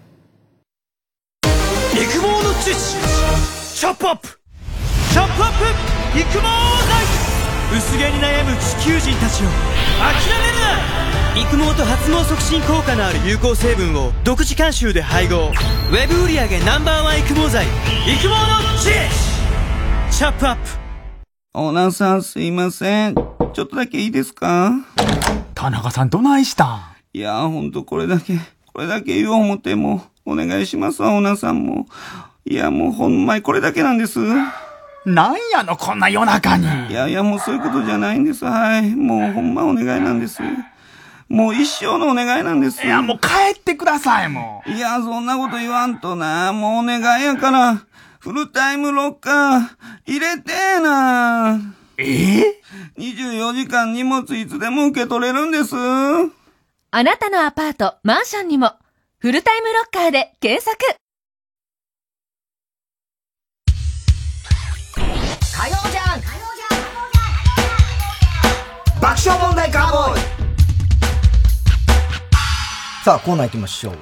[1.95, 2.97] 育毛の知識
[3.79, 4.29] チョップアップ。
[5.13, 5.53] チャップアッ
[6.13, 6.19] プ。
[6.19, 6.49] 育毛剤
[7.77, 9.49] 薄毛に悩む地球人たちを
[10.01, 11.41] 諦めるな。
[11.43, 15.51] 育毛と発毛促進効果のある有効成分を独自監修で配合。
[15.91, 18.35] ウェブ売上 Ｎｏ.1 育毛剤育毛の
[18.81, 19.11] 知恵
[20.11, 20.63] チャップアップ。
[21.53, 23.15] オーナーさんすいません。
[23.15, 24.73] ちょっとだけいいですか？
[25.55, 28.39] 田中さんどないしたいやほんとこれだけ、
[28.73, 31.87] これだけ言おう思っても、お願いしますわ、オーナーさんも。
[32.45, 34.19] いやもうほんまにこれだけなんです。
[35.05, 36.67] なんやの、こんな夜中に。
[36.91, 38.45] いやいやもうそういうことじゃないんです。
[38.45, 38.95] はい。
[38.95, 40.41] もうほんまお願いなんです。
[41.29, 42.85] もう一生のお願いなんです。
[42.85, 44.71] いや、もう帰ってください、もう。
[44.71, 46.53] いや、そんなこと言わんとな。
[46.53, 47.83] もうお願いやから。
[48.21, 49.61] フルタイムロッカー、
[50.07, 51.59] 入れてーな
[51.97, 52.39] え？
[52.41, 52.61] え
[52.99, 55.75] ?24 時間荷物いつでも受け取れるんです。
[55.75, 58.75] あなたのアパート、マンションにも、
[59.23, 60.77] フルタイムロッカーで検索
[65.57, 66.21] 火曜じゃん
[69.01, 70.21] 爆笑問題カーボーイ
[73.05, 73.99] さあ、コーナー行きましょう。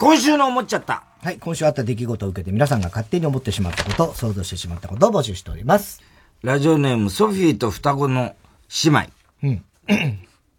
[0.00, 1.04] 今週の思っちゃった。
[1.22, 6.02] はい、今週あった出来事を受けて皆さんが勝手に思ってしまったこと、想像してしまったことを募集しております。
[6.42, 8.34] ラジオネーム、ソフィーと双子の
[8.84, 9.06] 姉妹。
[9.44, 9.62] うん。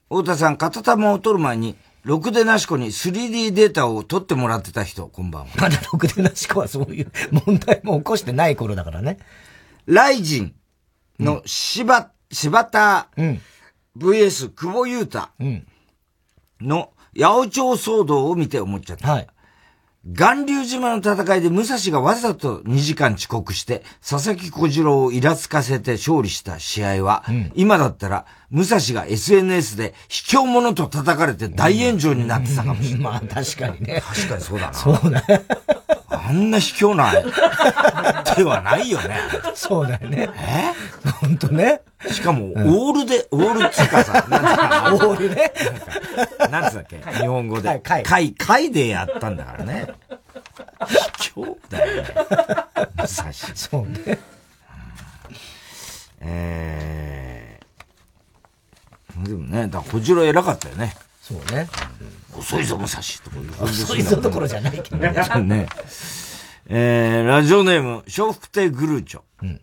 [0.07, 1.75] 太田さん、片玉を取る前に、
[2.05, 5.47] ろくでなし子に 3D データを取ってもらってた人、こんばんは。
[5.57, 7.11] まだろくでなし子はそういう
[7.47, 9.17] 問題も起こしてない頃だからね。
[9.87, 10.53] ライジン
[11.19, 13.09] の柴、柴田、
[13.97, 15.29] VS 久保優太
[16.61, 19.11] の八百長騒動を見て思っちゃった。
[19.11, 19.27] はい。
[20.07, 27.25] 巌流島の戦いで武蔵がわざと2時間遅刻して、佐々木小次郎をイラつかせて勝利した試合は、
[27.55, 32.99] 今だったら、武蔵が SNS で卑怯者と叩かれて大炎上になってたかもしれない。
[33.03, 34.03] まあ確かにね。
[34.05, 34.73] 確かにそうだな。
[34.73, 35.23] そうね。
[36.15, 37.11] あんな卑怯な
[38.35, 39.17] 手はないよね。
[39.53, 40.29] そうだよね。
[40.35, 41.09] え？
[41.11, 41.81] ほんとね。
[42.11, 45.51] しかも、オールで、オールっていうかさ、 なんつオールね。
[46.51, 47.01] なんつうんだっけ？
[47.19, 47.79] 日本語で。
[47.79, 48.33] 貝貝。
[48.33, 49.87] 貝でやったんだからね。
[50.87, 52.09] 卑怯だよね。
[52.97, 53.33] 武蔵。
[53.55, 54.19] そうね。
[56.21, 59.23] えー。
[59.27, 60.93] でもね、だから小次郎偉かったよね。
[61.25, 61.67] そうね。
[62.37, 65.09] 遅いぞ、武蔵遅いぞどころじゃないけどね。
[65.43, 65.67] ね。
[66.67, 69.21] えー、ラジオネーム、笑福亭グルーチョ。
[69.41, 69.59] うん。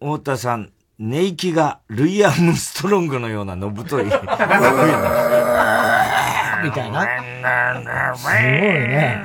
[0.00, 4.04] 太田さん、寝息がルイ・アームストロングのようなのぶとい。
[4.04, 4.22] みたい
[6.64, 8.16] みたいな。
[8.16, 9.22] すごいね。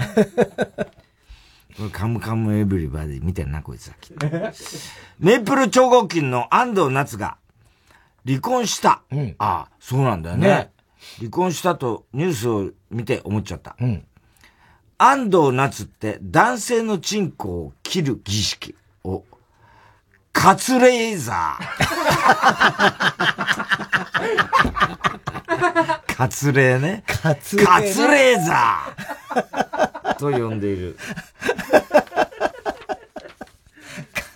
[1.78, 3.96] これカムカムエブリバディ見てんな、こいつは。
[5.20, 7.38] メープル超合金の安藤夏が
[8.26, 9.04] 離婚した。
[9.12, 10.48] うん、ああ、そうなんだよね。
[10.48, 10.72] ね
[11.20, 13.76] 離婚したとニュースを見て思っちゃった。
[13.80, 14.06] うん、
[14.98, 19.24] 安藤夏って男性のチンコを切る儀式を
[20.32, 21.94] カツレーザー。
[26.16, 27.04] カツレーね。
[27.06, 30.98] カツレー、カツレーザーと呼んでいる。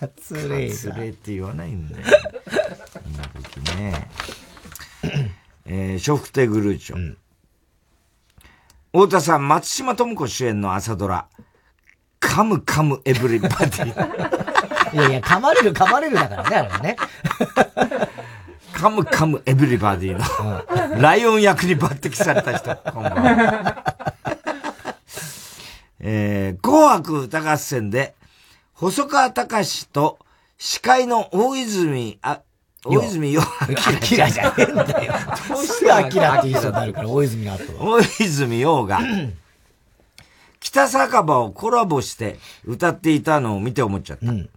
[0.00, 0.90] カツレーザー。
[0.90, 2.04] カツレーって言わないんだよ。
[3.76, 4.08] ね。
[5.66, 6.96] えー、笑福亭グルーチョ。
[6.96, 7.16] うん、
[8.92, 11.28] 太田さん、松島智子主演の朝ドラ、
[12.20, 14.94] カムカムエブリバディ。
[14.94, 16.96] いやいや、噛まれる噛まれるだからね、あれはね。
[18.72, 23.84] カムカムエブリバディの、ライオン役に抜擢された人、こんばんは。
[26.00, 28.14] えー、紅白歌合戦で、
[28.72, 30.18] 細川隆と
[30.56, 32.40] 司会の大泉、あ、
[32.84, 35.12] 大泉洋明じゃねえんだよ。
[35.48, 39.00] どうして明って言いそうになるから、大泉の後大泉洋が、
[40.60, 44.30] 北酒場をコラボして歌っていたのを見て思っちゃった。
[44.30, 44.48] うん、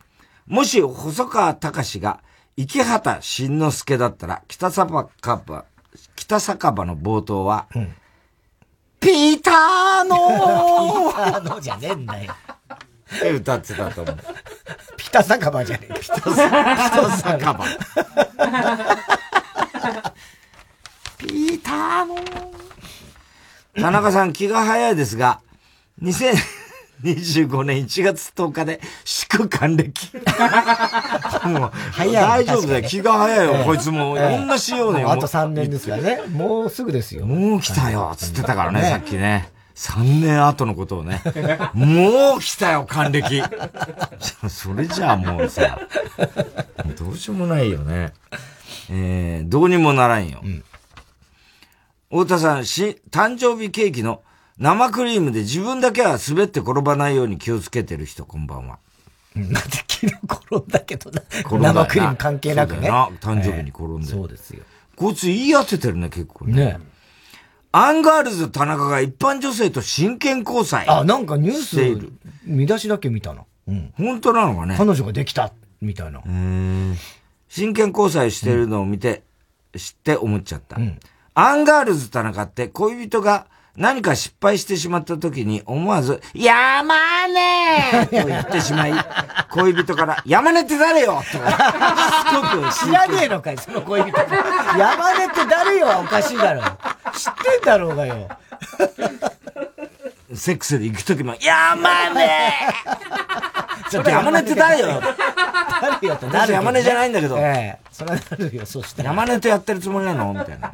[0.48, 2.22] もし細川隆が
[2.58, 5.10] 池畑慎之介だったら、北酒場、
[6.16, 7.96] 北酒場の冒頭は、うん、
[9.00, 12.34] ピーターノーピーターノーじゃねえんだよ。
[13.16, 14.18] って歌ってたと思う。
[14.98, 15.94] ピタ酒場じゃねえ。
[16.00, 17.60] ピタ酒場。
[21.18, 23.82] ピーターノー。
[23.82, 25.40] 田中さん気が早いですが、
[26.02, 30.12] 2025年1月10日で祝還暦。
[31.46, 32.88] もう、大丈夫だよ。
[32.88, 34.16] 気が早いよ、こいつも。
[34.16, 35.04] こんなしようね。
[35.04, 36.22] あと3年ですからね。
[36.32, 37.26] もうすぐですよ。
[37.26, 39.50] もう来たよ、つってたからね、さっきね。
[39.82, 41.24] 3年後のことをね。
[41.74, 43.42] もう来たよ、還暦。
[44.48, 45.80] それじゃあもうさ、
[46.96, 48.14] どうしようもないよね。
[48.92, 50.42] えー、どうにもならんよ。
[50.44, 50.64] うん、
[52.12, 54.22] 太田さん、し、誕生日ケーキの
[54.60, 58.78] 生クリームで自分だけは滑って転ばないように気をつけてる人、こんばんは。
[59.36, 61.24] だって昨日転んだけどな。
[61.72, 62.88] 生クリーム関係なくね。
[62.88, 64.64] な誕生日に転んで、そうですよ。
[64.96, 66.66] こいつ言い当ててるね、結構ね。
[66.66, 66.91] ね
[67.74, 70.88] アンガールズ田中が一般女性と真剣交際。
[70.88, 72.12] あ、なんかニュース、
[72.44, 73.44] 見出しだけ見たな。
[73.68, 73.94] うん。
[73.98, 74.76] 本当なのかね。
[74.78, 76.22] 彼女ができた、みたいな。
[77.48, 79.24] 真剣交際してるのを見て、
[79.74, 80.78] うん、知って思っちゃった。
[80.78, 81.00] うん、
[81.34, 83.48] アンガールズ田中って恋人が
[83.78, 88.94] 何か失敗してしまった時に思わず、やまねえと言ってしまい、
[89.52, 91.42] 恋人から、山根って誰よと、しつこ
[92.62, 94.12] く知らねえのかい、その恋人。
[94.78, 96.64] 山根って誰よおかしいだろ。
[97.14, 98.30] 知ってんだろうがよ。
[100.34, 102.28] セックスで行くときも、山根
[103.92, 105.02] ちょっと山根って誰よ？
[105.82, 107.38] 誰よってなる、山根じゃないんだけど。
[107.38, 109.10] ええそれはなるよ、そしたら。
[109.10, 110.34] 山根とやってるつもりなの？
[110.34, 110.74] みたいな。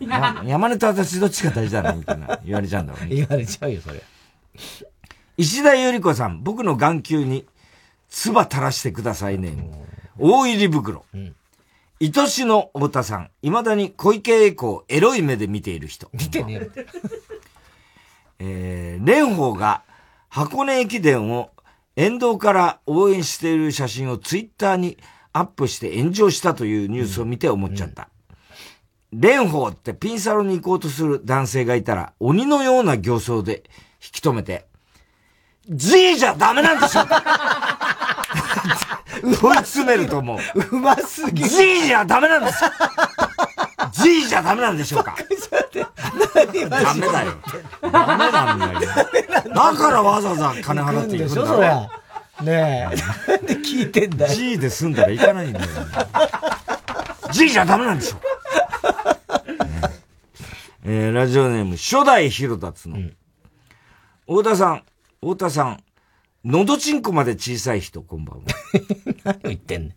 [0.44, 2.38] 山根と私どっちが大事だのみたいな。
[2.44, 3.08] 言われちゃうんだろうね。
[3.16, 4.02] 言われちゃうよ、それ。
[5.36, 7.44] 石田ゆり子さん、僕の眼球に、
[8.08, 9.52] 唾垂らしてくださいね。
[10.18, 11.04] 大入り袋。
[11.14, 11.34] うん。
[12.00, 16.08] 愛しの太田さん、未だに小池栄子をエロい目で見ている人。
[16.12, 16.86] 見てねえ。
[18.40, 19.82] えー、蓮舫が
[20.28, 21.50] 箱根駅伝を
[21.96, 24.96] 沿道から応援している写真をツイッターに
[25.32, 28.08] アップして炎上したというニュースを見て思っちゃった。
[29.12, 33.64] 蓮、う、舫、ってピンサロに行こうとする男性がいたら、鬼のような形相で
[34.00, 34.66] 引き止めて、
[35.68, 37.02] G じゃダメなんでしょ
[39.22, 40.38] 問い詰めると思う。
[40.76, 42.64] うますぎ G じゃダメなんです
[43.92, 45.16] G じゃダメなんでしょうか
[46.68, 47.34] ダメだよ。
[47.82, 48.80] ダメなんだよ。
[49.54, 52.44] だからわざわざ金払っていくんだろ。
[52.44, 53.30] ねえ。
[53.30, 54.34] なんで聞いてんだよ。
[54.34, 55.66] G で済んだら行かないんだよ。
[57.32, 58.16] G じゃダメなんでしょ。
[60.84, 62.96] えー、ラジオネーム、初代ヒロダツの。
[62.96, 63.16] うん、
[64.26, 64.82] 太田さん、
[65.20, 65.82] 太田さん、
[66.44, 68.44] のどちんこまで小さい人、こんばんは。
[69.24, 69.94] 何を言ってんねん。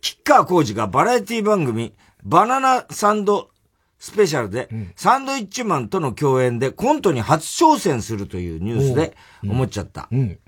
[0.00, 1.92] 吉川浩司がバラエティ番組、
[2.22, 3.50] バナナサンド
[3.98, 10.08] スペシャルで、うん、サンドイッチマンとの共演でコントに初挑戦するというニュースで思っちゃった。
[10.10, 10.38] うん、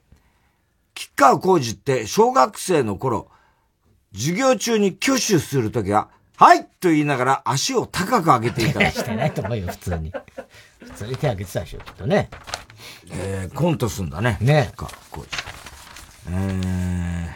[0.95, 3.29] 吉川浩司って小学生の頃、
[4.15, 8.81] 授業中に挙手するときは、はいと言いながら足を高く上げていた。
[8.91, 10.13] してないと思うよ、普通に。
[10.81, 12.31] 普通に手上げてたでしょ、きっとね。
[13.15, 14.39] えー、コントすんだね。
[14.41, 14.73] ね。
[14.77, 15.29] か、浩司。
[16.29, 17.29] えー、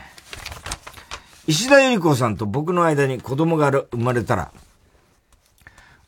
[1.47, 4.53] 石田ゆり子さんと僕の間に子供が生まれたら、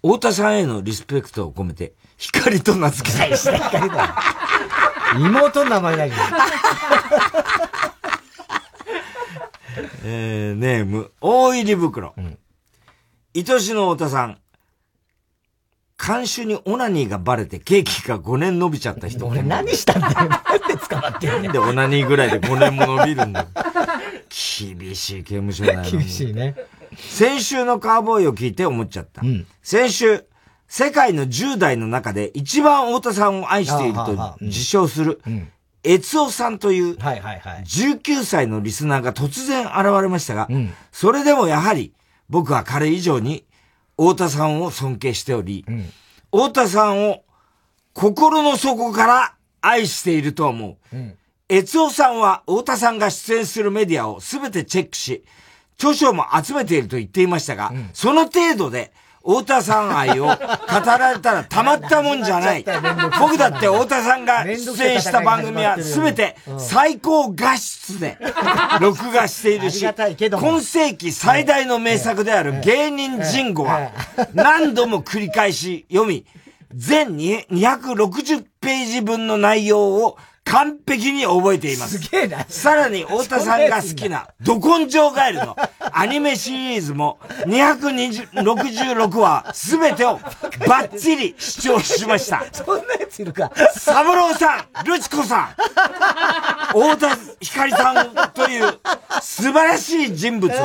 [0.03, 3.37] 太田さんへのリスペクトを込めて、光と名付けたい。
[3.37, 4.17] 光だ。
[5.17, 6.17] 妹の名前だけど。
[10.05, 12.15] えー、ネーム、大入り袋。
[12.17, 12.39] うん。
[13.37, 14.39] 愛しの太田さん。
[15.99, 19.27] 監修にオナニーがバレてケーキが5年伸びちゃった人。
[19.27, 20.15] 俺何したんだよ。
[20.15, 21.53] なんで捕まってん。
[21.53, 23.47] でオナニーぐらいで5年も伸びるんだよ。
[24.31, 25.83] 厳しい刑務所だよ。
[25.91, 26.55] 厳しいね。
[26.97, 29.23] 先週のカーボーイを聞いて思っちゃった。
[29.23, 30.25] うん、先週、
[30.69, 35.21] 世界の10代の中で一番太田さんを愛していると自称する、
[35.83, 40.49] エツオさんという、19歳のリスナーが突然現れましたが、
[40.93, 41.93] それでもやはり
[42.29, 43.45] 僕は彼以上に
[43.99, 45.65] 太田さんを尊敬しており、
[46.31, 47.25] 太田さんを
[47.93, 50.97] 心の底から愛していると思う。
[51.49, 55.25] エツオさんは太田さんが出演するメディアをすべてチェックし、
[55.79, 58.93] 著書も集めていると言っていましたが、うん、その程度で、
[59.29, 60.31] 太田さん愛を語
[60.87, 62.65] られたらたまったもんじゃない。
[63.21, 68.17] 僕だって太田さんが出演した番組は全て最高画質で
[68.81, 73.91] 録画しているし、今世紀最大の名作である芸人人語は
[74.33, 76.25] 何度も繰り返し読み、
[76.75, 80.17] 全260ページ分の内容を
[80.51, 81.99] 完璧に覚えています。
[81.99, 82.45] すげえな。
[82.49, 85.57] さらに、太田さんが好きな、ド根性ガエルの
[85.93, 90.19] アニメシリーズも、266話すべてを
[90.67, 92.45] バッチリ視聴しました。
[92.53, 93.53] そんなやついるか。
[93.77, 95.47] サブローさん、ルチコさん、
[96.69, 98.79] 太田光さんという
[99.21, 100.57] 素晴らしい人物を、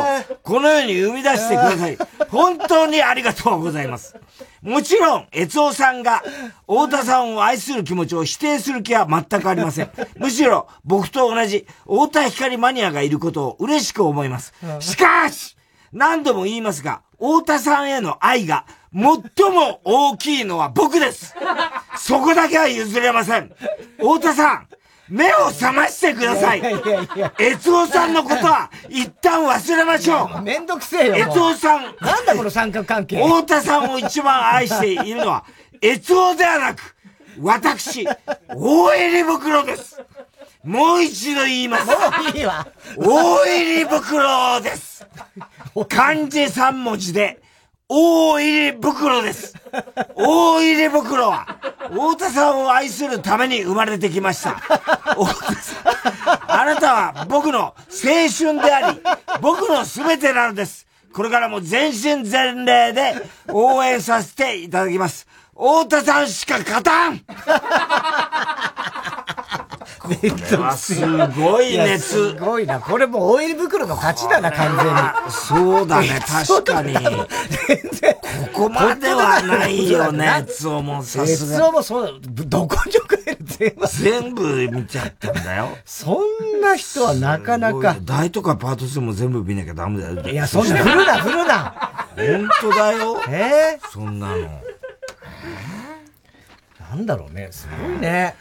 [0.43, 1.97] この世に生み出してください。
[2.29, 4.15] 本当にありがとうございます。
[4.64, 6.24] もちろん、悦夫さんが、
[6.66, 9.91] 太田さんを愛する気持ちを否定する気は全くありません。
[10.18, 14.53] むしろ、僕と同じ、太田光マニアがいることを嬉しく思います。
[14.80, 15.57] しかし
[15.91, 21.36] 何度も言いますが、太田さんへの愛が、最も大きいのは僕です
[21.97, 23.51] そこだけは譲れません
[23.97, 24.68] 太田さん
[25.14, 26.59] 目を覚ましてください。
[26.59, 27.34] いやいやいや。
[27.38, 30.41] 悦夫さんのことは、一旦忘れましょう。
[30.41, 31.16] めんどくせえよ。
[31.18, 31.95] 悦夫さん。
[32.01, 33.24] なんだこの三角関係。
[33.24, 35.45] 太田さんを一番愛しているのは、
[35.82, 36.95] 悦夫ではなく、
[37.39, 38.07] 私、
[38.55, 40.01] 大入り袋です。
[40.64, 41.86] もう一度言います。
[41.86, 41.93] も
[42.34, 42.68] ういいわ。
[42.97, 45.05] 大入り袋です。
[45.89, 47.39] 漢字三文字で、
[47.89, 49.53] 大入り袋です。
[50.15, 51.45] 大入り袋は、
[51.89, 54.51] 太田さんを愛するために生まれてきました。
[54.51, 57.75] 太田さん、あなたは僕の青
[58.36, 59.01] 春であり、
[59.41, 60.88] 僕の全てなのです。
[61.13, 63.13] これからも全身全霊で
[63.49, 65.27] 応援させていただきます。
[65.53, 67.21] 太田さんしか勝たん
[70.04, 70.10] こ
[70.51, 70.95] れはす
[71.39, 72.08] ごい熱。
[72.08, 72.80] すごいな。
[72.80, 75.01] これもうオイル袋の勝ちだな、完全に。
[75.32, 76.93] そうだね、確かに。
[76.93, 83.38] ここまではないよね、熱をもさす熱がをもそう、どこに置くれる
[83.88, 84.70] 全部。
[84.70, 85.70] 見ちゃったんだよ。
[85.86, 87.95] そんな人はなかなか。
[88.01, 90.22] 大とかパート2も全部見なきゃダメだよ。
[90.22, 92.08] いや、そんな、振るな、振るな。
[92.16, 93.22] 本当だよ。
[93.30, 94.49] えそんなの。
[96.94, 98.36] なんだろうね、すごいね。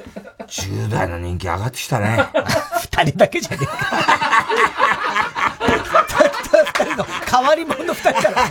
[0.47, 2.19] 10代の人気上がってきたね。
[2.83, 3.75] 二人だけじゃねえか。
[6.75, 8.47] 二人の変わり者の二人から。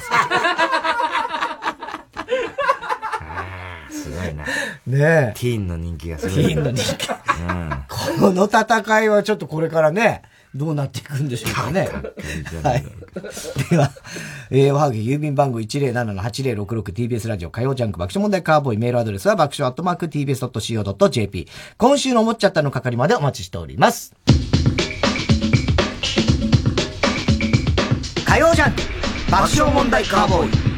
[3.92, 4.44] すごいな。
[4.44, 4.54] ね
[4.88, 5.34] え。
[5.36, 6.54] ティーンの人気がすテごい。
[6.54, 7.08] ィーンの人気。
[7.08, 7.86] うん。
[7.88, 10.24] この戦いはちょっとこれからね、
[10.54, 11.88] どうなっていくんでしょうかね。
[12.64, 12.84] はい。
[13.70, 13.92] では、
[14.50, 21.48] えー、おはぎ郵便番号 107-8066TBS ラジオ火曜ジャンク爆笑問題カーボーイメールアドレスは爆笑アットマーク TBS.CO.JP
[21.78, 24.14] 今週の思っちゃったの係までお待ちしております。
[28.26, 28.82] 火曜ジャンク
[29.32, 30.72] 爆笑問題カーボーイ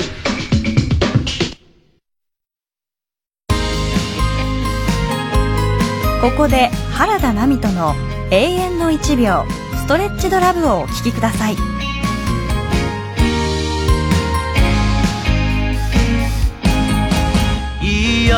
[6.22, 9.46] ここで原田奈美との永遠の1秒。
[9.76, 11.54] ストレッチドラブをお聴きください。
[17.80, 18.38] いいよ。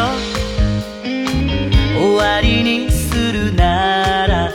[1.97, 4.51] 終わりにするなら。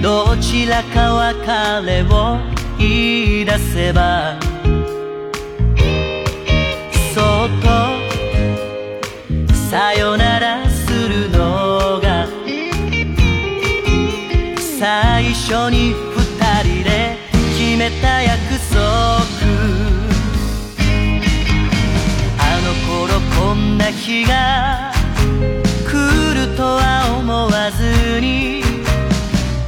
[0.00, 2.38] どちらか別れを
[2.78, 4.38] 言い出せば。
[7.12, 7.66] そっと。
[9.52, 10.63] さよなら。
[14.84, 17.16] 最初に二人で
[17.56, 18.36] 決めた約
[18.68, 18.76] 束。
[22.38, 22.74] あの
[23.08, 24.92] 頃こんな日が
[25.88, 25.92] 来
[26.34, 28.62] るとは思わずに。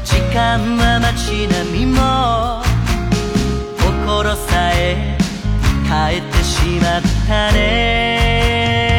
[0.04, 2.62] 時間は街並みも。
[3.80, 5.16] 心さえ
[5.88, 8.95] 変えてしまったね。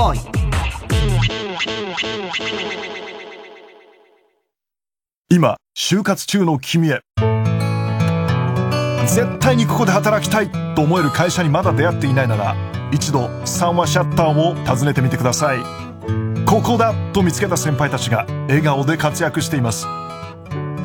[0.00, 0.20] ボーイ。
[5.28, 7.02] 今就活中の君へ。
[9.06, 12.56] 絶対にここで働きたいと思える会社にまだ出会っていないなら
[12.92, 15.58] 一度三話シャッターを訪ねてみてください。
[16.46, 19.86] ここだと見つけた先輩たちが笑顔で活躍しています。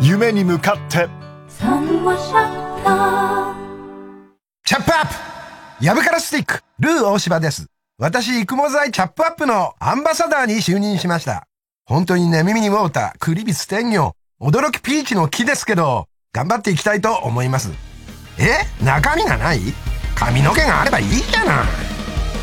[0.01, 1.07] 夢に向かって。
[1.47, 3.55] 三話シャッター。
[4.65, 5.85] チャップアップ。
[5.85, 7.74] 藪から stick、ルー大柴です。
[7.97, 11.47] 私、育毛剤チャップアップのアンバサダーに就任しました。
[11.85, 17.71] 本当に寝耳に water、クリビス天魚、驚き peach の木ですけど、頑張っていきたいと思います。
[18.37, 18.65] え？
[18.83, 19.61] 中身がない？
[20.13, 21.65] 髪の毛があればいいじゃない。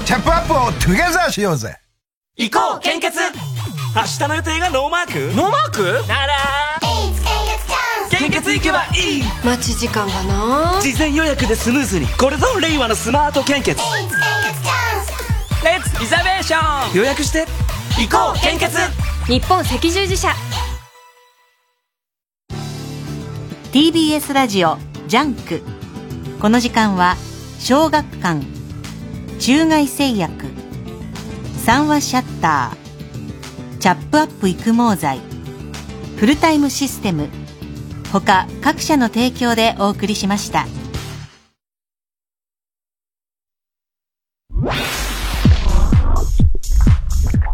[0.07, 1.77] チャップアップを together しようぜ。
[2.39, 3.19] 行こう献血。
[3.95, 5.37] 明日の予定がノーマーク？
[5.37, 5.83] ノーマーク？
[6.09, 6.35] なら。
[8.11, 9.23] 献血行けばいい。
[9.45, 10.81] 待ち時間がな？
[10.81, 12.07] 事前予約でスムーズに。
[12.17, 13.77] これぞ令和のスマート献血
[15.65, 17.47] let's reservation 予約して
[17.97, 18.77] 行こう献血。
[19.29, 20.31] 日本赤十字社。
[23.73, 25.63] TBS ラジオジャンク。
[26.41, 27.15] この時間は
[27.61, 28.45] 小学館
[29.39, 30.47] 中外製薬
[31.65, 35.21] 三和シャッターチャップアップ育毛剤
[36.17, 37.29] フルタイムシステム。
[38.13, 40.67] 他各社の提供でお送りしました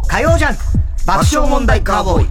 [0.09, 0.63] 火曜ジャンク
[1.07, 2.29] 爆笑問題カーボーイ。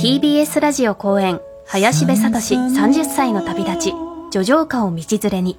[0.00, 3.94] TBS ラジオ公演林部聡30歳の旅立ち
[4.32, 5.58] 叙情歌を道連れに。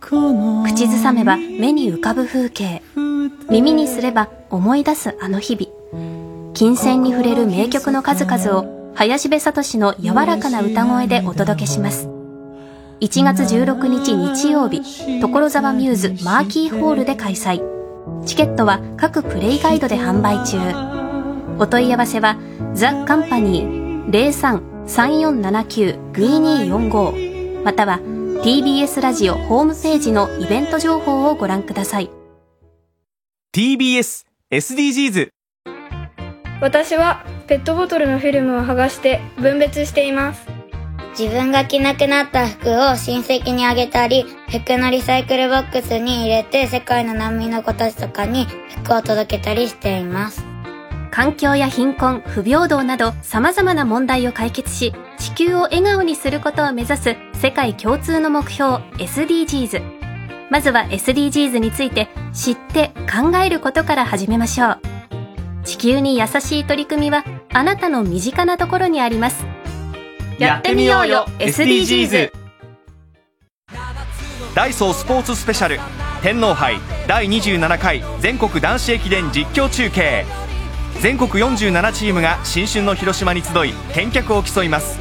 [0.00, 2.82] 口ずさめば目に浮かぶ風景。
[3.50, 6.52] 耳にすれば思い出すあの日々。
[6.54, 12.08] 金銭に触れる名曲の数々を林部聡の柔らかな歌声でお届けします。
[13.00, 14.82] 1月16日日曜日
[15.20, 17.75] 所沢ミューズマーキーホールで開催。
[18.24, 20.58] チケットは各プレイガイドで販売中。
[21.58, 22.36] お問い合わせは
[22.74, 27.98] ザ・カンパニー03-3479-2245または
[28.42, 32.10] TBS ラジオホームページのイベント情報をご覧ください。
[33.56, 35.30] TBS SDGs
[36.60, 40.55] 私はペットボトルのフィルムを剥がして分別しています
[41.18, 48.46] 自分が着なくなった服を親戚にあげたり服のリサイクルボックスに入れて世界の難民の子たちとかに
[48.84, 50.44] 服を届けたりしています。
[51.10, 59.82] 環境や貧困不平等など様々な問題を解決し地球を笑顔にすることを目指す世界共通の目標 SDGs
[60.50, 64.80] まずは SDGs について知って考えることから始めましょう。
[65.64, 69.55] 地球に優しい取り組みはあなたの身近なところにあります。
[70.38, 71.24] やってみようよ。
[71.38, 72.30] SDGs
[74.54, 75.80] ダイソースポーツスペシャル。
[76.22, 76.78] 天皇杯。
[77.06, 78.02] 第27回。
[78.20, 80.26] 全国男子駅伝実況中継。
[81.00, 84.98] 全国47チームが新春の広島に集い見客を競います。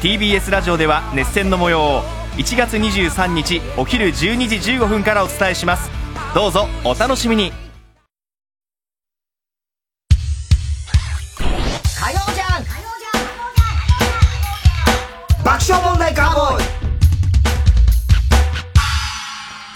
[0.00, 2.02] TBS ラジオでは熱戦の模様を
[2.36, 4.12] 1月23日お昼12
[4.48, 5.88] 時15分からお伝えします。
[6.34, 7.52] どうぞお楽しみに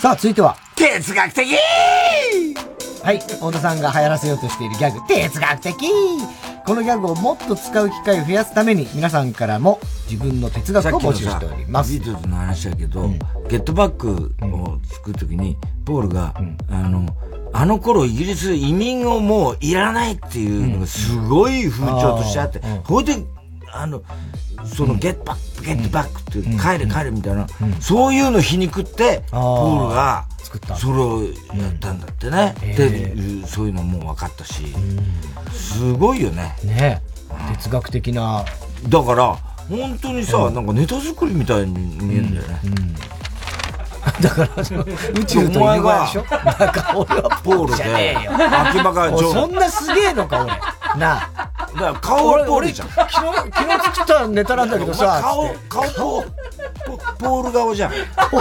[0.01, 0.57] さあ、続いては。
[0.77, 1.57] 哲学的。
[3.03, 5.75] はい、太田さんが流行らせようとしているギャグ、哲学的。
[6.65, 11.93] このギャグをもっと使う機会を増やすために、皆さんからも自分の哲学を募集しております。
[11.93, 13.09] ビートルズの話だけど、
[13.49, 16.33] ゲットバックを作るときに、ポールが、
[16.71, 17.05] あの、
[17.53, 23.17] あの頃イギリス移民をもういらないっていうのがすごい風潮としてあって、ほいで、
[23.73, 24.03] あの、
[24.65, 27.47] その、ゲットバック、ゲットバックって帰れ帰れみたいな、
[27.81, 30.25] そういうの皮肉って、ポールが、
[30.79, 32.55] それをやったんだってね。
[32.61, 34.75] で、そういうのも分かったし、
[35.53, 36.57] すごいよね。
[36.65, 37.03] ね。
[37.59, 38.45] 哲学的な。
[38.89, 39.37] だから、
[39.69, 42.59] 本当にさ、なんかネタ作りみたいに見えるんだよね。
[44.23, 44.49] だから、
[45.21, 46.25] 宇宙と犬がでしょ？
[46.33, 47.77] なんか俺はポール。
[47.77, 50.53] で、秋葉がそんなすげえのか、俺。
[50.97, 51.51] なあ。
[51.75, 52.89] だから顔はポールじゃん。
[52.89, 55.21] 昨日、昨日作ったネタなんだけどさ。
[55.23, 56.25] 顔、顔ポ
[57.19, 57.91] ポール顔じゃん。
[57.91, 58.39] ポ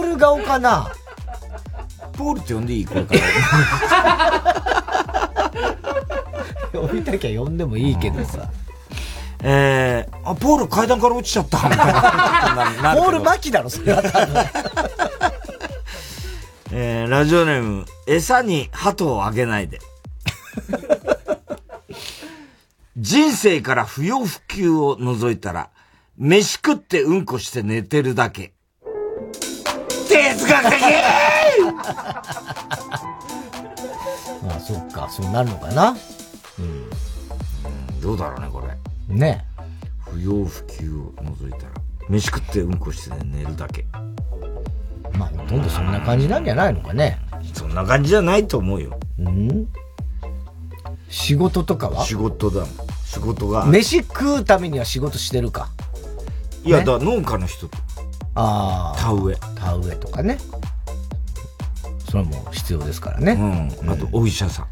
[0.00, 0.88] ール顔かな
[2.16, 2.86] ポールって呼んでいい？
[2.86, 3.20] これから。
[6.80, 8.48] 呼びたきゃ呼んでもいいけどさ。
[9.42, 11.58] えー、あ、ポール階段から落ちちゃった。
[11.58, 14.44] ポール巻きだろ、それは多分。
[16.72, 19.78] えー、ラジオネーム、餌に鳩をあげないで。
[22.96, 25.70] 人生から不要不急を除いたら、
[26.16, 28.54] 飯食ってうんこして寝てるだけ。
[30.08, 30.80] 哲学的
[34.42, 35.96] まあ、そっか、そうなるのかな？
[36.58, 38.00] うん。
[38.00, 39.14] どうだろうね、これ。
[39.14, 39.44] ね
[40.10, 41.72] 不要不急を除いたら、
[42.08, 43.84] 飯食ってうんこして寝るだけ。
[45.18, 47.18] まあ、ほとんどそんな感じなんじゃないのかね。
[47.52, 48.98] そんな感じじゃないと思うよ。
[49.18, 49.68] うん
[51.16, 52.04] 仕事とかは？
[52.04, 52.70] 仕事だもん。
[53.06, 53.64] 仕事が。
[53.64, 55.70] 飯食うためには仕事してるか。
[56.62, 57.78] いや、ねだ農家の人と。
[58.34, 59.00] ああ。
[59.00, 59.38] 田植え。
[59.54, 60.38] 田植えとかね。
[62.10, 63.32] それも必要ですからね。
[63.82, 63.90] うん。
[63.90, 64.66] あと、お医者さん。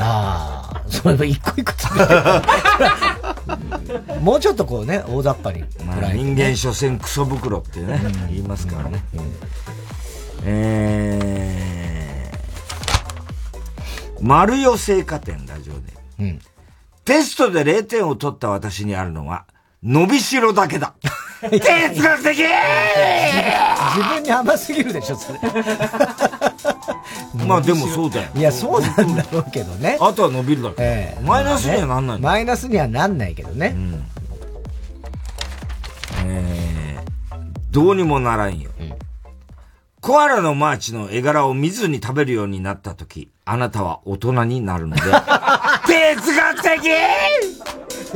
[0.00, 2.14] ああ、それも一個一個作って
[4.14, 9.04] る もうちょっとこうね、大雑把にまあ人間所詮クソ袋ってね、言いますからね。
[10.44, 11.91] えー、
[14.22, 15.80] 丸代製菓店ラジオで。
[16.20, 16.38] うん
[17.04, 19.44] テストで0点を取った私にあるのは、
[19.82, 20.94] 伸びしろだけだ。
[21.42, 22.48] 哲学的自
[24.08, 25.40] 分に甘すぎるでしょ、それ。
[27.44, 28.28] まあでもそうだよ。
[28.36, 29.98] いや、そうなんだろうけどね。
[30.00, 30.76] あとは伸びるだけ。
[30.78, 32.22] ええマイナスにはなんないの？
[32.22, 33.74] マイナスにはなんないけどね。
[36.24, 37.34] えー、
[37.72, 38.70] どうにもならんよ。
[40.02, 45.02] コアラのマーチの絵柄を見ずに食べるようになった時、あなたは大人になるので、
[45.86, 46.82] 哲学的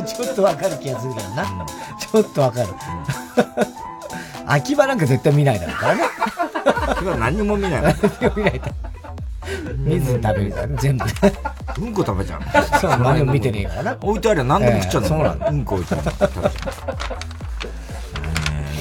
[0.05, 1.45] ちょっとわかる気がするけどな。
[1.45, 2.69] ちょっとわかる。
[4.47, 6.03] 秋葉なんか絶対見ないだろうからね。
[6.89, 7.83] 秋葉何にも見ない。
[7.83, 8.71] 何にも見ないと。
[9.77, 11.13] 見ずに食べるからね、全部ね。
[11.79, 13.97] うんこ食べちゃうそう、何も見てねえからな。
[14.01, 15.47] 置いてありゃ何でも食っちゃうんだええそうなんだ。
[15.51, 16.53] うんこ置いてある食べちゃう。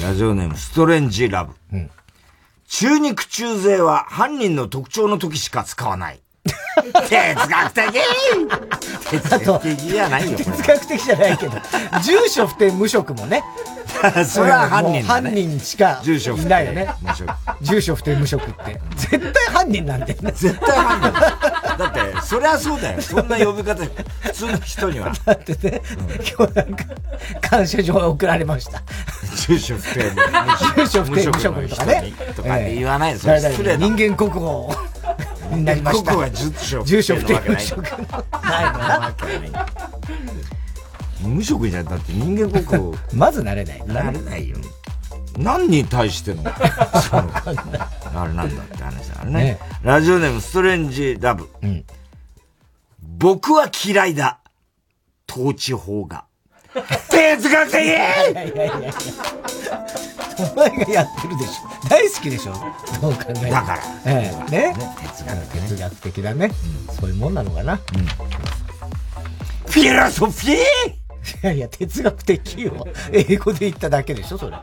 [0.00, 1.54] ーラジオネーム、ストレンジラブ。
[2.68, 6.20] 中肉中背は犯人の特徴の時しか使わない。
[7.08, 7.84] 哲学的
[9.10, 11.52] 哲学的じゃないよ、こ哲学的じゃないけど、
[12.02, 13.42] 住所不定無職もね。
[14.14, 14.24] れ。
[14.24, 15.30] それは犯人だ、ね。
[15.30, 16.88] 犯人しかいないよね。
[17.00, 17.30] 無職
[17.62, 18.80] 住所不定無職って。
[18.96, 20.32] 絶対犯人なんだよね。
[20.32, 21.76] 絶対犯人だ。
[21.76, 23.02] だって、そりゃそうだよ。
[23.02, 23.84] そんな呼び方、
[24.20, 25.12] 普通の人には。
[25.24, 25.82] だってね、
[26.36, 26.84] 今日なんか、
[27.40, 28.82] 感謝状が送られました。
[29.46, 30.10] 住所不定
[30.76, 32.12] 住所不定無職とかね。
[32.34, 33.76] とか言わないで、それ失礼。
[33.76, 34.66] 人間国宝
[35.56, 36.10] になりました。
[36.12, 36.52] ここは住
[37.02, 37.82] 所不定無不定職。
[37.82, 37.98] の
[38.42, 39.14] ないのな。
[41.22, 41.84] 無職じゃ。
[41.84, 42.90] だって人間国宝。
[43.14, 43.86] まずなれない。
[43.86, 44.56] なれないよ。
[45.38, 47.30] 何に対しての、その、
[48.14, 49.32] あれなんだって話だからね。
[49.32, 49.58] ね。
[49.82, 51.48] ラジオネームストレンジラブ。
[53.00, 54.40] 僕は嫌いだ。
[55.30, 56.24] 統治法が。
[57.08, 58.74] 哲学的いやいやいやいや
[60.38, 61.88] お前がやってるでしょ。
[61.88, 62.52] 大好きでしょ。
[63.00, 64.74] どう考えてもだからええね。
[65.14, 66.50] 哲学的哲学的だね。
[67.00, 67.76] そういうもんなのかな。
[67.76, 70.56] フィロソフィー？
[70.56, 70.58] い
[71.42, 72.86] やいや、哲学的よ。
[73.12, 74.56] 英語で言っただけでしょ、それ。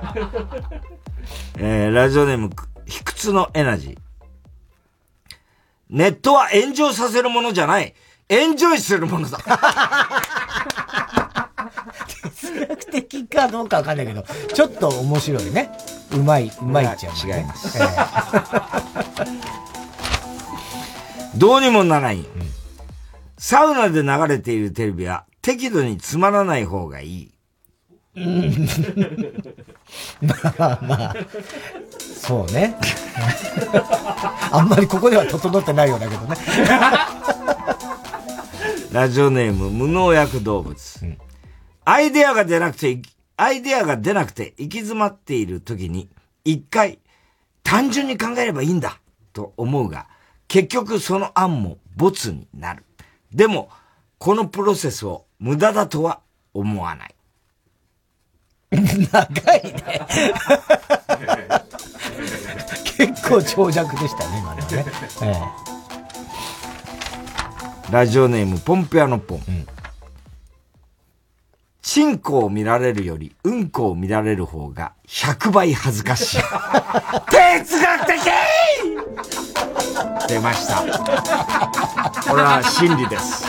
[1.58, 2.50] えー、ラジオネーム、
[2.86, 3.98] 卑屈のエナジー。
[5.90, 7.94] ネットは炎上させるものじゃない。
[8.30, 9.38] エンジョイするものだ。
[12.44, 14.24] 哲学的かどうかわかんないけど、
[14.54, 15.72] ちょっと面白いね。
[16.12, 17.38] うまい、うまいっちゃうね。
[17.38, 17.80] 違います。
[21.38, 22.26] どうにもならない。
[23.38, 27.30] サウナで流れているテレビは適度につまらない方がいい。
[28.16, 28.68] うん
[30.22, 31.16] まあまあ、
[31.98, 32.76] そうね。
[34.52, 36.36] あんまりここでは整ってないようだけどね。
[38.92, 40.78] ラジオネーム、無農薬動物。
[41.86, 43.02] アイデアが出なくて、
[43.36, 46.10] アイデアが出なくて行き詰まっている時に、
[46.46, 47.00] 一回、
[47.64, 49.00] 単純に考えればいいんだ、
[49.34, 50.08] と思うが、
[50.48, 52.84] 結局その案もボツになる。
[53.34, 53.70] でも、
[54.18, 56.22] このプロセスを無駄だとは
[56.54, 57.16] 思わない。
[58.74, 60.02] 長いね。
[62.98, 64.86] 結構長尺でしたね、今のはね。
[65.22, 65.64] え
[67.92, 69.42] ラジオネーム、ポンペアのポン。
[71.84, 76.38] チンコを見られるより、うんこを見られる方が100倍恥ずかしい。
[77.30, 78.22] 哲学的
[80.30, 80.76] 出ました。
[82.30, 83.44] これは真理です。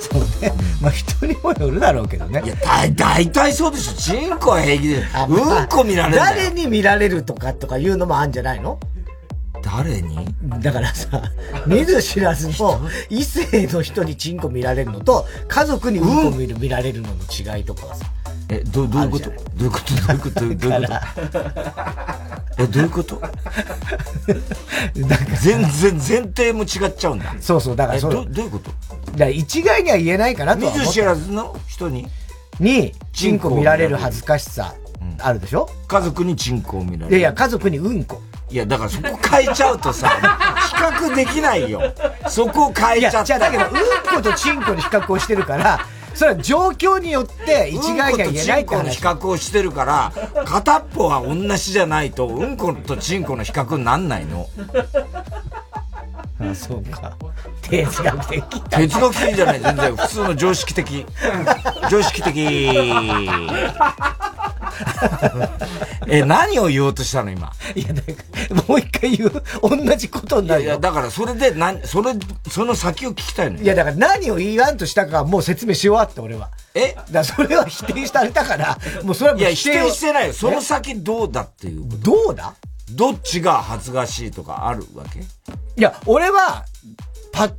[0.00, 0.52] そうね。
[0.80, 2.42] まあ人にもよるだろうけどね。
[2.42, 3.92] いや、だ、だいたいそうでしょ。
[3.92, 4.96] チンコは平気で。
[5.28, 8.78] うんこ見られる誰に見られるとかとかいうのもあるんじゃないの？
[9.62, 10.26] 誰に？
[10.60, 11.22] だからさ、
[11.66, 18.06] 見ず知らずの異性の人にチンコ見られるのと、家族にうんこ見る、見られるのの違いとかはさ。
[18.48, 19.30] え、ど、どういうこと？
[19.30, 19.94] どういうこと？
[19.94, 20.40] どういうこと？
[20.40, 21.40] どういうこと？
[22.58, 23.22] え、どういうこと？
[25.40, 27.34] 全然、前提も違っちゃうんだ。
[27.40, 28.70] そうそう、だからそどどういうこと？
[29.12, 32.06] だから一概には言えないかなとは思った見ず知らずの人に？
[32.60, 34.74] に、チンコ見られる恥ずかしさ、
[35.18, 35.70] あるでしょ？
[35.88, 37.10] 家族にチンコを見られる。
[37.10, 38.20] いやいや、家族にうんこ。
[38.52, 40.08] いや、だからそこ変えちゃうとさ、
[40.68, 41.80] 比較できないよ。
[42.28, 43.70] そこを変えちゃっただけど、うん
[44.14, 45.80] ことチンコに比較をしてるから、
[46.14, 48.78] それは状況によって一概には言えないって話。
[48.78, 50.12] うんことチンコの比較をしてるから、
[50.44, 54.46] 片っぽは同じじゃないと、うんことチンコの比較になんないの。
[56.50, 57.16] あ、そうか。
[57.62, 58.42] 哲学的。
[58.70, 59.96] 哲学的じゃない、全然。
[59.96, 61.06] 普通の常識的。
[61.90, 62.40] 常識的。
[66.08, 67.52] え、何を言おうとしたの今？
[67.74, 68.12] いや、だか
[68.50, 72.12] ら、もう一回言う、同じことになるいや、だからそれで、な、それ、
[72.50, 73.64] その先を聞きたいのよ。
[73.64, 76.50] いや、だから何を言わんとしたかはもう説明し終わって、俺は。
[76.74, 76.96] え？
[77.10, 80.32] だそれは否定されたから、もうそれはもいうや、否否定してないよ。
[80.32, 81.84] その先どうだっていう。
[82.02, 82.54] どうだ？
[82.90, 85.20] どっちが恥ずかしいとかあるわけ？
[85.76, 86.64] いや、俺は、
[87.32, 87.50] パ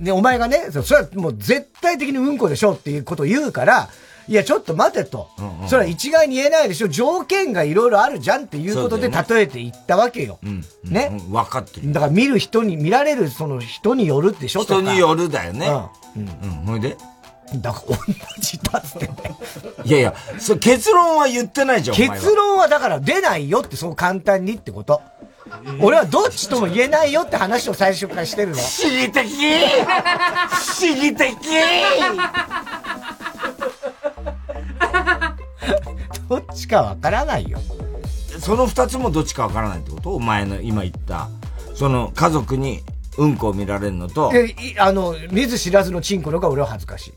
[0.00, 3.88] ね、お前がね、そそれはもう絶対的にうんこでしょっていうことを言うから、
[4.28, 5.28] いや、ちょっと待てと。
[5.38, 6.88] うんうんそれは一概に言えないでしょ。
[6.88, 10.38] 条件がいろいろあるじゃんっていうことで例えていったわけよ。
[10.42, 10.64] うん。
[10.84, 11.08] ね。
[11.10, 11.92] うん分かってる。
[11.92, 15.68] だから見る人に、見られるその人によるでしょ人によるだよね。
[16.16, 16.22] うん。
[16.22, 16.50] うん。
[16.66, 16.96] ほいで？
[17.56, 18.04] だから同
[18.40, 19.10] じだって。
[19.84, 25.00] いやいや、それ結論は言ってないじゃん、結論はだから出ないよってそう簡単にってこと。
[25.80, 28.56] 俺はどっちとも言えないよって話を最初からしてるの。
[28.56, 31.36] 不思議的不思議的
[36.28, 37.58] どっちかわからないよ。
[38.40, 40.14] その二つもどっちかわからないってこと？
[40.14, 41.28] お前の今言った。
[41.74, 42.82] その家族に
[43.16, 44.30] うんこを見られるのと。
[44.34, 47.14] え、あの、見ず知らずのチンコのが俺は恥ずかしい。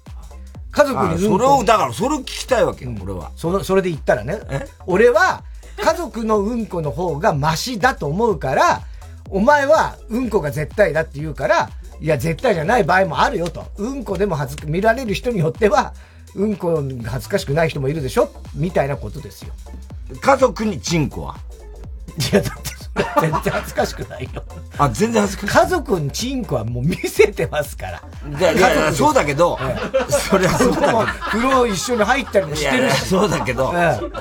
[0.71, 1.29] 家族にうんこ。
[1.37, 3.31] それを、だからそれを聞きたいわけよ、俺は。
[3.35, 4.39] その、それで言ったらね。
[4.87, 5.43] 俺は、
[5.77, 8.81] 家族のうんこの方がマシだと思うから、
[9.29, 11.69] お前はうんこが絶対だって言うから、
[11.99, 13.65] いや、絶対じゃない場合もあるよと。
[13.77, 15.93] うんこでも恥ず見られる人によっては、
[16.35, 19.53] うんこが恥ずかしくない人もいるでしょみたいなことですよ。
[20.21, 21.37] 家族にチンコは？
[22.31, 22.71] いや、だって
[23.21, 24.43] 全然恥ずかしくないよ。
[24.77, 25.53] あ、全然恥ずかしい。
[25.59, 28.01] 家族にチンコはもう見せてますから。
[28.53, 29.57] いやそうだけど、
[30.09, 31.05] それはそうだけど。
[31.29, 33.05] 風呂一緒に入ったりもしてるし。
[33.05, 33.73] そうだけど、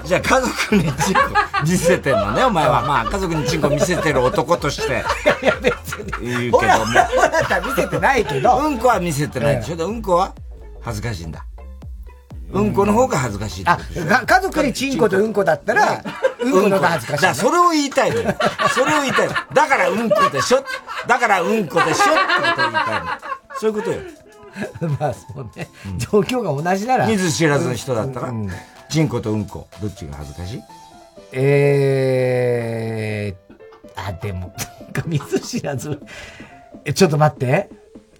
[0.04, 1.20] じゃあ家族にチンコ
[1.64, 2.82] 見せてんのね、お前は。
[2.82, 5.04] まあ、家族にチンコ見せてる男として。
[5.42, 6.28] いや、別に。
[6.28, 6.60] 言うけども。
[6.60, 8.58] 俺は見せてないけど。
[8.58, 9.86] うんこは見せてないでしょ。
[9.86, 10.32] うんこは
[10.82, 11.44] 恥ずかしいんだ。
[12.52, 13.78] うんこの方が恥ずかしいあ、
[14.26, 16.02] 家族にチンコとうんこだったら、
[16.40, 18.34] うんこの方が恥ずかしい、だそれを言いたいのよ。
[18.74, 19.34] それを言いたいの。
[19.54, 20.64] だからうんこでしょ
[21.06, 22.12] だからうんこでしょって
[22.50, 23.06] ことを言いたいの。
[23.60, 23.98] そういうことよ。
[24.98, 25.68] まあそうね。
[25.98, 27.06] 状況が同じなら。
[27.06, 28.32] 見ず知らずの人だったら、
[28.88, 30.62] チンコとうんこ、どっちが恥ずかしい？
[31.32, 33.52] えー、
[34.08, 36.00] あ、でも、なんか見ず知らず。
[36.84, 37.68] え、ちょっと待って。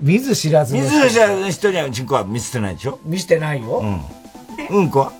[0.00, 0.90] 見ず知らずの人。
[0.94, 3.00] 見ず知らずの人にはチンコは見せてないでしょ？
[3.04, 3.78] 見せてないよ。
[3.78, 4.00] うん。
[4.70, 5.12] うんこは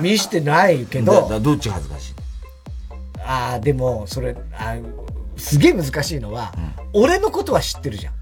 [0.00, 1.28] 見してないけど。
[1.28, 2.14] だどっち恥ずかしい？
[3.24, 4.76] ああ、でも、それ、あ
[5.36, 6.52] すげえ難しいのは、
[6.92, 8.14] うん、俺のことは知ってるじゃん。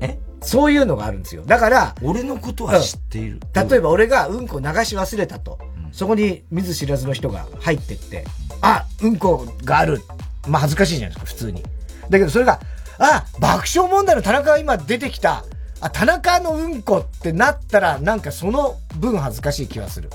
[0.00, 0.18] え？
[0.40, 1.42] そういうのがあるんですよ。
[1.44, 3.40] だから、俺のことは知っている。
[3.54, 5.58] うん、例えば俺がうんこ流し忘れたと。
[5.84, 8.24] うん、そこに見ず知らずの人が入ってって、
[8.62, 10.02] あ、うんこがある。
[10.48, 11.62] まあ恥ずかしいじゃないですか、普通に。
[12.08, 12.60] だけどそれが、
[12.98, 15.44] あ、爆笑問題の田中が今出てきた。
[15.80, 20.10] あ、田中のうんこってなったら、なんかその分恥ずかしい気はする。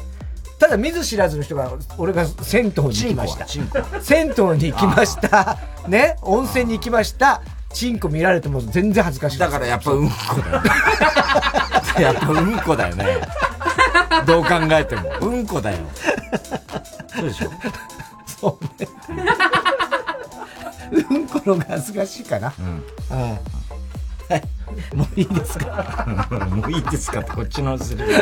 [0.59, 3.47] ただ見ず知らずの人が、俺が銭湯に行きました。
[4.01, 5.57] 銭湯に行きました。
[5.88, 7.41] ね、温泉に行きました。
[7.74, 9.39] チンコ見られても全然恥ずかしい。
[9.39, 10.70] だからやっぱうんこだよね。
[12.01, 13.05] やっぱうんこだよね。
[14.26, 15.09] どう考えても。
[15.22, 15.78] うんこだよ。
[17.13, 17.51] そうでしょ？
[18.39, 18.88] そうね。
[21.09, 22.53] うんこのが恥ずかしいかな。
[22.57, 22.66] うん。
[22.66, 22.70] う
[23.34, 23.38] ん
[24.30, 24.43] はい。
[24.95, 26.28] もういいですか？
[26.51, 27.19] もういいですか？
[27.21, 28.05] ってこっちのする。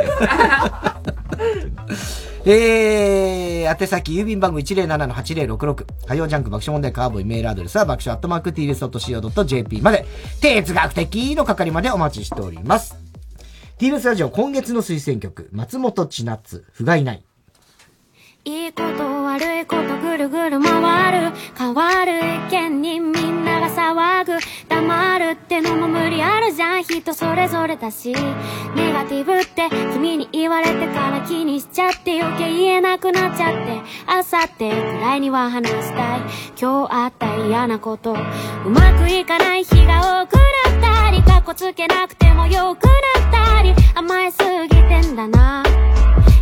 [2.45, 5.85] えー、宛先郵便番号107-8066。
[6.07, 10.05] 火曜ジャンク爆笑問題カーボーイメールアドレスは爆笑アットマーク tbs.co.jp まで、
[10.41, 12.97] 哲学的の係までお待ちしております。
[13.79, 17.23] TBS ラジオ今月の推薦曲、松本千夏、不甲斐ない。
[18.45, 22.11] いいこと悪いことぐるぐる回る変わる
[22.49, 24.33] 意見にみんなが騒ぐ。
[24.67, 26.83] 黙るってのも無理あるじゃん。
[26.83, 28.13] 人それぞれだし。
[28.75, 33.81] ネガティブって君に言われてから気にしちゃって余計言えなくなっちゃって。
[34.07, 36.21] あさってくらいには話したい。
[36.59, 38.11] 今日あった嫌なこと。
[38.11, 38.15] う
[38.69, 45.63] まくいかない日が多くなったりかっこつけなくてもよくなったり甘えすぎてんだな。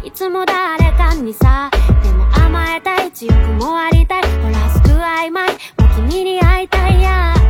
[0.03, 1.69] いつも誰かにさ
[2.03, 7.40] でも甘えたい強くもありたいほらすく曖昧もう君に会いたいや。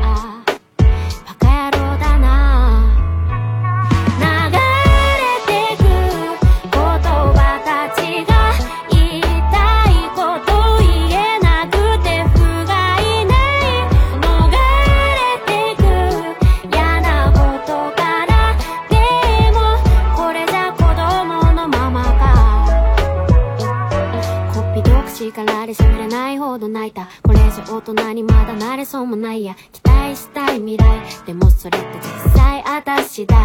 [27.73, 29.55] 大人にまだなれそうもないや。
[29.71, 31.01] 期待したい未来。
[31.25, 31.87] でもそれって
[32.25, 33.37] 実際私次第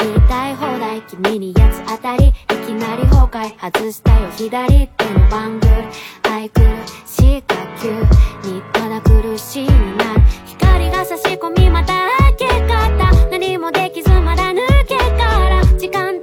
[0.00, 2.28] 言いたい放題君に八つ当たり。
[2.28, 2.32] い
[2.66, 4.28] きなり崩壊外したよ。
[4.36, 5.66] 左手のバング
[6.30, 6.66] 愛くる
[7.06, 7.90] しか球
[8.50, 9.72] にただ苦しいな
[10.44, 11.94] 光が差し込みまた
[12.30, 13.28] 明け方。
[13.30, 15.64] 何もできずまだ抜けから。
[15.78, 16.20] 時間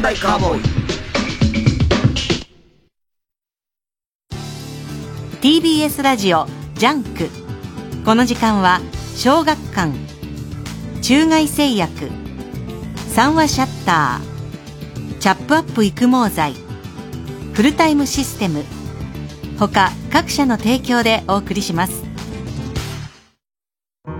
[0.00, 0.62] 問題カーボーイ。
[5.42, 7.28] TBS ラジオジャンク。
[8.06, 8.80] この時間は
[9.14, 9.92] 小学館。
[11.02, 12.10] 中外製薬。
[13.10, 15.18] 三和シャッター。
[15.18, 16.54] チャップアップ育毛剤。
[17.52, 18.64] フルタイムシステム。
[19.58, 22.04] 他各社の提供でお送りします。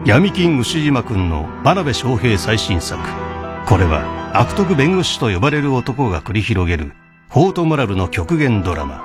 [0.05, 3.01] 闇金ウシジマくんの真鍋昌平最新作。
[3.67, 6.93] これは悪徳弁護士と呼ばれる男が繰り広げる
[7.31, 9.05] フォートモラルの極限ドラマ。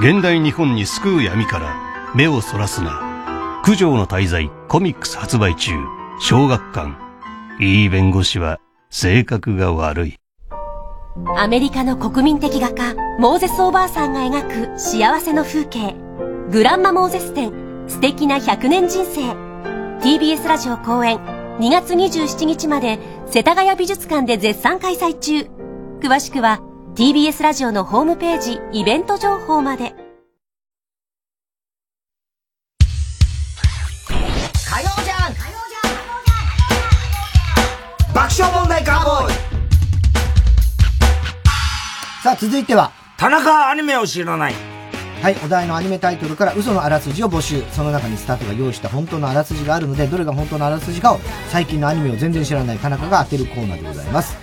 [0.00, 3.62] 現代日本に救う闇から目をそらすな。
[3.64, 5.72] 九条の滞在コミックス発売中。
[6.18, 6.96] 小学館。
[7.60, 8.58] いい弁護士は
[8.88, 10.16] 性格が悪い。
[11.36, 15.94] アメリカの国民的画家、モーゼスおばあさんが描く幸せの風景。
[16.50, 17.52] グランマモーゼス展、
[17.86, 19.20] 素敵な100年人生。
[20.00, 21.18] TBS ラジオ公演、
[21.58, 25.48] 2月27日まで、世田谷美術館で絶賛開催中。
[26.00, 26.60] 詳しくは、
[26.96, 29.94] TBS ラジオのホームページ、イベント情報まで。
[34.68, 35.34] 火曜じゃん
[38.12, 39.34] 爆笑問題カーボーイ
[42.24, 44.73] さあ、続いては、田中アニメを知らない。
[45.24, 47.62] はい、お題のアニメタイトルから嘘のあらすじを募集。
[47.72, 51.18] その中にスタッフが用意した本当のあらすじがあるので、どれが本当のあらすじかを
[51.48, 54.36] 最近のアニメを全然知らないかなかが当てるコーナーでございます。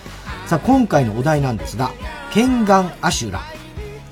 [0.48, 1.92] さあ、今回のお題なんですが、
[2.34, 3.42] ケンガンアシュラ。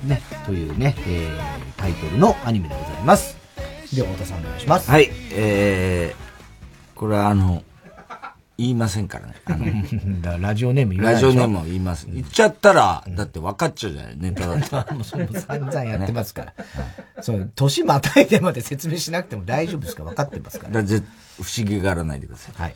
[0.04, 1.40] ね、というね、えー、
[1.76, 3.36] タイトルのアニメでございます。
[3.92, 4.88] では、太田さんお願いします。
[4.92, 7.64] はい、えー、これはあの、
[8.60, 9.34] 言いませんからね。
[9.46, 12.06] あの ラジオネーム言わないラジオネームを言います。
[12.10, 14.92] 言っちゃったら、だって分かっちゃうじゃない、ネタだって。
[14.92, 16.54] もうそれも散々やってますから。
[17.24, 20.74] そう、年またいでまで説明しなくても大丈夫ですか分かってますから。
[20.74, 21.02] だぜ
[21.40, 22.54] 不思議がらないでください。
[22.62, 22.74] はい。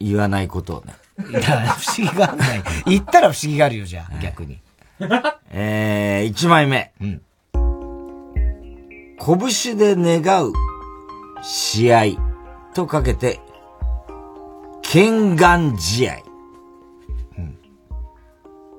[0.00, 0.94] 言わないことをね。
[1.16, 1.32] 不思
[1.96, 2.62] 議があるない。
[2.86, 4.60] 言ったら不思議があるよ、じゃあ、逆に。
[5.50, 6.92] えー、1枚目。
[7.00, 7.22] うん。
[9.18, 10.52] 拳で願う
[11.42, 12.04] 試合
[12.74, 13.40] とかけて、
[14.90, 16.16] 剣眼試合。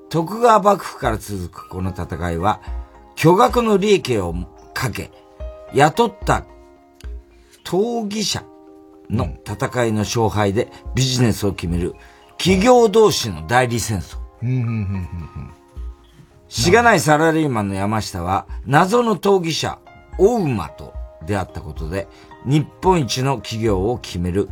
[0.08, 2.60] 徳川幕府から続くこの戦いは、
[3.14, 4.34] 巨額の利益を
[4.74, 5.12] かけ、
[5.72, 6.44] 雇った
[7.62, 8.42] 闘技者
[9.08, 11.94] の戦いの勝敗でビジネスを決める
[12.38, 14.16] 企業同士の代理戦争。
[16.48, 19.78] しがないサラリーマンの山下は、謎の闘技者、
[20.18, 20.92] 大馬と
[21.24, 22.08] 出会ったことで、
[22.44, 24.48] 日本一の企業を決める、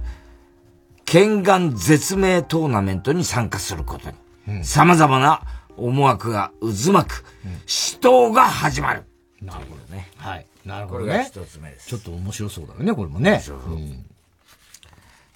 [1.08, 4.10] 剣眼絶命トーナメントに参加すること
[4.52, 5.40] に、様々な
[5.78, 7.24] 思惑が渦巻く、
[7.64, 9.04] 死闘が始まる。
[9.40, 10.10] なるほどね。
[10.18, 10.46] はい。
[10.66, 11.24] なるほこれがどね。
[11.26, 11.88] 一つ目です。
[11.88, 13.42] ちょっと面白そうだよね、これもね。
[13.48, 14.04] うん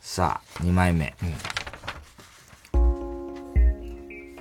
[0.03, 1.15] さあ、二枚目。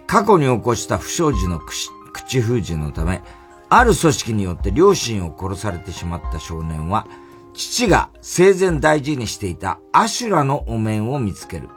[0.08, 3.22] 過去に起こした不祥事の口口封じのため、
[3.70, 7.08] ある組織によって両親を殺されてしまった少年は、
[7.54, 11.70] 父が生前大事にしていたアシュラのお面を見つける。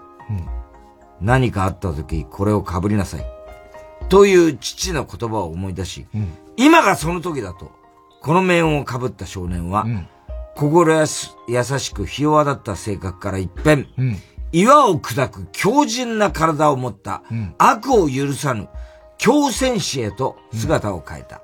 [1.20, 3.24] 何かあった時、これを被りなさい。
[4.09, 6.06] という父の言葉を思い出し、
[6.56, 7.72] 今がその時だと、
[8.22, 9.86] この面を被った少年は、
[10.56, 13.86] 心やす優しくひ弱だった性格から一変、
[14.52, 17.22] 岩を砕く強靭な体を持った、
[17.59, 18.68] 悪を許さぬ
[19.18, 21.42] 強戦士へと姿を変えた。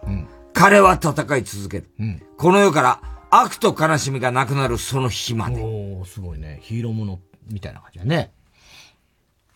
[0.52, 1.90] 彼は戦い続ける。
[2.36, 3.00] この世から
[3.30, 5.60] 悪と悲しみがなくなるその日まで。
[5.62, 6.58] おー、すごいね。
[6.62, 8.32] ヒーローものみたいな感じだね。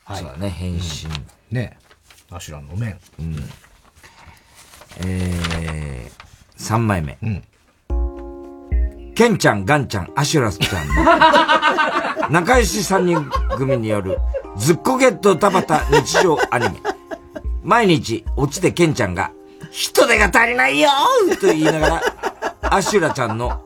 [0.04, 0.18] はい。
[0.18, 0.80] そうだね、変身。
[1.50, 1.78] ね
[2.30, 2.98] アシュラのお面。
[3.18, 3.36] うん。
[5.04, 7.18] えー、3枚目。
[9.14, 14.18] ケンちゃん、ガンちゃん、アシュラスちゃんの 仲良し3人組による
[14.56, 16.76] ずっこゲット田畑日常アニメ。
[17.62, 19.32] 毎日、オチでケンちゃんが、
[19.74, 22.00] 人手が足りないよーと言いながら、
[22.62, 23.60] アシュラちゃんの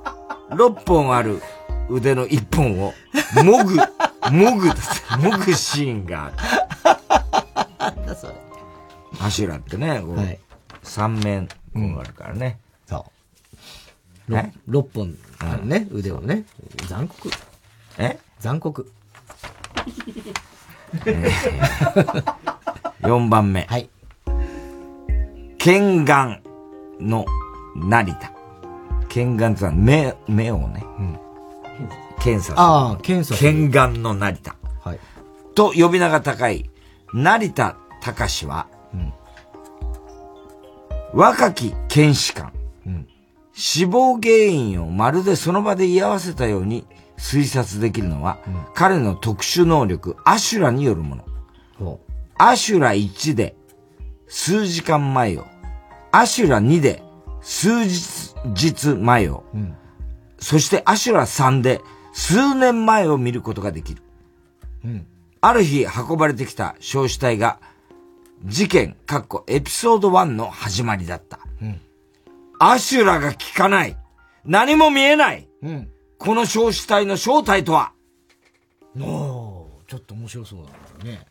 [0.49, 1.43] 6本ある
[1.91, 2.95] 腕の1本を、
[3.45, 6.37] もぐ、もぐもぐシーンがある。
[9.21, 10.39] アシュラってね、こうはい
[10.83, 12.59] 三面、こうあるからね。
[12.89, 13.05] そ
[14.31, 14.35] う。
[14.35, 16.47] え？6本あるね、腕をね。
[16.87, 17.29] 残酷。
[17.99, 18.19] え？
[18.41, 18.91] 残酷。
[23.03, 23.67] 4番目。
[23.69, 23.91] はい。
[25.59, 26.41] 剣眼
[27.01, 27.27] の
[27.75, 28.33] 成田。
[29.09, 30.85] 剣眼って目、目をね、
[32.21, 32.61] 検査する。
[32.61, 34.57] ああ検査剣眼の成田。
[34.85, 35.01] はい。
[35.55, 36.71] と呼び名が高い、
[37.13, 38.69] 成田隆は、
[41.13, 42.53] 若き剣士官。
[43.53, 46.87] 死亡原因をまるでその場で居合わせたように
[47.17, 48.39] 推察できるのは、
[48.75, 51.17] 彼の特殊能力、アシュラによるも
[51.81, 51.99] の。
[52.39, 53.57] アシュラ1で
[54.29, 55.47] 数時間前を、
[56.13, 57.03] アシュラ2で
[57.41, 59.75] 数日前を、うん
[60.41, 61.81] そしてアシュラ3で
[62.13, 64.03] 数年前を見ることができる。
[64.85, 65.07] うん。
[65.41, 67.59] ある日運ばれてきた焼死体が、
[68.45, 71.41] 事件、かっこエピソード1の始まりだった。
[71.61, 71.81] うん
[72.61, 73.97] アシュラが効かない。
[74.45, 75.49] 何も見えない。
[75.63, 75.91] うん。
[76.19, 77.93] この焼死体の正体とは
[78.97, 81.25] おーちょっと面白そうだね。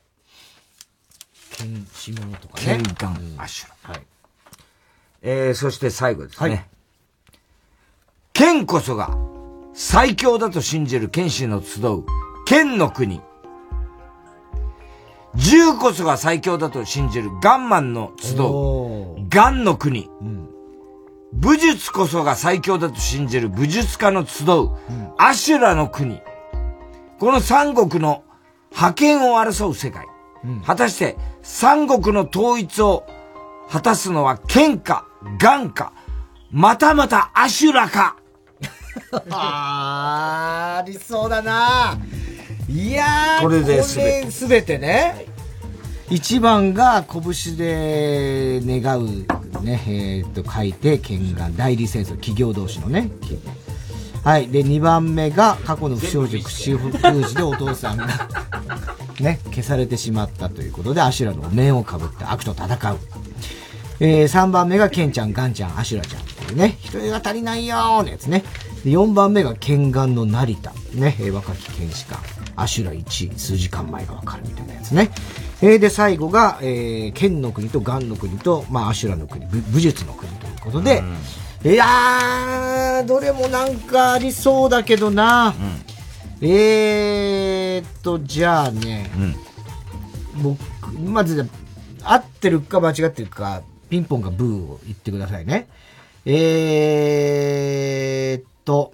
[1.58, 2.84] 剣士物とかね。
[2.84, 3.94] 剣眼アシュラ。
[3.94, 4.02] はい。
[5.24, 6.70] えー、そして最後ですね。
[8.32, 9.18] 剣こそが
[9.74, 12.06] 最強だと信じる剣士の集う
[12.46, 13.22] 剣の国。
[15.34, 20.12] 銃こそが最強だと信じるガンマンの集うガンの国。
[21.34, 24.70] 武術こそが最強だと信じる武術家の集う
[25.18, 26.22] アシュラの国。
[27.20, 28.24] この三国の
[28.72, 30.06] 覇権を争う世界。
[30.66, 33.06] 果たして三国の統一を
[33.70, 35.06] 果たすのは剣か、
[35.40, 35.94] ガンか、
[36.52, 38.16] またまたアシュラか？
[39.30, 41.98] あー、ありそうだな
[42.70, 45.26] いやー、これでこれすべてね。
[46.10, 49.08] 一番が拳で願う、
[49.62, 53.10] ね、えーっと、書いて、剣が代理戦争、企業同士のね。
[54.28, 54.50] はい。
[54.50, 56.92] で、二番目が過去の不祥事、口封
[57.26, 58.08] じでお父さんが
[59.22, 62.98] ね、消されてしまったということで、アシュラのお面をかぶって悪と戦う。
[64.02, 68.44] えー、3番目がケンちゃん、ガンちゃん、アシュラちゃんっていうね、人手が足りないよーのやつね。
[68.84, 72.20] 4番目が剣眼の成田、ね、え若き剣士官、
[72.58, 75.10] アシュラ1、数時間前がわかるみたいなやつね。
[75.62, 81.02] えー、で、最後が、えー、剣の国とガンの国と、まあ、アシュラの国、武術の国ということで、
[81.68, 85.54] いやー、どれもなんかありそうだけどな。
[86.40, 89.10] えーっと、じゃあね、
[90.42, 90.62] 僕、
[90.98, 91.50] まず、
[92.04, 95.68] 合ってるか間違ってるか、ピンポンかブーを言ってくださいね。
[96.26, 98.94] えーっと、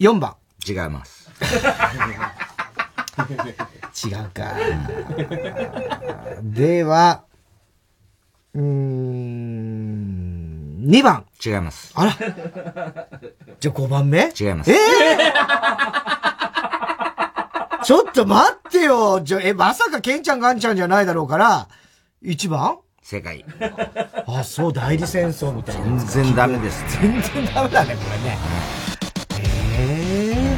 [0.00, 0.34] 4番。
[0.68, 1.30] 違います。
[4.06, 4.52] 違うか。
[6.42, 7.24] では、
[8.52, 9.87] うーん、
[10.88, 11.26] 2番。
[11.44, 11.92] 違います。
[11.94, 12.12] あら。
[13.60, 14.32] じゃあ5番目？
[14.38, 14.72] 違います。
[14.72, 19.20] えー、ちょっと待ってよ。
[19.20, 21.68] じゃあ、え、まさかケンちゃんガンちゃんじゃないだろうから、
[22.22, 22.78] 1番？
[23.02, 23.44] 正解。
[24.26, 25.84] あ、そう、代理戦争みたいな。
[26.04, 26.82] 全然ダメです。
[27.00, 28.38] 全然ダメだね、これね。
[29.80, 30.56] え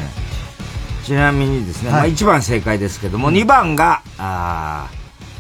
[1.05, 4.89] ちなみにですね、はいまあ1番正解ですけども、2番が、あ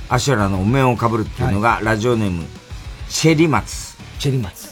[0.08, 2.44] ーアシュラのお面をかぶるっていうのが、ラジオネーム、
[3.08, 3.96] チェリマツ。
[4.18, 4.69] チェリマツ。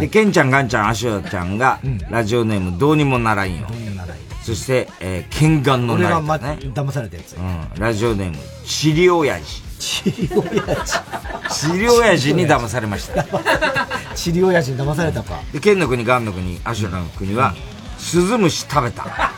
[0.00, 1.80] で、ケンちゃん、ガンちゃん、アシュラちゃんが、
[2.10, 3.66] ラジオネーム、どうにもならんよ。
[4.42, 7.36] そして、えー、剣眼の俺が、ならま、騙されたやつ。
[7.36, 9.44] うん、ラジオネーム、チリオヤジ。
[9.78, 10.92] チリオヤジ。
[11.50, 13.26] チリオヤジに騙されました。
[14.14, 15.40] チリオヤジに騙されたか。
[15.52, 17.54] で、剣の国、ガンの国、アシュラの国は、
[17.98, 19.32] スズムシ食べた。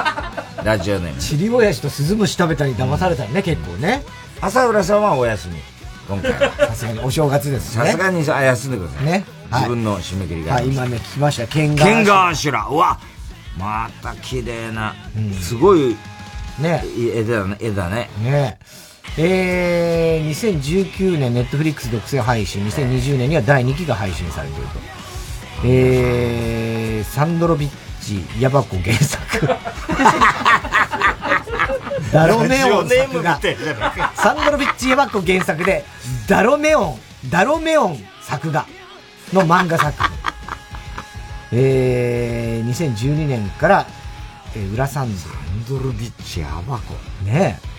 [0.64, 1.20] ラジオネーム。
[1.20, 4.02] チリオヤジとスズムシ食べたに騙されたね、結構ね。
[4.40, 5.56] 朝浦さんはお休み。
[6.08, 6.68] 今回は。
[6.68, 7.84] さすがにお正月ですね。
[7.84, 9.04] さすがにあ休んでください。
[9.04, 9.24] ね。
[9.52, 10.86] 自分の締め切りがあはい、ります。
[10.86, 11.46] 今ね、聞きました。
[11.46, 11.88] ケンガー。
[11.88, 12.66] ケンガーアシュラ。
[12.70, 12.98] うわ
[13.58, 14.94] また綺麗な、
[15.40, 15.96] すごい、
[16.58, 16.82] ね。
[16.98, 17.56] 絵だね。
[17.60, 18.08] 絵だね。
[18.22, 18.58] ね
[19.16, 24.78] えー、2019年ネットフリックス独占配信、2020年には第2期が配信されていると。
[25.64, 27.70] えー、サンドロビッ
[28.02, 29.48] チ、ヤバコ原作。
[32.12, 33.40] ダロメオン作が、
[34.14, 35.84] サンドロビッチ・ヤバコ原作で、
[36.28, 38.66] ダロメオン、ダロメオン作画
[39.34, 40.10] の漫画作品。
[41.60, 43.86] えー、2012年から、
[44.54, 45.20] えー、裏サンド。
[45.20, 46.94] サンドロビッチ・ヤバコ。
[47.24, 47.74] ねえ。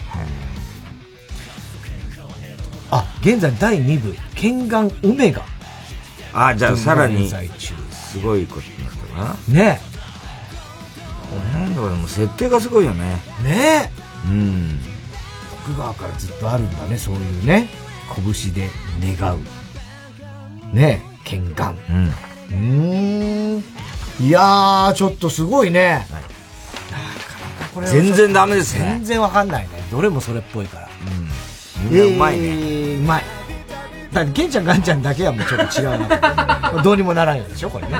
[2.91, 5.41] あ、現在第2部、剣眼オメガ。
[6.33, 9.81] あ、じゃあさらに、すごいことになったかね
[11.53, 11.59] な。
[11.59, 13.17] なんだこれ、もう設定がすごいよね。
[13.41, 13.43] え。
[13.43, 13.91] ね
[14.27, 14.29] え。
[14.29, 14.79] うん。
[15.65, 17.67] 徳川からずっとあるんだね、そういうね。
[18.15, 18.69] 拳で
[19.01, 19.39] 願う。
[20.75, 21.77] ねえ、剣眼。
[21.89, 22.05] うん。
[22.07, 23.63] うーん。
[24.25, 26.07] いやー、ちょっとすごいね。
[26.09, 29.69] なかなかこれは全然ダメですね全然わかんないね。
[29.91, 30.89] どれもそれっぽいから。
[31.89, 32.47] みんなうまいね。
[32.47, 33.23] えーうまい。
[34.13, 36.79] だって、ケンちゃん、ガンちゃんだけはもうちょっと違うな。
[36.81, 37.93] どうにもならんよでしょ、これね。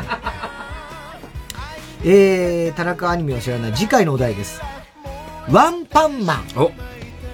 [2.06, 4.62] えー、田中アニメを知らない次回のお題です。
[5.50, 6.44] ワンパンマン。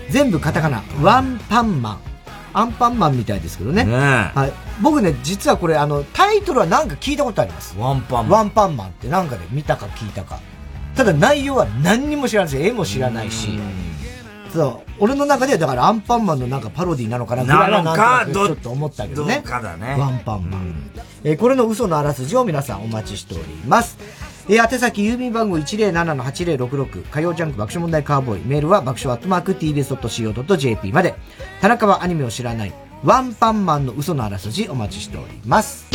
[0.09, 0.81] 全部カタカナ。
[1.01, 2.10] ワンパンマン。
[2.53, 3.83] アンパンマンみたいですけどね。
[3.85, 4.53] ねえはい。
[4.81, 7.75] 僕ね、実はこれ、あの、タイトルはなんか聞いたことあります。
[7.77, 8.39] ワンパンマン。
[8.39, 10.39] ワンパンマンってなんかで見たか聞いたか。
[10.95, 13.59] ただ内容は何にも知らないし、絵も知らないし。
[14.53, 14.91] そう。
[14.99, 18.51] 俺の中ではだからアンパンマンのなんかパロディなのかなぐらいはなんとなくち？
[18.51, 19.35] ょっと思ったけどね。
[19.35, 20.91] どうかだねワンパンマン。
[21.23, 23.97] えーこれの嘘のあらすじを皆さんお待ちしております。
[24.49, 28.45] えー宛先郵便番号107-8066火曜ジャンク爆笑問題カーボーイ。
[28.45, 31.15] メールは爆笑アットマーク tbs.co.jp まで。
[31.61, 32.73] 田中はアニメを知らない。
[33.03, 35.85] ワンパンマンの嘘のあらすじお待ちしております。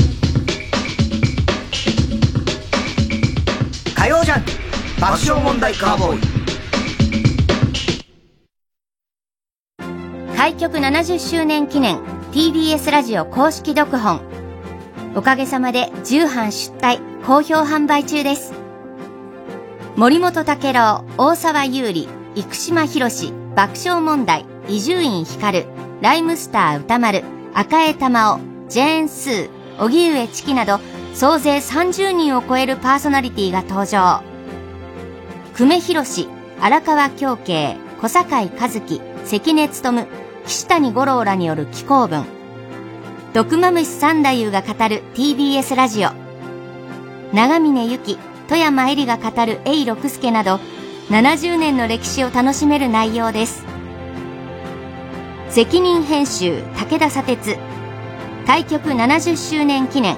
[3.94, 4.51] 火曜ジャンク
[5.01, 6.20] 爆笑問題カーボーイ。
[10.36, 11.98] 開局70周年記念
[12.32, 14.20] TBS ラジオ公式読本。
[15.16, 18.52] おかげさまで重版出題好評販売中です。
[19.96, 25.66] 森本武郎大沢優里生島博士爆笑問題伊集院光
[26.00, 29.50] ライムスター歌丸赤江玉緒ジェーン・スー
[29.80, 30.78] 荻上チキなど
[31.14, 34.22] 総勢30人を超えるパーソナリティが登場。
[35.56, 36.28] 久米宏
[36.60, 40.06] 荒川京慶小坂井和樹関根勤
[40.46, 42.24] 岸谷五郎らによる紀行文。
[43.34, 46.25] 毒まむし三太夫が語る TBS ラジオ。
[47.32, 50.60] 長峰由紀富山恵里が語る永六輔など
[51.10, 53.64] 70年の歴史を楽しめる内容です。
[55.48, 57.56] 責任編集武田砂鉄。
[58.46, 60.16] 開局70周年記念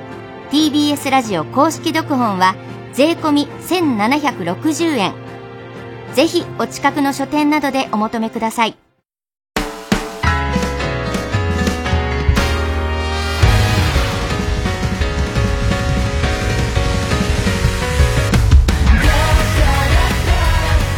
[0.50, 2.54] TBS ラジオ公式読本は
[2.92, 5.14] 税込1760円。
[6.14, 8.87] ぜひお近くの書店などでお求めください。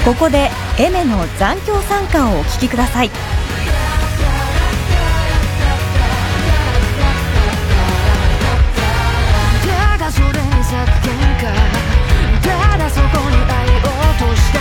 [0.04, 3.10] ここでエメの残響参加をお聴きください。
[3.10, 3.16] た
[9.98, 10.32] だそれに
[10.64, 11.52] 咲く喧嘩
[12.42, 13.82] ただそこに会えよう
[14.18, 14.60] とした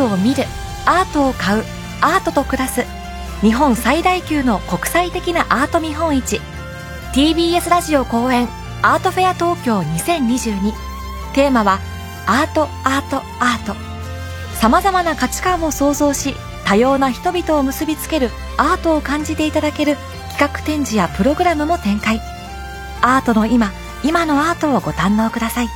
[0.00, 0.44] トを見る
[0.86, 1.64] アートを買う
[2.00, 2.84] アートと暮らす
[3.42, 6.40] 日本最大級の国際的なアート見本市
[7.12, 8.48] TBS ラジオ公演
[8.82, 10.72] アートフェア東京2022
[11.34, 11.80] テーマは
[12.26, 13.74] アートアートアート。
[14.58, 19.96] 様々な価値観を創造し多様な人々を結びつけるアートを感じていただける
[20.30, 22.20] 企画展示やプログラムも展開。
[23.02, 23.70] アートの今
[24.02, 25.68] 今のアートをご堪能ください。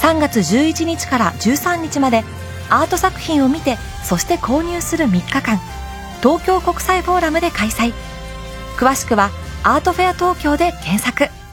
[0.00, 2.22] 3月11日から13日まで
[2.70, 5.58] アート作品を見てそして購入する3日間。
[6.22, 7.92] 東京国際フォーラムで開催。
[8.76, 9.30] 詳しくは
[9.62, 11.43] アートフェア東京で検索。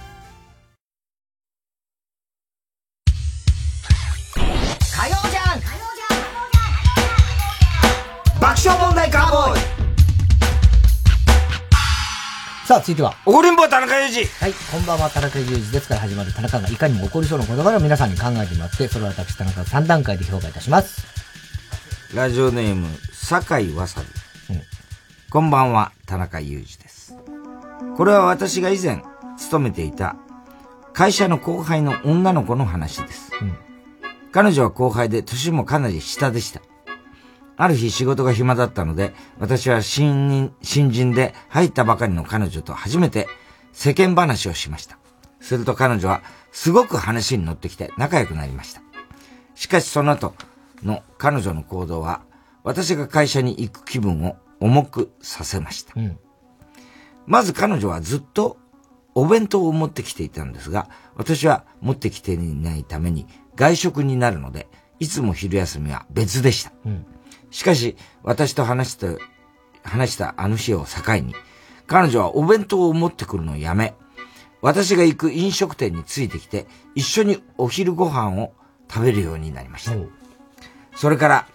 [12.81, 13.15] あ、続いては。
[13.25, 21.05] 怒りんぼ田中裕二はい、こんばんは、田中裕二ですから始まる田中がいかにも起こりそうな事柄を皆さんに考えてもらって、それを私、田中が3段階で評価いたします。
[22.13, 24.07] ラジオネーム、酒井わさび。
[25.29, 27.15] こんばんは、田中裕二です。
[27.95, 29.01] これは私が以前
[29.37, 30.17] 勤めていた
[30.93, 33.31] 会社の後輩の女の子の話です。
[34.31, 36.61] 彼女は後輩で年もかなり下でした。
[37.61, 43.27] ある日仕事が暇だったので、私は新人、新人で入ったばかりの彼女と初めて
[43.71, 44.97] 世間話をしました。
[45.39, 48.81] すると彼女はすごく話に乗ってきて仲良くなりました。
[49.53, 50.33] しかしその後
[50.81, 52.23] の彼女の行動は、
[52.63, 55.93] 私が会社に行く気分を重くさせました。
[57.27, 58.57] まず彼女はずっと
[59.13, 64.67] お弁当を持ってきていたんですが、私は持ってきていないために外食になるので、
[64.97, 66.71] いつも昼休みは別でした。
[67.51, 69.17] しかし、私と話して、
[69.83, 71.35] 話したあの日を境に、
[71.85, 73.93] 彼女はお弁当を持ってくるのをやめ、
[74.61, 78.53] 私が行く飲食店についてきて、一緒にお昼ご飯を
[78.89, 79.93] 食べるようになりました。
[80.95, 81.47] それから、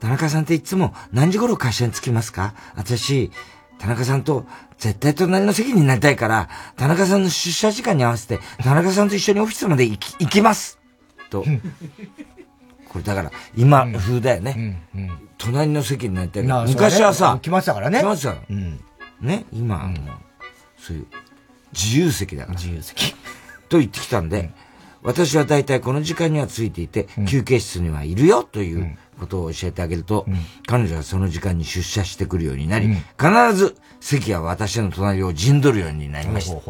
[0.00, 2.54] 田中さんっていつも何時頃会社に着きますか？
[2.74, 3.30] 私、
[3.78, 4.46] 田中さんと
[4.78, 10.78] 絶対隣の席になりたいから、田中さんの出社時間に合わせて、田中さんと一緒にオフィスまで行き行きます
[11.30, 11.44] と。
[12.92, 14.82] これだから、今風だよね。
[15.38, 16.56] 隣の席になりたいから。
[16.56, 18.00] なあ昔はさ、来ましたからね。
[18.00, 18.56] 来ましたから。
[19.26, 19.98] ね、今はもう、
[20.76, 21.06] そういう、
[21.72, 22.58] 自由席だから。
[22.58, 23.14] 自由席。
[23.70, 24.50] と言ってきたんで、
[25.02, 30.26] 私は大体この時間にはついていて、休憩室にはいるよということを教えてあげると、
[30.66, 32.88] 彼女はその時間に出社してくるようになり、
[33.18, 36.60] 必ず席は私の隣を陣取るようになりました。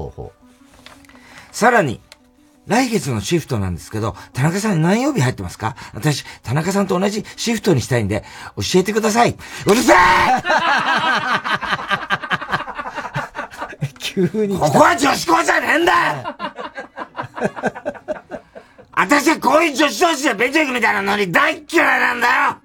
[1.50, 2.00] さらに、
[2.66, 5.74] 来月のシフトなんですけど、田中さん何曜日入ってますか？
[5.94, 8.24] 私、田中さんと同じシフトにしたいんで、
[8.56, 9.36] 教えてください。
[9.66, 9.96] うるせえ！
[13.98, 16.22] 急にここは女子校じゃねえんだ！
[16.22, 16.36] よ
[18.94, 22.56] 私はこういう女子同士でベチャ行くみたいなノリ大っ嫌いなんだよ！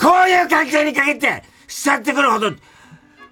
[0.00, 2.52] こういう関係に限って、しちゃってくるほど、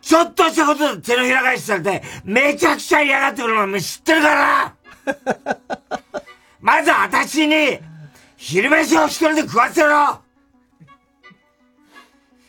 [0.03, 4.75] ちょっとしたことで手のひら返しされて、めちゃくちゃ嫌がってくるのも知ってるからな
[6.61, 7.79] まず私に、
[8.37, 10.21] 昼飯を一人で食わせろ。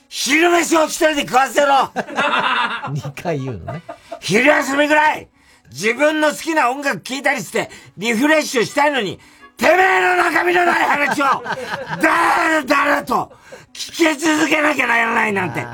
[0.07, 1.91] 昼飯を一人で食わせろ。
[2.93, 3.81] 2回言うのね。
[4.19, 5.27] 昼休みぐらい、
[5.71, 9.19] 自分の好きな音楽聴いたりして、リフレッシュしたいのに、
[9.57, 11.25] てめえの中身のない話を、
[12.01, 12.07] だ
[12.49, 13.31] らだらと、
[13.73, 15.65] 聞き続けなきゃならないなんて、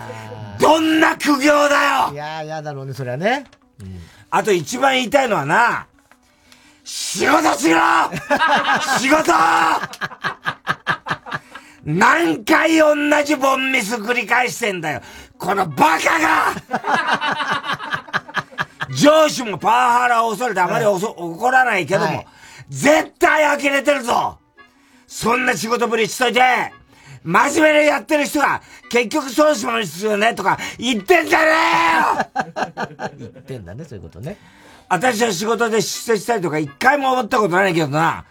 [0.59, 2.13] どんな苦行だよ。
[2.13, 3.45] いやー、やだろうね、それはね。
[4.29, 5.87] あと一番言いたいのはな、
[6.85, 7.79] 仕事しろ！
[8.99, 9.33] 仕事！
[11.83, 15.01] 何回同じボンミス繰り返してんだよ！
[15.37, 16.53] このバカが！
[18.95, 22.25] 上司もパワハラを恐れてあまりおそ怒らないけども、
[22.69, 24.37] 絶対呆れてるぞ！
[25.07, 26.41] そんな仕事ぶりしといて、
[27.23, 32.51] 真面目にやってる人が、結局そうしますよねとか言ってんじゃねえよ！
[33.17, 34.37] 言ってんだね、そういうことね。
[34.89, 38.25] 私は仕事で出世したりとか一回も思ったことないけどな。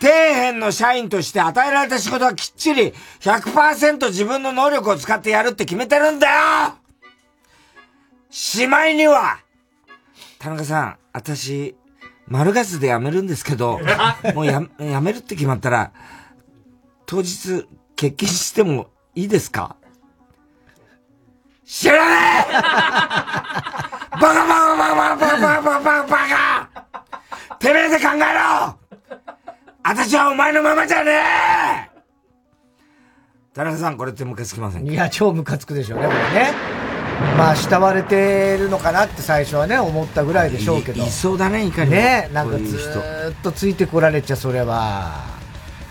[0.00, 6.74] 底辺の社員として与えられた仕事はきっちり100%自分の能力を使ってやるって決めてるんだよ。
[8.30, 9.40] しまいには、
[10.38, 11.76] 田中さん、私、
[12.28, 13.78] 丸ガスで辞めるんですけど、
[14.34, 15.90] もうや、辞めるって決まったら、
[17.04, 17.66] 当日、
[17.96, 19.76] 欠勤してもいいですか？
[21.66, 22.52] 知らねえ
[24.20, 28.78] バカバカバカバカバカバカバカてめえで考えろ
[29.82, 31.12] 私はお前のままじゃね
[31.86, 31.90] え
[33.54, 36.52] 田中さん、これってムカつきませんいや、超ムカつくでしょうね、これね。
[37.36, 41.02] まあ、慕われてるのかなって最初はね、思ったぐらいでしょうけど。
[41.02, 41.96] いそうだね、いかにも。
[41.96, 45.24] ね、なんかずっとついてこられちゃ、それは。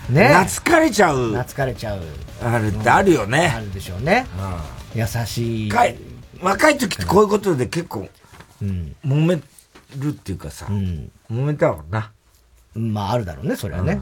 [0.08, 0.28] ね。
[0.28, 1.28] 懐かれちゃう。
[1.32, 2.00] 懐かれちゃう。
[2.42, 3.52] あるってあるよね。
[3.54, 4.26] あるでしょうね。
[4.94, 5.72] うん、優しい。
[6.40, 8.08] 若い時ってこういうことで結構
[8.60, 9.36] 揉め
[9.98, 12.12] るっていうかさ、揉めたもんな。
[12.74, 14.00] まあ、あるだろうね、それはね。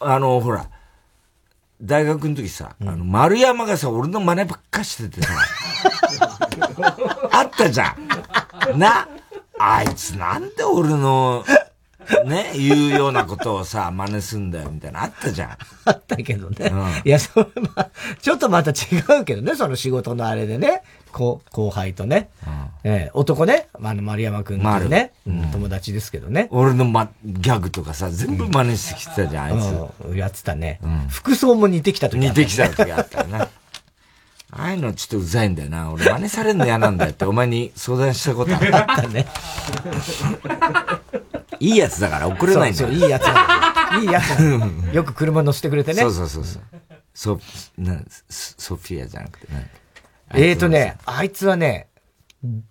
[0.00, 0.68] あの、ほら、
[1.80, 5.34] 大学の時さ、あの、丸山がさ、俺の真似ばっかしててさ、
[7.30, 7.94] あったじゃ
[8.74, 8.78] ん。
[8.78, 9.08] な、
[9.58, 11.44] あいつなんで俺の、
[12.24, 15.50] ね、言うようなことをさ、真似すんだよ、みたいな、あったじゃん。
[15.84, 16.72] あったけどね。
[17.04, 17.90] いや、それまあ、
[18.20, 20.82] ちょっとまた違うけどね、その仕事のあれでね。
[21.12, 22.28] こう後輩とね。
[22.84, 26.48] ええ男ね、あの、丸山くんっていうね、うん友達ですけどね。
[26.50, 30.06] 俺の、ま、ギャグとかさ、全部真似してきてたじゃん、あいつ。
[30.06, 30.80] うんやってたね。
[31.08, 33.48] 服装も似てきた時似てきた時あったよな。
[34.50, 35.92] ああいうのちょっとうざいんだよな。
[35.92, 39.02] 俺真似されるの嫌なんだよってお前に相談したことあった。
[39.08, 39.26] ね。
[41.60, 42.88] いいやつだから怒れないんだよ。
[42.88, 43.24] そうそういいやつ
[44.02, 44.60] いいやつよ
[44.92, 46.00] よく車乗せてくれてね。
[46.02, 46.62] そうそうそうそう。
[47.14, 47.40] ソ、
[47.76, 49.62] な、ソソフィアじゃなくて、なん
[50.34, 51.88] えーとね、あいつはね、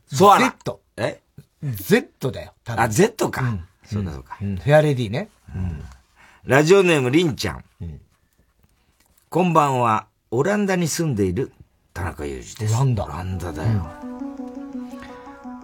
[0.08, 0.80] ソアラ Z。
[0.98, 1.22] え
[1.64, 2.54] ?Z だよ。
[2.64, 3.58] 多分あ、Z か。
[3.86, 4.38] そうだそうか。
[4.42, 5.30] うんフェアレディね。
[6.46, 7.64] ラジオネーム、りんちゃん。
[9.30, 10.08] こんばんは。
[10.32, 11.52] オランダに住んでいる
[11.94, 12.74] 田中裕二です。
[12.76, 13.88] オランダオランダだよ。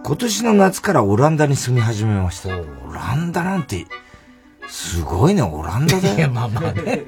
[0.04, 2.58] 今年の夏からオランダに住み始めました。
[2.58, 3.86] オランダなんて、
[4.68, 6.14] すごいね、オランダだよ。
[6.16, 7.04] いや、まあまあね。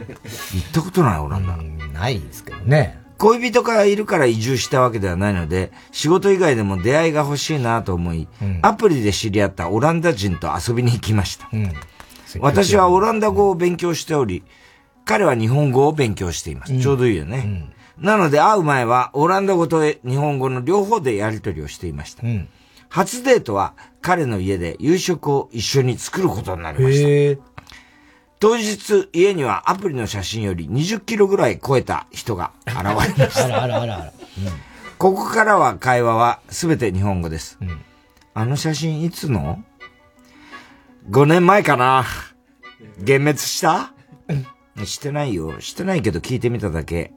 [0.54, 1.56] 行ったことない、オランダ。
[1.98, 2.98] ないですけどね。
[3.18, 8.28] 恋人がいるから移住したわけではないので、仕事以外でも出会いが欲しいなと思い、
[8.62, 11.48] アプリで知り合ったオランダ人と遊びに行きました。
[12.40, 14.42] 私はオランダ語を勉強しており、
[15.04, 16.78] 彼は日本語を勉強しています。
[16.78, 17.72] ちょうどいいよね。
[17.98, 22.22] なので会う前はオランダ語と日本語の両方でやり取りをしていました。
[22.88, 27.55] 初デートは彼の家で夕食を一緒に作ることになりました。
[28.38, 33.46] 当日家にはアプリの写真より20キロぐらい超えた人が現れました。
[33.46, 34.12] あらあらあらあら。
[34.98, 37.58] ここからは会話はすべて日本語です。
[38.34, 39.62] あの写真いつの
[41.10, 42.04] ?5 年前かな。
[42.98, 43.92] 幻滅した？
[44.84, 45.60] してないよ。
[45.60, 47.12] してないけど聞いてみただけ。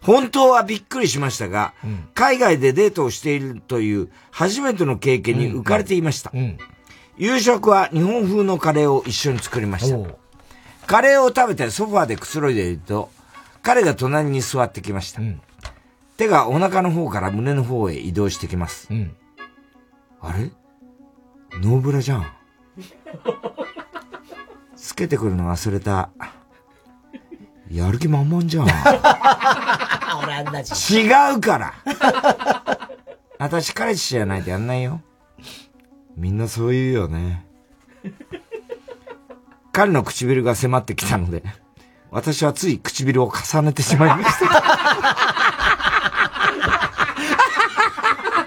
[0.00, 1.74] 本当はびっくりしましたが、
[2.14, 6.32] 海外でデートをしているという初めての経験に浮かれていました。
[7.18, 9.96] 夕食は日本風のカレーを一緒に作りました。
[10.86, 13.10] カレーを食べてソファーでくつろいでいると、
[13.62, 15.20] 彼が隣に座ってきました。
[16.16, 18.88] 手がお腹の方から胸の方へ移動してきます。
[20.20, 20.50] あれ？
[21.60, 22.26] ノーブラじゃん。
[24.74, 26.10] つけてくるの忘れた。
[27.70, 28.66] やる気満々じゃん。
[30.90, 31.74] 違うから
[33.38, 35.00] 私彼氏じゃないとやんないよ。
[36.22, 37.44] みんなそう言うよね。
[39.72, 41.42] 彼の唇が迫ってきたので、
[42.12, 44.46] 私はつい唇を重ねてしまいました。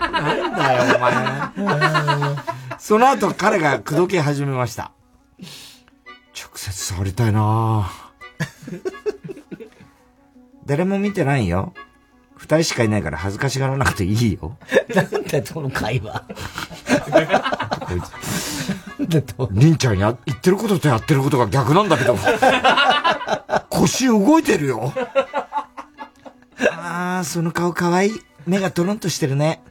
[0.10, 2.78] なんだよ、お前。
[2.80, 4.94] その後彼が口説き始めました。
[5.38, 7.92] 直接触りたいな
[10.66, 11.74] 誰も見てないよ。
[12.38, 14.58] 二人しかいないから恥ずかしがらなくていいよ。
[14.96, 16.24] なんだよ、その会話。
[19.52, 22.18] りんちゃんや、言ってることとやってることが逆なんだけど。
[23.70, 24.94] 腰動いてるよ。
[26.72, 28.22] ああ、その顔かわいい。
[28.48, 29.62] 目がトロンとしてるね。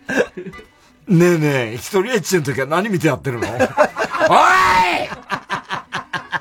[1.07, 3.47] ねえねえ、一人エッチの時は何見てやってるの？
[3.47, 3.59] おい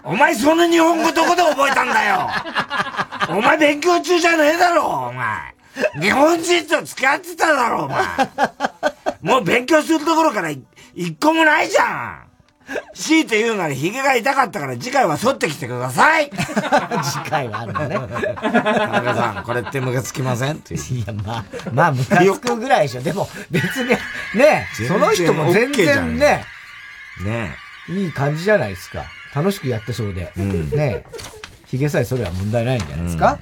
[0.05, 2.29] お前その日本語どこで覚えたんだよ？
[3.29, 5.53] お前勉強中じゃねえだろお前
[6.01, 7.99] 日本人と付き合ってただろお前
[9.23, 10.61] もう勉強するところからい
[10.93, 12.29] 一個もないじゃん
[12.93, 16.29] 強いて言うなら髭が痛かったから次回は剃ってきてください
[17.03, 17.97] 次回はあるのね。
[18.39, 20.55] 田中さん、これってムカつきません？
[20.55, 20.81] っていう。
[20.99, 23.01] いや、まあ、まあ、ムカつくぐらいでしょ。
[23.01, 23.89] でも、別に、
[24.35, 26.45] ね、その人も全然ね、
[27.25, 27.55] ね
[27.89, 29.03] いい感じじゃないですか。
[29.35, 30.31] 楽しくやってそうで。
[30.37, 31.03] ね
[31.67, 33.39] 髭さえそれは問題ないんじゃないですか？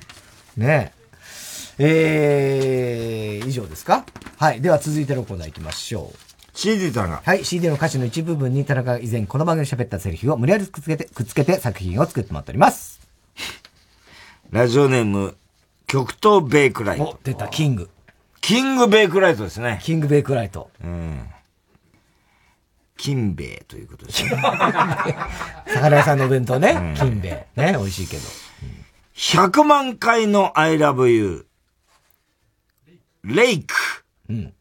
[0.58, 4.06] ねえー、以上ですか？
[4.38, 4.62] はい。
[4.62, 6.18] では続いてのコーナー行きましょう。
[6.54, 7.22] CD 田中。
[7.24, 7.46] はい。
[7.46, 13.00] CD の歌詞の一部分に田中が以前この番組で喋ったセリフを無理やりくっつけて、くっつけて作品を作ってもらっております。
[14.50, 15.38] ラジオネーム、
[15.88, 17.04] 極東ベイクライト。
[17.04, 17.90] お、出た、キング。
[18.42, 19.80] キングベイクライトですね。
[19.82, 20.70] キングベイクライト。
[20.84, 21.26] うん。
[22.98, 24.30] 金兵衛ということですね。
[25.74, 26.94] 魚屋さんのお弁当ね。
[26.98, 27.48] 金兵衛。
[27.56, 28.24] ね、美味しいけど。
[29.16, 31.46] 100万回の I love you。
[33.24, 33.74] レイク。
[34.30, 34.54] うん。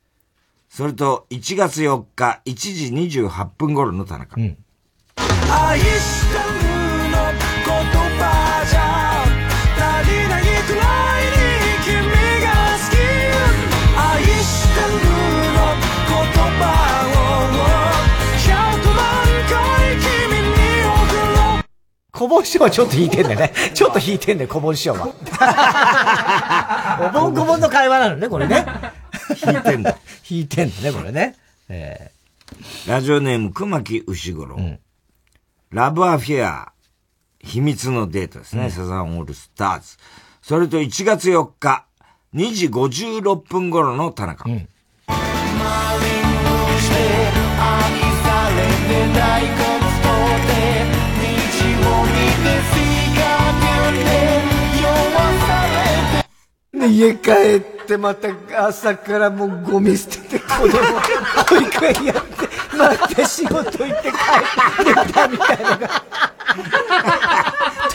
[0.69, 2.55] それと、1月4日、1
[3.09, 4.37] 時28分頃の田中。
[4.39, 5.85] 愛し
[22.25, 23.53] う小盆師匠はちょっと引いてんだよね。
[23.73, 25.09] ちょっと引いてんだよ、小盆師匠は。
[27.09, 28.67] お盆小盆の会話なのね、これね。
[29.47, 29.97] 引いてんだ。
[30.29, 31.37] 引いてんだね、これね。
[31.69, 32.11] え
[32.87, 34.59] ラジオネーム、熊木牛五郎。
[35.71, 36.73] ラブアフェア、
[37.41, 38.71] 秘密のデートですね。
[38.71, 39.97] サザンオールスターズ。
[40.43, 41.85] それと1月4日、
[42.35, 44.49] 2時56分頃の田中。
[44.49, 44.57] して
[47.59, 48.57] 愛され
[48.89, 49.70] てない
[56.81, 58.29] れてー、家帰ってまた
[58.67, 60.79] 朝からもうゴミ捨てて子供
[61.49, 66.05] 保育園やって、また仕事行って帰ってきたみたいなが。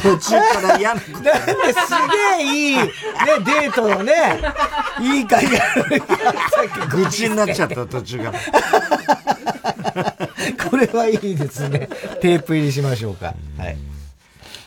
[0.02, 1.14] 途中から嫌なこと。
[1.14, 1.34] なんです
[2.38, 2.92] げえいい、ね、
[3.46, 4.40] デートのね、
[5.02, 6.04] いい会がある。
[6.90, 8.40] 愚痴になっちゃった途中から。
[10.70, 11.90] これはいいですね。
[12.22, 13.34] テープ入りしましょうか。
[13.58, 13.78] はい。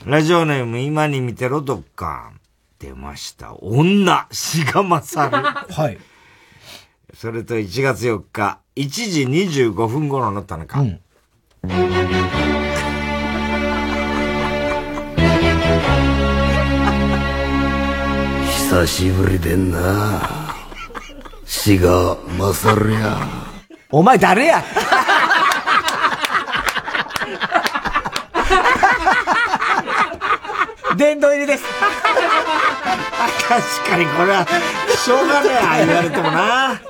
[0.05, 2.33] ラジオネーム、今に見てろ、どっか。
[2.79, 3.57] 出ました。
[3.61, 5.31] 女、志賀勝。
[5.31, 5.99] はい。
[7.15, 10.85] それと1月4日、1時25分頃の田中。
[18.47, 20.21] 久しぶりでんな。
[21.45, 23.19] 死が勝るや。
[23.91, 24.63] お前誰や？
[30.99, 31.65] 殿堂入りです。
[33.49, 34.47] 確かにこれは、
[34.97, 36.81] しょうがねえあ言われてもな。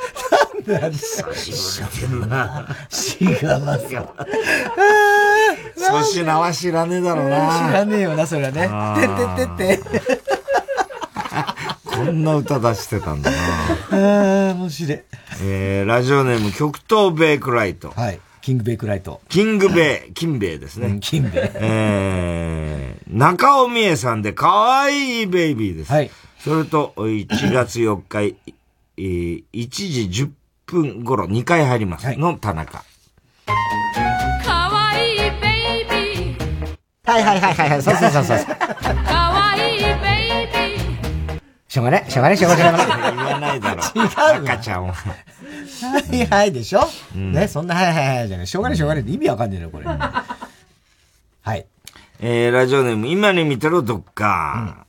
[0.80, 2.66] なん久しぶりでんな。
[2.88, 4.02] 死が勝る。
[5.76, 7.68] 粗品は知らねえだろうな。
[7.68, 8.96] 知らねえよな、それはねあ。
[8.98, 10.20] てーってってって。
[11.92, 13.36] そんな歌出してたんだな。
[14.48, 15.00] ああ、面白い。
[15.42, 17.92] えー、ラジオネーム、極東ベイクライト。
[17.94, 18.20] はい。
[18.48, 19.20] キングベイクライト。
[19.28, 20.96] キングベイ、金ベイですね。
[21.02, 21.50] 金ベイ。
[21.56, 25.92] えー、中尾美恵さんで可愛いベイビーです。
[25.92, 26.10] はい。
[26.38, 28.36] それと、1月4日、
[28.96, 29.68] えー、1
[30.08, 30.30] 時10
[30.64, 32.06] 分頃2回入ります。
[32.16, 32.82] の田中。
[34.42, 37.82] かわいいベイビーはいはいはいはいはい。
[37.82, 38.38] そうそうそうそう。
[41.78, 42.86] しょうがない、しょうがない、しょうがない。
[43.16, 43.82] 言わないだろ。
[43.94, 44.04] 違
[44.40, 44.92] う赤ちゃんを。
[44.92, 45.14] は
[46.12, 46.80] いはいでしょ、
[47.14, 48.46] ね、そんなはいはいはいじゃない。
[48.48, 49.84] しょうがないしょうがないって意味わかんねえの、これ。
[49.84, 51.66] はい。
[52.20, 54.86] えー、ラジオネーム、今に見てろ、どっか。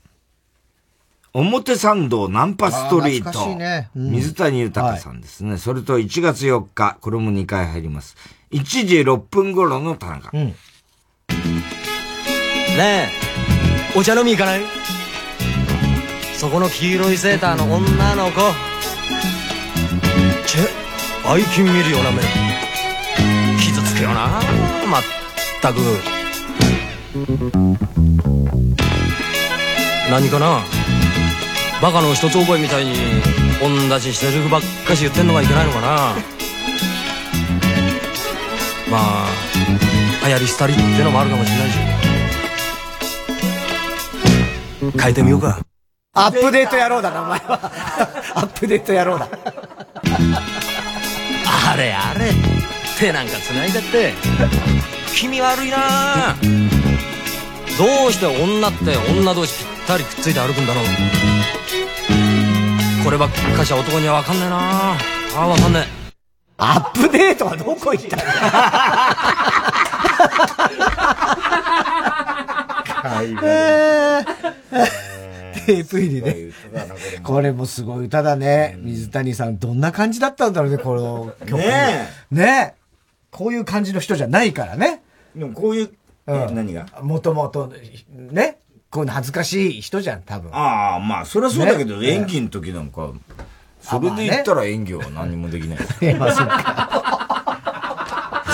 [1.32, 3.30] 表参道ナンパストリート。
[3.30, 5.58] あーねうん水谷豊さんですね。
[5.58, 8.18] それと1月4日、これも2回入ります。
[8.52, 10.32] 1時6分頃の田中。
[10.34, 10.46] うん。
[10.48, 10.56] ね
[12.80, 13.10] え、
[13.96, 14.79] お茶飲み行かない？
[16.40, 18.40] そこの黄色いセーターの女の子。
[20.48, 20.70] チェ、
[21.30, 22.22] 愛金見るような目。
[23.60, 24.40] 傷つくよな、
[24.90, 25.02] まっ
[25.62, 25.80] たく。
[30.10, 30.64] 何かな？
[31.82, 32.94] バカの一つ覚えみたいに、
[33.60, 35.88] 同じセリフばっかし言ってんのがいけないのかな？
[38.90, 39.28] まあ、
[40.26, 41.78] 流行り廃りってのもあるかもしれないし。
[44.98, 45.60] 変えてみようか。
[46.14, 47.60] アップデート野郎だな、お前は。
[48.36, 49.28] アップデート野郎だ。
[51.72, 52.32] あれあれ。
[53.00, 54.16] 手なんか繋いだって。
[55.16, 56.36] 気味悪いな。
[57.78, 60.86] どうして女って女同士ぴったりくっついて歩くんだろう。
[63.04, 64.58] こればっかしは男には分かんねえな。
[64.58, 64.98] あ
[65.36, 65.90] あ分かんねえ。
[66.58, 68.24] アップデートはどこ行ったの
[73.44, 75.09] えー
[75.66, 76.54] テープ入。
[77.24, 78.78] これもすごい歌だね。
[78.80, 81.58] 水谷さん、どんな感じだったんだろうね、この曲。
[81.58, 82.76] ねね
[83.32, 85.02] こういう感じの人じゃないからね。
[85.36, 85.92] でもこういう、
[86.28, 86.86] うん何が？
[87.02, 87.72] もともと、
[88.12, 88.60] ね。
[88.92, 90.52] こういうの恥ずかしい人じゃん、多分。
[90.54, 93.12] ああ、まあ、そりゃそうだけど、ね演技の時なんか、
[93.82, 95.80] それで言ったら演技は何もできない。
[96.18, 96.56] まあそっか。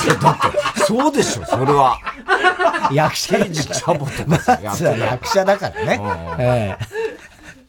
[0.21, 1.99] だって、そうでしょ、それは。
[2.91, 3.55] 役者だか
[4.39, 6.01] さやってずは役者だからね。
[6.39, 7.05] ええ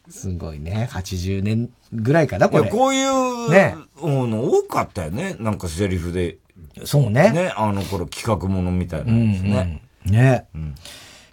[0.09, 0.89] すごいね。
[0.91, 2.69] 80年ぐらいかな、これ。
[2.69, 5.35] こういうねの多かったよね。
[5.39, 6.37] なんかセリフで。
[6.85, 7.31] そうね。
[7.31, 9.81] ね、あの頃企画ものみたいなやつね。
[10.05, 10.45] ね。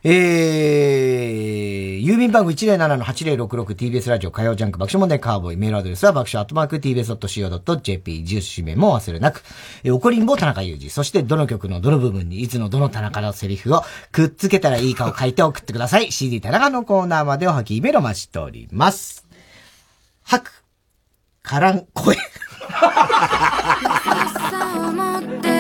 [0.03, 1.14] えー、郵
[2.25, 9.43] 便番号 107-8066TBS ラジオ火曜ジャンク爆笑問題カーボーイメールアドレスは爆笑アットマーク TBS.CO.JP 住所氏名も忘れなく、
[9.83, 16.11] え、怒りんぼ田中裕二、そしてどの曲のどの部分にいつのどの田中のセリフをくっつけたらいいかを書いて送ってください。
[16.13, 19.27] CD 田中のコーナーまでおはきメロ待ちしております。
[20.23, 20.65] 吐く、
[21.43, 22.17] からん声。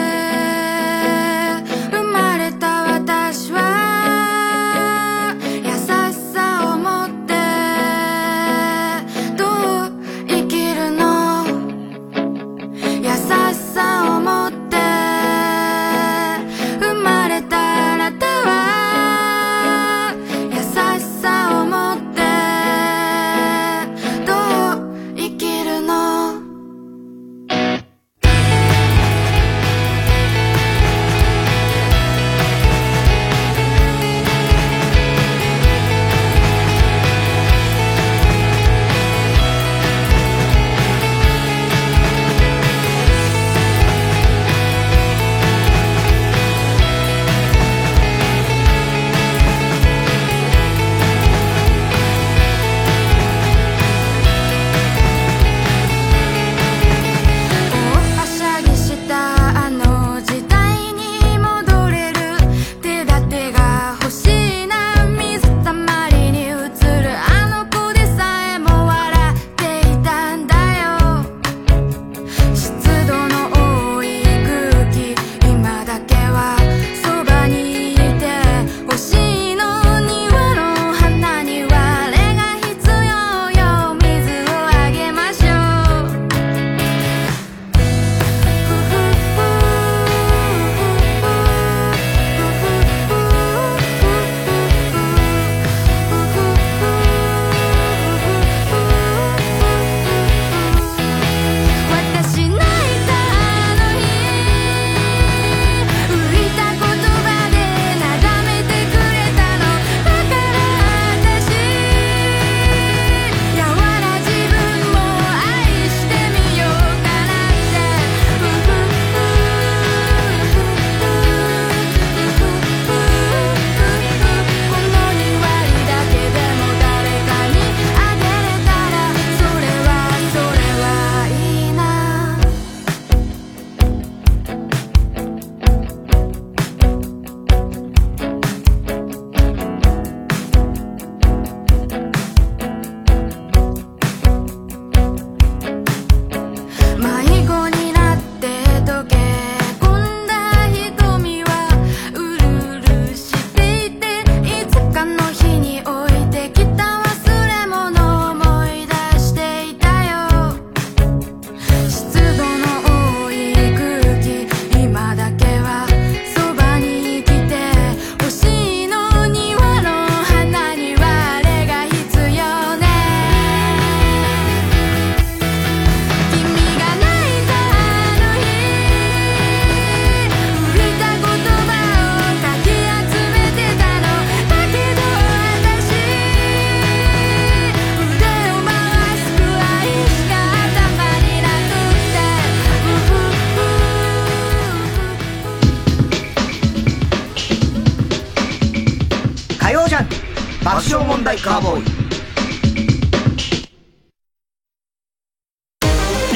[200.64, 201.82] 爆笑問題カーボーイ。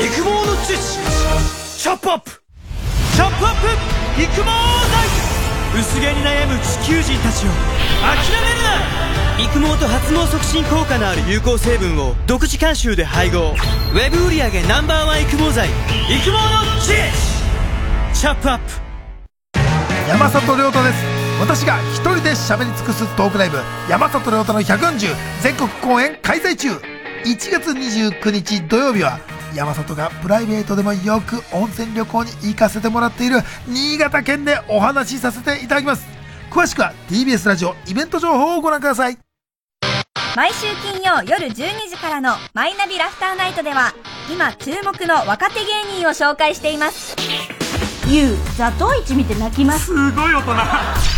[0.04, 1.00] 育毛の知識
[1.80, 2.30] チャップアップ。
[3.16, 4.52] チャップアップ育毛剤
[5.80, 7.48] 薄毛に悩む地球人たちを。
[8.02, 9.40] 諦めるな。
[9.44, 13.54] 育毛と発毛促進効果のある有効成分を独自監修で配合。
[13.94, 15.70] ウェブ売上 Ｎｏ.1 育毛剤。
[15.70, 16.38] 育毛の
[16.82, 17.00] 知識
[18.12, 18.64] チャップアップ。
[20.06, 23.58] 山里亮太です私が一人で喋り尽くすトークライブ
[23.88, 26.72] 山里亮太の140全国公演開催中。
[27.24, 29.20] 1月29日土曜日は
[29.54, 36.06] 山里がプライベートでもよく温泉旅行に行かせてもらっている新潟県でお話しさせていただきます。
[36.50, 39.18] 詳しくは TBS ラジオイベント情報をご覧ください。
[40.34, 41.52] 毎週金曜夜12
[41.88, 43.92] 時からの「マイナビラフターナイト」では
[44.30, 47.16] 今注目の若手芸人を紹介しています。
[48.06, 49.86] ゆうザトウイチ見て泣きます。
[49.86, 51.17] すごい大人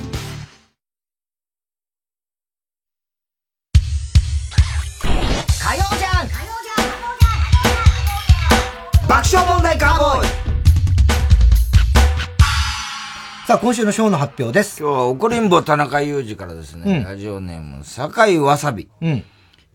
[13.51, 14.81] さあ、今週のショーの発表です。
[14.81, 18.87] 今日は怒りんぼ田中裕二からですね、うんラジオネーム、酒井わさび。
[19.01, 19.25] うん。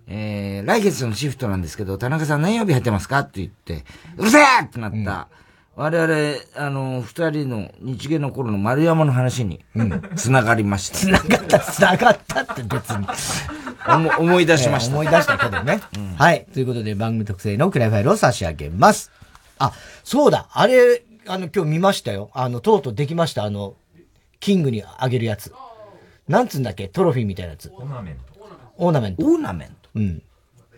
[0.07, 3.85] えー、来月のシフトなんですけど、田中さん何曜日入ってますかって言って、
[4.17, 5.29] うるせえってなった。
[5.75, 6.15] 我々、
[6.55, 9.63] あの、二人の日芸の頃の丸山の話に、
[10.15, 10.97] 繋がりました。
[10.97, 13.07] 繋がった、繋がったって別に。
[13.87, 14.93] 思思い出しました。
[14.93, 15.83] ね思い出したけどね。
[16.17, 16.47] はい。
[16.55, 19.13] ということで番組特製のクライファイルを差し上げます。
[19.59, 19.73] あ、
[20.05, 20.49] そうだ。
[20.53, 22.31] あれ、あの、今日見ましたよ。
[22.35, 23.45] あの、とうとうできました？
[23.45, 23.75] あの、
[24.41, 25.53] キングにあげるやつ。
[26.29, 26.89] なんつうんだっけ？
[26.89, 27.71] トロフィーみたいなやつ。
[27.75, 28.23] オーナメント。
[28.79, 29.25] オーナメント。
[29.27, 29.91] オーナメント？
[29.95, 30.23] うん。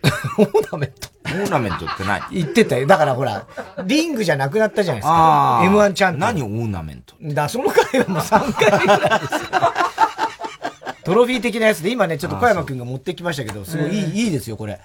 [0.39, 1.09] オーナメント。
[1.25, 2.21] オーナメントって何？
[2.31, 2.87] 言ってたよ。
[2.87, 3.45] だからほら、
[3.85, 5.59] リングじゃなくなったじゃないですか。
[5.59, 6.19] あー M1 チャンピオン。
[6.19, 9.39] 何オーナメントだ、その回はもう3回ぐらいですよ。
[11.03, 14.79] トロフィー的なやつで、今ね、ちょっと小山くんが持ってきましたけど、すごいいい、いいですよ、これ。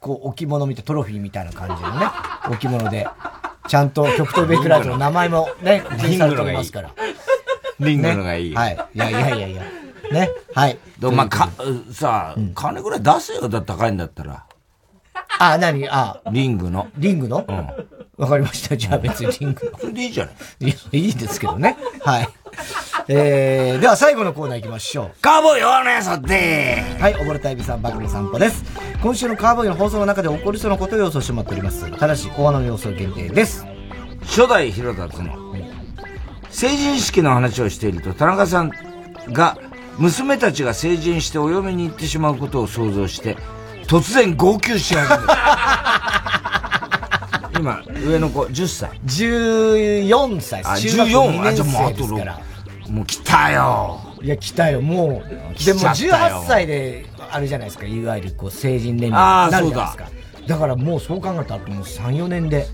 [0.00, 2.06] こう、置物みたい、トロフィーみたいな感じのね、
[2.50, 3.06] 置物で、
[3.68, 6.90] ちゃんと極東ベイクライトの名前もね、記入されておりますから。
[7.78, 8.54] リングのがいい。
[8.54, 8.88] はい。
[8.94, 9.62] いやいやいやいや。
[10.12, 10.30] ね。
[10.54, 10.78] はい。
[10.98, 11.50] でもまあ、か、
[11.92, 14.44] さあ、金ぐらい出せよ、だ高いんだったら。
[15.42, 15.88] あ、何？
[15.88, 16.88] あ、リングの。
[16.98, 17.46] リングの？
[18.18, 18.76] わかりました。
[18.76, 19.78] じゃあ別にリングの。
[19.78, 20.34] それでいいじゃない。
[20.60, 21.78] いやいいですけどね。
[22.02, 22.28] はい。
[23.08, 25.10] えー、では最後のコーナー行きましょう。
[25.22, 28.62] カーボーイおねそってはい、溺れたエビさん、バクの散歩です。
[29.02, 31.90] 今週のカーボーイの放送の中で起こりそうなことを予想してもらっております。
[31.98, 33.64] ただし、大穴の予想限定です。
[34.24, 35.54] 初代広田の
[36.50, 38.70] 成人式の話をしていると田中さん
[39.32, 39.56] が
[39.96, 43.36] 娘たちが成人してお嫁に行ってしまうことを想像して
[43.90, 46.80] 突然号泣し始めた
[47.58, 52.40] 今上の子10歳14歳あ中学14 2あじゃあもうあと年生ですから。
[52.88, 55.64] もう来たよいや、来たよ、もう。
[55.64, 60.08] でも来ちゃったよ18歳で、あれじゃないですか、いわゆるこう成人年齢になるじゃないですか。
[60.46, 62.68] だからもうそう考えたら、もう3、4年で。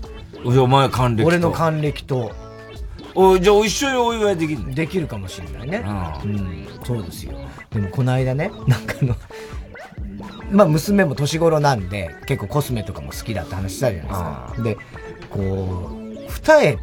[0.45, 2.31] お前還暦と俺の還暦と。
[3.15, 5.83] おじゃあ一緒にお祝いできるできるかもしれないね。
[6.23, 7.33] うん、そうですよ。
[7.71, 9.15] でもこの間ね、なんかあの、
[10.51, 14.53] まあ娘も年頃なんで、結構コスメとかも好きだって話したじゃないですか。
[14.63, 14.77] で、
[15.29, 16.77] こう、二重、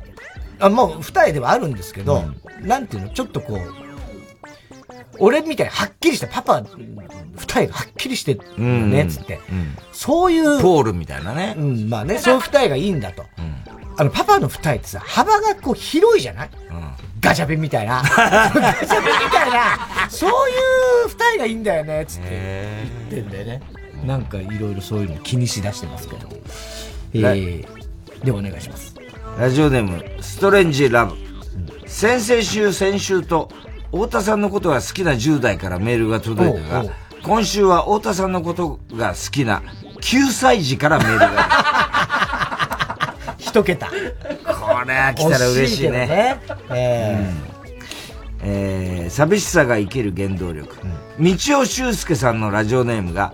[0.60, 2.24] あ、もう二重ではあるんですけど、
[2.60, 3.60] なんていうの、ちょっとこう、
[5.18, 6.62] 俺みたいにはっきりしたパパ、
[7.36, 9.40] 二重がはっきりしてね、つって。
[9.92, 10.60] そういう。
[10.60, 11.54] ポールみたいなね。
[11.56, 13.24] うん、まあね、そういう二重がいいんだと。
[13.96, 16.50] あの、パパの二重ってさ、幅がこう広いじゃない？
[17.20, 18.02] ガチャペンみたいな。
[18.04, 19.78] ガチャペンみたいな、
[20.10, 20.32] そうい
[21.06, 22.26] う二重がいいんだよね、つって
[23.14, 23.62] 言ってんだよね。
[24.04, 26.28] なんかいろいろそういうの気にしだしてますけど。
[27.14, 28.94] えー、でお願いします。
[29.38, 31.16] ラジオネームストレンジラブ
[31.86, 33.50] 先々週先週と
[33.90, 36.84] 太田さんのことが好きな10代からメールが届いたが
[37.22, 39.62] 今週は太田さんのことが好きな
[40.00, 41.48] 9歳児からメールが
[43.38, 43.88] 一桁。
[43.88, 43.92] こ
[44.86, 46.90] れは来たら嬉しいね惜しいね
[47.50, 47.53] え
[48.44, 50.76] えー寂しさが生きる原動力、
[51.20, 53.32] 道尾修介さんのラジオネームが、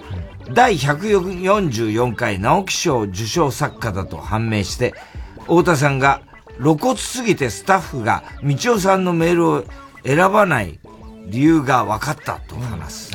[0.53, 4.95] 第144回直木賞受賞作家だと判明して、
[5.43, 6.23] 太田さんが
[6.61, 9.65] 露骨すぎてスタッフが道尾さんのメールを
[10.05, 10.78] 選ばない
[11.27, 13.12] 理由が分かったと話す。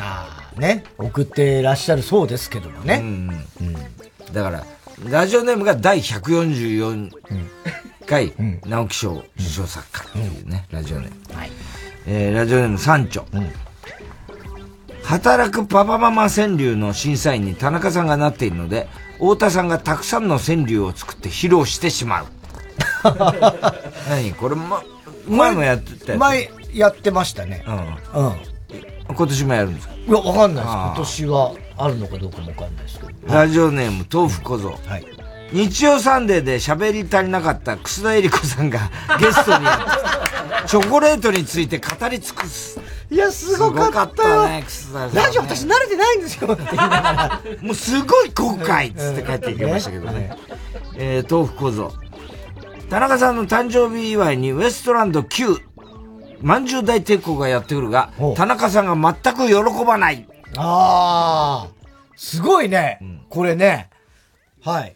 [0.58, 3.04] ね、送ってらっしゃるそうですけどもね。
[4.34, 4.66] だから、
[5.10, 7.12] ラジオネームが第144
[8.06, 8.34] 回
[8.66, 11.16] 直木賞受賞作家っていうね、ラジオネーム。
[12.08, 13.26] えーラジオネーム三丁。
[15.04, 22.26] 働くパパママ川柳の審査員に田中さんがなっているので、太田さんがたくさんの川柳を作って披露してしまう。
[24.10, 24.34] 何？
[24.34, 24.80] これも、
[25.28, 26.20] 前もやってたやつ？
[26.20, 27.64] 前やってましたね。
[27.68, 27.76] うん。
[27.76, 28.36] うん。
[29.16, 29.94] 今年もやるんですか？
[29.94, 30.76] いや、わかんないです。
[30.76, 33.34] 今年はあるのかどうかもわかんないですけど。
[33.34, 34.76] ラジオネーム、豆腐小僧。
[35.52, 38.90] 日曜サンデーで喋り足りなかった楠田絵理子さんが
[39.20, 39.66] ゲストに
[40.68, 42.80] チョコレートについて語り尽くす。
[43.12, 47.42] いや、すごかったよね、楠田さんねラジオ私慣れてないんですよって言いながら。
[47.62, 50.36] もうすごい後悔っつって帰っていきましたけどね。
[50.96, 51.94] えー、豆腐小僧。
[52.90, 55.60] 田中さんの誕生日祝いにウエストランド9、
[56.42, 60.28] まんじゅう大帝国がやってくるが、田中さんが全く喜ばない。
[60.58, 61.68] ああ、
[62.16, 63.00] すごいね。
[63.30, 63.90] これね。
[64.64, 64.96] はい。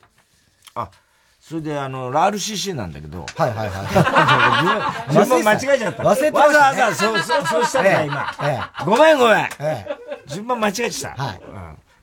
[1.49, 3.25] あ、それであの、RCC なんだけど。
[3.35, 5.13] はいはいはい。
[5.15, 6.03] 自分間違えちゃった。
[6.03, 8.35] 忘れてましたねわざわざ、そう、そう、そうしたんだ、ええ今。
[8.43, 9.49] えごめんごめん。
[9.59, 9.87] え
[10.27, 11.09] 順番間違えてた。
[11.09, 11.41] はい。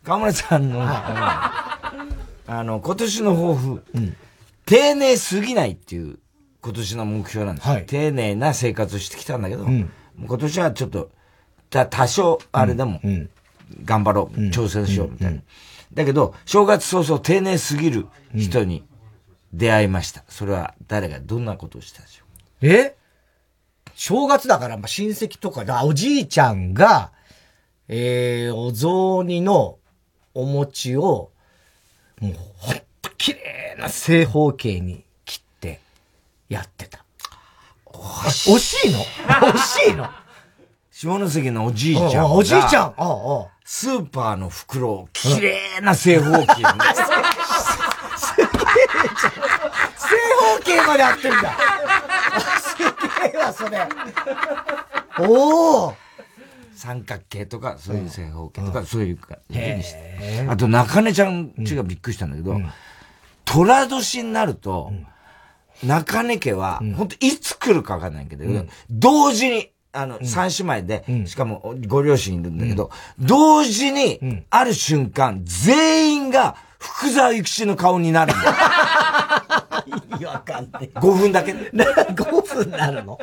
[0.04, 3.82] 河村さんの、あの、今年の抱負、
[4.66, 6.18] 丁寧すぎないっていう
[6.62, 7.80] 今年の目標なんですよ。
[7.86, 11.10] 丁寧な生活をしてきたんだけど、今年はちょっと、
[11.70, 13.00] た多少あれでも、
[13.84, 15.40] 頑張ろう、挑戦しようみたいな。
[15.94, 18.84] だけど、正月早々丁寧すぎる人に
[19.56, 20.22] 出会いました。
[20.28, 22.24] それは誰がどんなことをしたでしょ
[22.60, 22.94] え？
[23.94, 27.12] 正月だから、まあ、親戚とかだ、おじいちゃんが、
[27.88, 29.78] えー、お雑煮の
[30.34, 31.30] お餅を、
[32.20, 35.80] もう、ほんと綺麗な正方形に切って、
[36.50, 37.02] やってた。
[37.86, 38.98] 惜しいの？
[38.98, 40.10] 惜しいの？
[40.90, 42.32] 下関のおじいちゃんが。
[42.32, 42.84] おじいちゃん？
[42.88, 46.64] ああスーパーの袋を綺麗な正方形に。
[48.86, 50.16] 正
[50.56, 51.56] 方形まで合ってるんだ。
[52.60, 53.88] すげえわ、それ。
[55.18, 55.94] おお
[56.74, 60.46] 三角形とか、そういう正方形とか、そういうか、へにして。
[60.48, 62.60] あと、中根ちゃんちがびっくりしたんだけど、
[63.44, 64.92] 虎年になると、
[65.82, 68.44] 中根家は、本当いつ来るかわかんないけど、
[68.90, 78.52] 同時に、あの、三姉妹で、しかもご両親いるんだけど、同時に、ある瞬間、全員が福沢諭吉の顔になるんだよ。
[79.86, 80.90] 意味わかんない。
[80.94, 81.70] 5分だけね。
[81.72, 83.18] 5分なるの？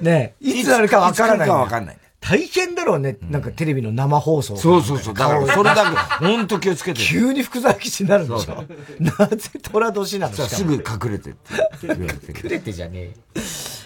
[0.00, 1.36] ねえ、いつなるかわからない。
[1.36, 1.98] いつ来るかわかんない。
[2.20, 3.16] 大変だろうね。
[3.22, 4.56] なんかテレビの生放送。
[4.56, 5.14] そうそうそう。
[5.14, 5.90] だから、 それだ
[6.20, 7.00] け、ほんと気をつけて。
[7.00, 8.64] 急に福沢諭吉になるんでしそょ
[8.98, 10.34] なぜ虎年なの？
[10.34, 11.86] さあすぐ隠れてって。
[11.86, 13.10] 隠れてじゃねえよ。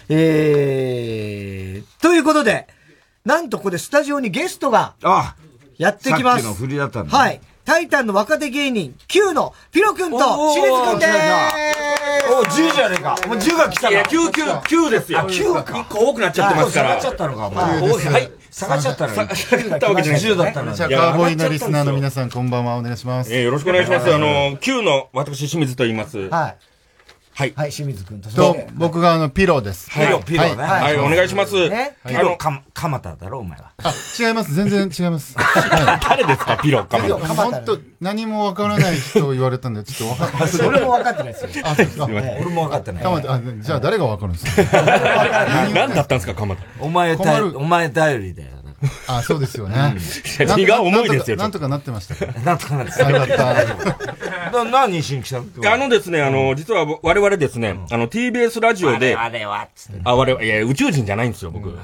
[0.09, 2.67] えー、ということで、
[3.23, 4.95] なんとここでスタジオにゲストが、
[5.77, 6.43] やってきます。
[6.43, 7.17] さっきの振りだったんだ。
[7.17, 7.39] はい。
[7.65, 10.17] タイタンの若手芸人、Q のピロくんと
[10.53, 13.15] 清水くんでーすお、10じゃねえか。
[13.25, 15.19] お前10が来たいや、9、9、9ですよ。
[15.19, 16.89] あ9か1個多くなっちゃってますから。
[16.89, 17.81] 下がっちゃったのか、お前。
[17.81, 18.31] 多いはい。
[18.51, 20.21] 下がっちゃったの下がったわけじゃない。
[20.21, 22.77] 10だったのいじゃあ、カーボーイのリスナーの皆さん、こんばんは。
[22.77, 23.33] お願いします。
[23.33, 24.13] えーよろしくお願いします。
[24.13, 26.29] あの、9の私、清水と言います。
[26.29, 26.57] はい。
[27.37, 27.53] はい。
[27.53, 28.29] はい、清水くんと。
[28.29, 29.91] と、僕があの、ピロです。
[29.91, 33.73] ピロピロねはいお願いしますねピロ、か、蒲田だろ、お前は。
[33.83, 34.53] あ、違います。
[34.55, 35.35] 全然違います。
[36.07, 37.17] 誰ですか、ピロ、かも。
[37.19, 40.49] 本当何もわからない人言われたんで、ちょっとわかんない。
[40.49, 41.65] それも分かってないですよ。
[41.65, 42.05] あ、そうですか。
[42.05, 43.03] 俺も分かってない。
[43.03, 44.71] 蒲田あじゃあ誰がわかるんですか？
[45.73, 46.61] 何だったんですか、蒲田？
[46.79, 48.49] お前お前頼りだよ。
[49.07, 49.75] あ、そうですよね。
[50.39, 52.25] うんなん荷が重いですよなんとかなってました。
[52.41, 53.27] なんとかなってあよかっ
[54.51, 54.63] た。
[54.63, 55.45] な、 何しに来たの？
[55.71, 60.01] あのですね、あの、実は我々ですね、あの、TBS ラジオで、あれは、つって。
[60.03, 61.69] あ、我々、いや、宇宙人じゃないんですよ、僕。
[61.69, 61.77] す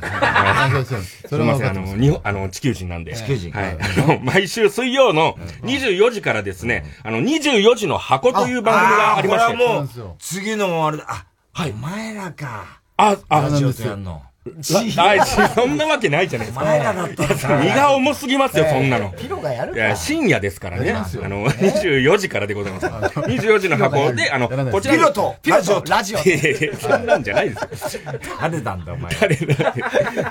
[1.37, 3.15] みません、あの、日本、あの、地球人なんで。
[3.15, 3.77] 地球人はい。
[3.79, 9.53] あの毎週水曜の24時からですね、あの、24時の箱という番組がありまして。
[9.53, 9.89] これはもう、
[10.19, 11.05] 次のあれだ。
[11.07, 11.71] あ、はい。
[11.71, 12.81] お前らか。
[12.97, 14.21] あ、あ、ラジオとやんの。
[14.43, 15.15] は
[15.45, 16.65] い、そんなわけないじゃないですか。
[16.65, 19.09] 前らだったのか荷が重すぎますよ、そんなの。
[19.11, 19.95] ピロがやるいや、か。
[19.95, 20.91] 深夜ですからね。
[20.93, 22.85] あの、24時からでございます。
[23.21, 26.19] 24時の箱で、あの、こちらピロと、ピロとラジオ。
[26.19, 28.01] いやいやいやそんなんじゃないですよ。
[28.39, 29.13] 誰なんだ、お前。
[29.13, 29.75] 誰だ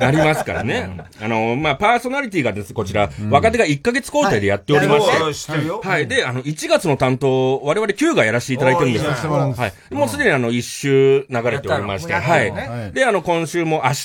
[0.00, 0.90] なりますからね。
[1.22, 6.08] あの、まあ、パーソナリティがです、こちら、若手が1ヶ月交代でやっておりましてるて、よはい。
[6.08, 9.94] で、あの、1月の担当、我々9がやらせていただいてるんですはい。
[9.94, 12.92] もうすでにあの、1週流れておりまして、はい。
[12.92, 13.99] で、あの、今週も明日、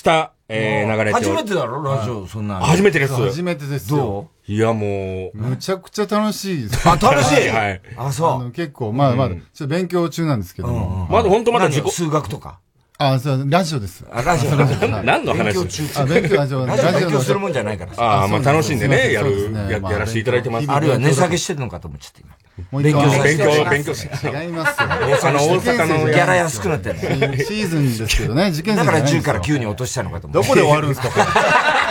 [0.48, 2.66] えー、流れて初めてだろ、ラジオ、そんなの。
[2.66, 3.14] 初めてです。
[3.14, 3.98] 初めてですよ。
[3.98, 6.88] どいや、もう、むちゃくちゃ楽しいです。
[6.88, 7.50] あ、楽しい？
[7.50, 7.82] はい。
[7.98, 11.08] あ、あその結構、まあまだ、ちょっと勉強中なんですけども。
[11.10, 11.54] まだ本当う。
[11.56, 12.60] まだ自己数学とか？
[12.98, 14.06] あ、そう、ラジオです。
[14.12, 14.52] あラジオ
[15.04, 15.46] 何の話？
[15.46, 20.72] 勉強中あ、勉強、ラジオ、ラジオ勉強するもんじゃないからああ、まあ楽しんでね、やる、やらせていただいてます。
[20.72, 22.36] あるいは値下げしてるのかと思っちゃって今。
[22.72, 23.92] 勉強、勉強、勉強。
[23.92, 24.88] 違いますよ。
[24.88, 31.10] あの、大阪のギャラ安くなってるシーズンですけどね、受験生だから10じゃないんですよから9に落としたのかと思どこで終わるんですか。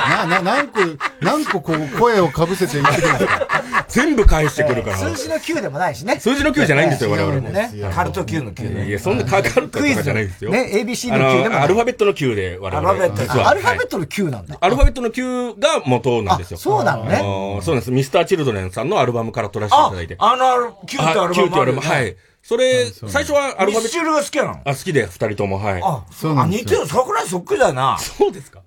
[0.08, 0.80] な、な、何個、
[1.20, 3.48] 何個こう声をかぶせて言ってくるんですか？
[3.88, 4.96] 全部返してくるから。
[4.96, 6.18] 数字の9でもないしね。
[6.18, 7.48] 数字の9じゃないんですよ、我々も。
[7.50, 7.70] ね。
[7.94, 8.88] カルト9の9ね。
[8.88, 10.50] いや、そんなカカルトとかじゃないですよ。
[10.50, 12.90] ね ABC のあ9でもないアルファベットの9で我々。
[12.90, 14.56] アルファベットアルファベットの9なんだ。
[14.60, 16.56] アルファベットの9が元なんですよ。
[16.56, 17.18] あそうなのね
[17.62, 17.90] そうなんです。
[17.90, 20.16] ミスターチルドレンさんのアルバムから撮らせていただいて。
[20.18, 22.16] あの、9ってアルバムあるよねあ9ってアルバム、はい。
[22.42, 23.88] それ、最初はアルファベット。
[23.88, 24.60] ミスチルが好きなの？
[24.64, 25.80] あ、好きで、二人とも、はい。
[25.82, 27.96] あ、そうなん似てる、桜井そっくりだよな。
[27.98, 28.60] そうですか？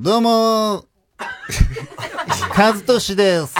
[0.00, 0.84] どうも
[2.52, 3.54] カズトシです。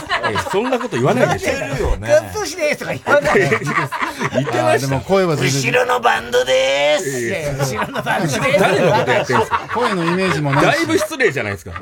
[0.50, 1.52] そんなこと言わないでしょ。
[1.52, 2.08] 似てるよね。
[2.08, 3.50] ガッツしですとか言わないで。
[3.50, 4.86] 言ってました。
[4.86, 5.72] でも声は全然。
[5.72, 7.08] 後ろのバンドでーす。
[7.08, 9.68] いやいや後ろの番組誰のことやってんすか？
[9.72, 10.66] 声のイメージもないし。
[10.78, 11.72] だいぶ失礼じゃないですか。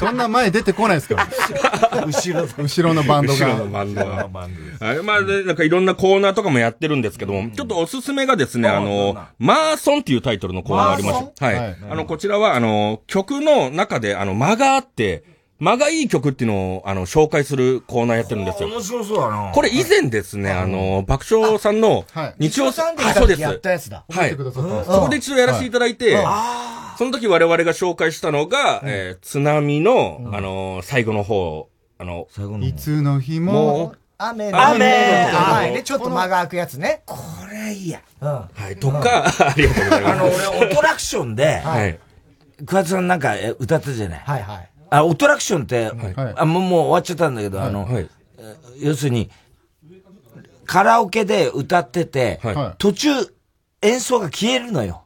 [0.00, 1.16] そんな前出てこないですか？
[1.16, 1.28] ら。
[2.06, 3.70] 後ろ後ろのバンド後ろのが。
[3.70, 4.28] バンドが。
[4.80, 5.02] はい。
[5.02, 11.46] まあ、で、なんかいろんなコーナーとかもやってるんですけども、ちょっとおすすめがですね、あの、マーソンっていうタイトルのコーナーありました。
[11.46, 11.54] はい。
[11.56, 15.24] はいあの、こちらは、あの、曲の中で、あの、間があって、
[15.62, 18.68] 間がいい曲っていうのを、あの、紹介するコーナーやってるんですよ。
[18.68, 19.52] 面白そうだな。
[19.54, 23.40] これ以前ですね、あの、爆笑さんのはい、日曜さんではいそうです。
[23.40, 24.04] やったやつだ。
[24.08, 24.30] はい。
[24.30, 26.18] そこで一度やらせていただいて、
[26.98, 31.68] その時我々が紹介したのが、えー津波の、あのー、最後の方、
[31.98, 34.86] あの、最後のいつの日もも、雨雨雨
[35.32, 37.02] はいね、ちょっと間が空くやつね。
[37.06, 37.16] こ
[37.52, 38.00] れいいや。
[38.20, 38.28] うん。
[38.28, 40.48] はい、とか、 ありがとうございあの、ます。
[40.48, 41.98] 俺、オトラクションで、はい。
[42.66, 44.22] 桑田さんなんかえ歌ったじゃない。
[44.24, 44.71] はいはい。
[44.92, 48.08] あ、オトラクションって、はいあもうもう終わっちゃったんだけど、あの、はい。
[48.78, 49.30] 要するに、
[50.66, 53.10] カラオケで歌ってて、はい途中
[53.80, 55.04] 演奏が消えるのよ。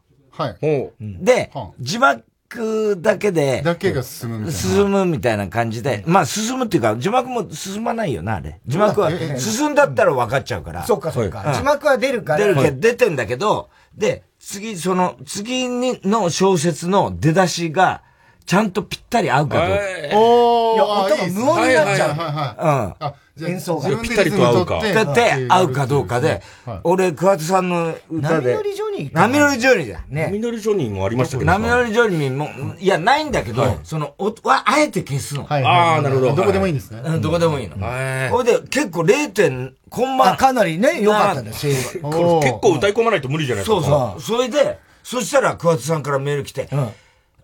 [1.00, 4.58] で、はあ字幕だけで、だけが進むみたいな。
[4.60, 8.60] 進むみたいな感じで、まあ進むっていうか、字幕も進まないよな、あれ。
[8.66, 10.84] 字幕はええ進んだったら分かっちゃうから。
[10.84, 11.54] そっかそっうんか。
[11.54, 12.38] 字幕は出るから。
[12.40, 18.02] 出るけど、出てんだけど、で、次、その、次にの小説の出だしが、
[18.46, 19.82] ちゃんとぴったり合うかどうか。
[19.82, 23.04] はいおー、いやあ音が無音になっちゃうはいはいはい。
[23.04, 23.06] うん。
[23.06, 28.54] あ、じゃあ演奏がぴったりと合うかリズムだって取って合うかどうかではい、俺、桑田さんの歌で。
[28.54, 30.00] 波乗りジョニーか波乗りジョニーだ。
[30.08, 30.30] ね。
[30.30, 31.50] ミノルジョニーもありましたけど。
[31.50, 32.48] 波乗りジョニーも、
[32.78, 35.44] いや、ないんだけど、その、おは、あえて消すの。
[35.48, 37.02] あーなるほどどこでもいいんですね。
[37.04, 37.84] うんどこでもいいの。
[37.84, 39.30] はいほいで、結構 0.
[39.32, 40.34] 点、コンマ。
[40.34, 43.82] あ、かなりね、良かったんだよ、声優結構歌い込まないと無理じゃないですか。
[43.82, 44.38] そうそう。
[44.38, 46.68] それで、そしたら桑田さんからメール来て、ん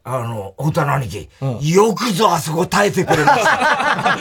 [0.05, 1.29] あの、太田の兄貴、
[1.75, 4.17] よくぞあそこ耐えてくれました。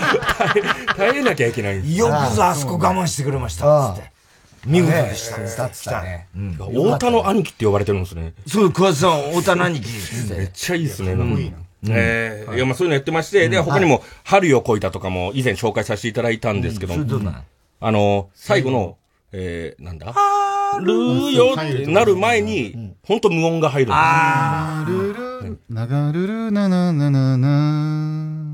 [0.96, 1.98] 耐えなきゃいけない。
[1.98, 3.94] よくぞあそこ我慢してくれました。
[3.96, 4.12] つって。
[4.66, 5.42] 見事でした。
[5.42, 6.28] 歌ってたね。
[6.58, 8.34] 太田の兄貴って呼ばれてるんですね。
[8.48, 9.90] そう、桑田さん、太田の兄貴。
[10.30, 11.16] めってちゃいいですね。
[11.16, 11.42] なんか
[11.90, 16.94] ええいや、まあそういうのやってまして、で、他にも、春よこいたとかも以前紹介させていただいたんですけど、
[17.80, 18.98] あの、最後の、
[19.32, 20.14] えー、なんだ？
[20.80, 28.52] るよってなる前に、ほんと無音が入るんですあルル、ながるるななななな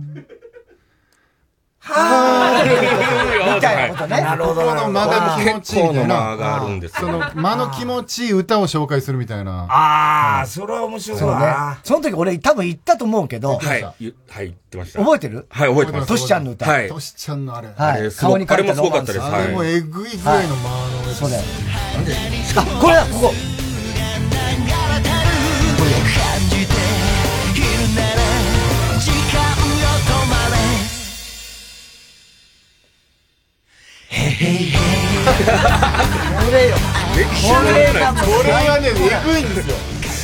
[1.86, 4.22] みたいなことね。
[4.22, 4.62] なるほど。
[4.62, 6.36] この間が気持ちいいみな。
[6.36, 7.08] があるんですよ。
[7.08, 9.68] その間の気持ちいい歌を紹介するみたいな。
[9.70, 11.80] ああ、それは面白いそうねな。。
[11.84, 15.00] その時俺多分言ったと思うけど、はい、ゆはい、言ってました。
[15.00, 15.46] 覚えてる？
[15.50, 16.08] はい、覚えてます。
[16.08, 16.70] トシちゃんの歌。
[16.70, 16.90] はい。
[16.90, 17.70] トシちゃんのあれ。
[17.70, 18.12] はい。
[18.12, 20.70] 顔にあれもすごかったですあれもえぐいぐらいの間
[21.08, 21.44] のそうだよ。
[22.58, 23.34] あ、これだ、ここ。
[34.10, 34.16] こ
[36.52, 36.76] れよ。
[36.76, 38.92] これがもうこれはね、え
[39.26, 39.76] ぐいんですよ。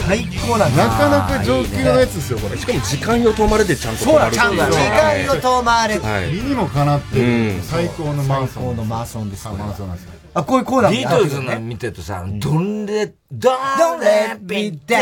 [0.08, 0.88] 最高なんだ。
[0.88, 2.58] なかなか上級のやつですよ、これ。
[2.58, 5.98] しかも時間よ止まれでちゃんとそうだ、止まるちゃんと時間よ止まれ。
[6.00, 6.32] はい。
[6.32, 8.64] 理にもかなってうんる最高のマンソン。
[8.64, 9.48] 最高のマーソンです。
[9.48, 10.14] あマンソンなんですよ。
[10.34, 11.60] あ、こういうコーナーもビやートルズの。
[11.60, 13.52] 見てるとさ、どんで、ど
[13.98, 14.98] んでビ me ダ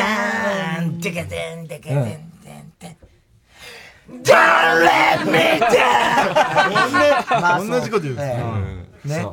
[0.82, 2.31] down ン、てけてんてけてん。
[4.24, 7.68] Don't let me down!
[7.70, 8.44] 同じこと言うんですえね。
[9.06, 9.26] えね。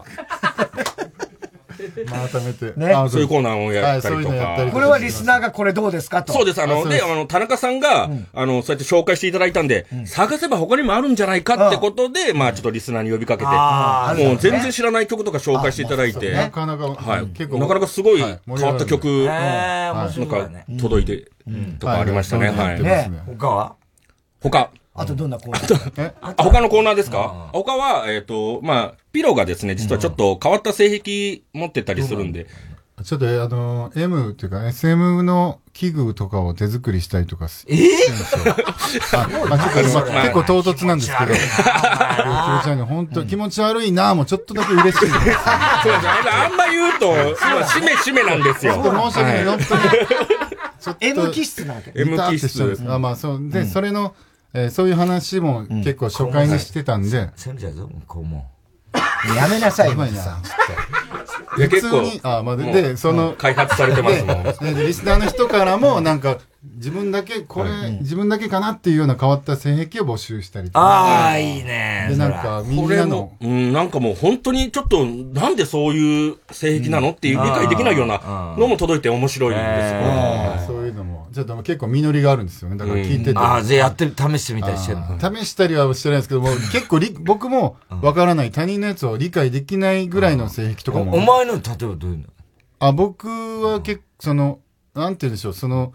[2.32, 2.72] 改めて。
[2.76, 4.70] ねあそういうコーナーをやったりとはい。
[4.72, 6.24] これはリスナーがこれどうですか？
[6.24, 6.32] と。
[6.32, 6.60] そうです。
[6.60, 17.26] あの、で、あの、田中さんが、あの、そうやって紹介していただいたんで、探せば他にもあるんじゃないかってことで、まあ、ちょっとリスナーに呼びかけて、あもう全然知らない曲とか紹介していただいて、なかなか、はい。
[17.26, 17.58] 結構。
[17.58, 20.48] なかなかすごいはい変わった曲、へなえ、面白んか。
[20.80, 21.30] 届いて、
[21.78, 22.48] とかありましたね。
[22.48, 22.82] はいはい。
[22.82, 23.77] ね他は？
[24.40, 24.70] 他。
[24.94, 26.12] あとどんなコーナー？
[26.20, 27.50] あ、他のコーナーですか？
[27.52, 32.46] 他は、えっと、まあ、ピロがですね、実はちょっと変わった性癖持ってたりするんで、
[33.04, 37.76] ちょっと、あの、M っていうか SM の器具とかを手作りしたりとかすえ？
[37.76, 39.20] してるんですよ。
[39.22, 41.32] あまあ、ちょっと、まあまあ結構唐突なんですけど。
[41.32, 41.44] 気持
[42.64, 42.86] ち悪いな。
[42.86, 45.04] 本当気持ち悪いなもちょっとだけ嬉しいです。
[45.06, 47.14] そうですあんま言うと、
[47.68, 48.72] しめしめなんですよ。
[48.72, 49.46] ちょっと申し訳ない。
[49.46, 49.82] はい本当に。
[50.80, 52.80] ちょっと M 気質なわけ M 気質。
[52.88, 53.48] あ、まあそう。
[53.48, 54.14] で、それの、
[54.54, 57.30] えーそういう話も結構初回にしてたんで。
[57.36, 58.50] せんじゃぞ、向こうも。
[59.36, 60.42] やめなさいよやばいなさん。
[61.58, 66.38] いや結構普通にあ、まあ、で、その、開発されてますもんリスナーの人からも、なんか、
[66.76, 70.80] 自分だけ、これ、自分だけかなっていうような変わった性癖を募集したりとか。
[70.80, 72.06] ああ、いいね。
[72.10, 82.76] で、なんか、みんなのも、、うん、なんかもう本当にちょっと、なんでそういう性癖なのっていう理解できないようなのも届いて面白いんですそういうのも、ちょっと結構実りがあるんですよね。
[82.76, 83.38] だから聞いてて。
[83.38, 85.18] ああ、じゃあやってる、試してみたりしてるの。
[85.18, 91.14] 試したりはしてないですけども、結構り、僕も わからない他人のやつを理解できないぐらいの性癖とかも。
[91.14, 92.24] お前の、例えばどういうの？
[92.80, 93.28] あ、僕
[93.62, 94.60] は結構、その、
[94.94, 95.92] なんて言うんでしょう、その、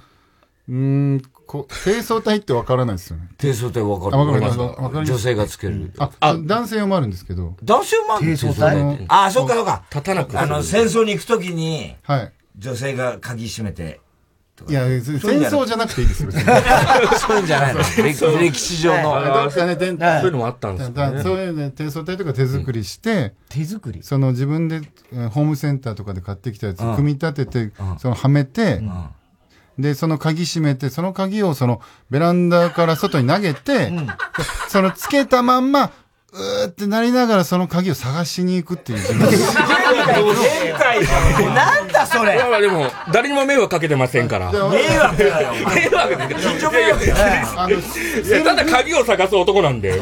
[0.69, 3.29] うーん、こう、低層体ってわからないですよね。
[3.37, 4.59] 低層体わかるあわかります。
[4.59, 5.93] わかるわかります女性がつける。
[5.97, 7.55] あ、男性用もあるんですけど。
[7.63, 9.83] 男性もあるん低層その体ああ、そうかそうか。
[9.91, 12.33] 立たなくあの、戦争に行くときに、はい。
[12.57, 13.99] 女性が鍵閉めて。
[14.67, 16.31] いや、戦争じゃなくていいですよ。
[17.17, 17.73] そういうんじゃない。
[17.75, 18.03] の歴
[18.39, 19.49] 歴史上の。
[20.21, 20.91] そういうのもあったんです。
[21.23, 23.99] そういうね、低層体とか手作りして、手作り。
[24.03, 24.81] その自分で、
[25.11, 26.95] えーホームセンターとかで買ってきたやつうん。
[26.95, 28.81] 組み立てて、そのはめて、
[29.77, 33.91] で、その鍵閉めて、その鍵をそのベランダから外に投げて、
[34.69, 35.91] そのつけたまんま、
[36.33, 39.37] うーってなりながらその鍵を探しに行くっていう自分で
[41.53, 44.47] なんだそれいやまあでも、誰にも迷惑かけてませんから。
[44.51, 44.57] 迷
[44.97, 45.53] 惑だよ。
[45.53, 46.17] 迷惑
[47.05, 47.77] だよ。
[48.43, 49.99] ただ鍵を探す男なんで。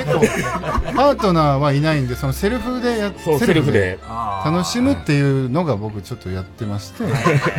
[0.95, 3.99] パートナーはいないんで、そのセルフでやっそうセルフで
[4.45, 7.03] 楽しむっていうのが僕ちょっとやってまして。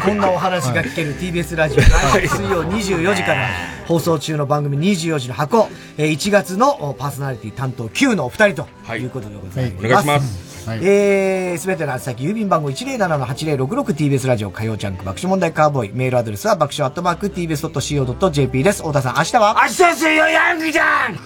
[0.05, 3.49] こんなお話が聞ける TBS ラジオ、水曜24時から
[3.87, 5.69] 放送中の番組24時の箱、
[5.99, 8.62] えー1月のパーソナリティ担当9のお二人と
[8.97, 9.87] いうことでございます。
[9.87, 10.53] お願いします。
[10.81, 15.93] えー、すべての宛先、郵便番号 107-8066TBS ラジオ火曜ジャンク爆笑問題カーボーイ。
[15.93, 18.83] メールアドレスは爆笑アットマーク TBS.CO.JP です。
[18.83, 19.57] 太田さん、明日は？
[19.63, 21.19] 明日水曜ヤングじゃん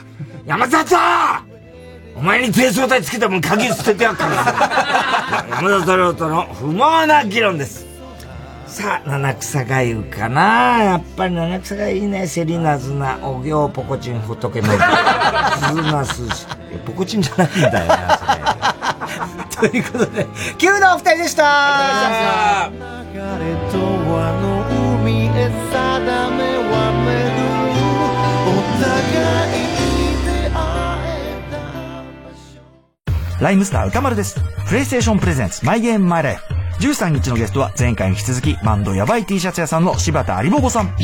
[0.46, 0.96] 山里
[2.16, 7.85] お前に低層体つけたもん鍵捨ててやっからな山里亮太の不毛な議論です。
[8.76, 12.26] さあ、七草がゆかなやっぱり七草がいいね。
[12.26, 14.68] セリナズナ、お行ポコチン仏の。
[14.70, 14.78] ズ
[15.90, 16.46] ナスシ。
[16.84, 19.70] ポコチンじゃないんだよな、それ。
[19.70, 20.26] ということで、
[20.58, 22.70] 9のお二人でしたあ
[24.42, 24.66] の
[25.00, 27.32] 海へ定めはめる
[28.44, 28.84] お互
[29.48, 29.64] い
[30.26, 30.60] で会
[33.38, 34.38] えライムスター歌丸です。
[34.68, 36.55] プレイステーションプレゼンツマイゲームマイライフ。
[36.80, 40.94] 13日のゲストは前回に引き続きバンドやばい T シャツ屋さんの柴田有ボボさん。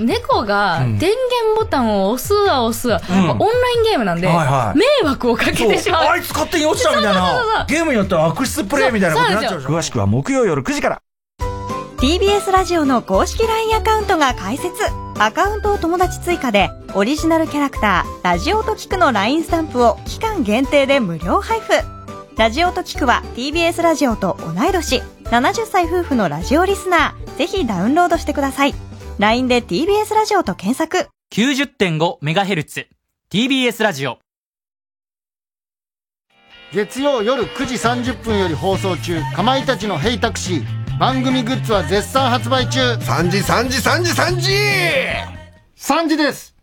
[0.00, 1.10] 猫が電源
[1.56, 3.30] ボタンを押すわ押すわ、うん。
[3.30, 4.78] オンラインゲームなんで、はいはい。
[4.78, 6.04] 迷惑をかけてしまう。
[6.04, 6.12] そう。
[6.12, 7.66] あいつ勝手に落ちたみたいな。
[7.68, 9.60] ゲームによっては悪質プレイみたいなことになっちゃう。
[9.60, 11.02] 詳しくは木曜夜9時から。
[11.98, 14.72] TBS ラジオの公式 LINE アカウントが開設。
[15.18, 21.99] アカウントを友達追加でオリジナルキャラクターラジオと聞くの LINE スタンプを期間限定で無料配布
[22.40, 27.36] ラジオと聞くは TBS ラジオと同い年70歳夫婦のラジオリスナー。
[27.36, 28.72] ぜひダウンロードしてください。
[29.18, 31.10] LINE で TBS ラジオと検索。
[31.34, 32.86] 90.5MHz
[33.30, 34.20] TBS ラジオ。
[36.72, 40.98] 月曜夜9時30分より放送中かまいたちのヘイタクシー。
[40.98, 42.80] 番組グッズは絶賛発売中。
[42.94, 44.52] 3時3時3時3時。
[45.76, 46.56] 3時です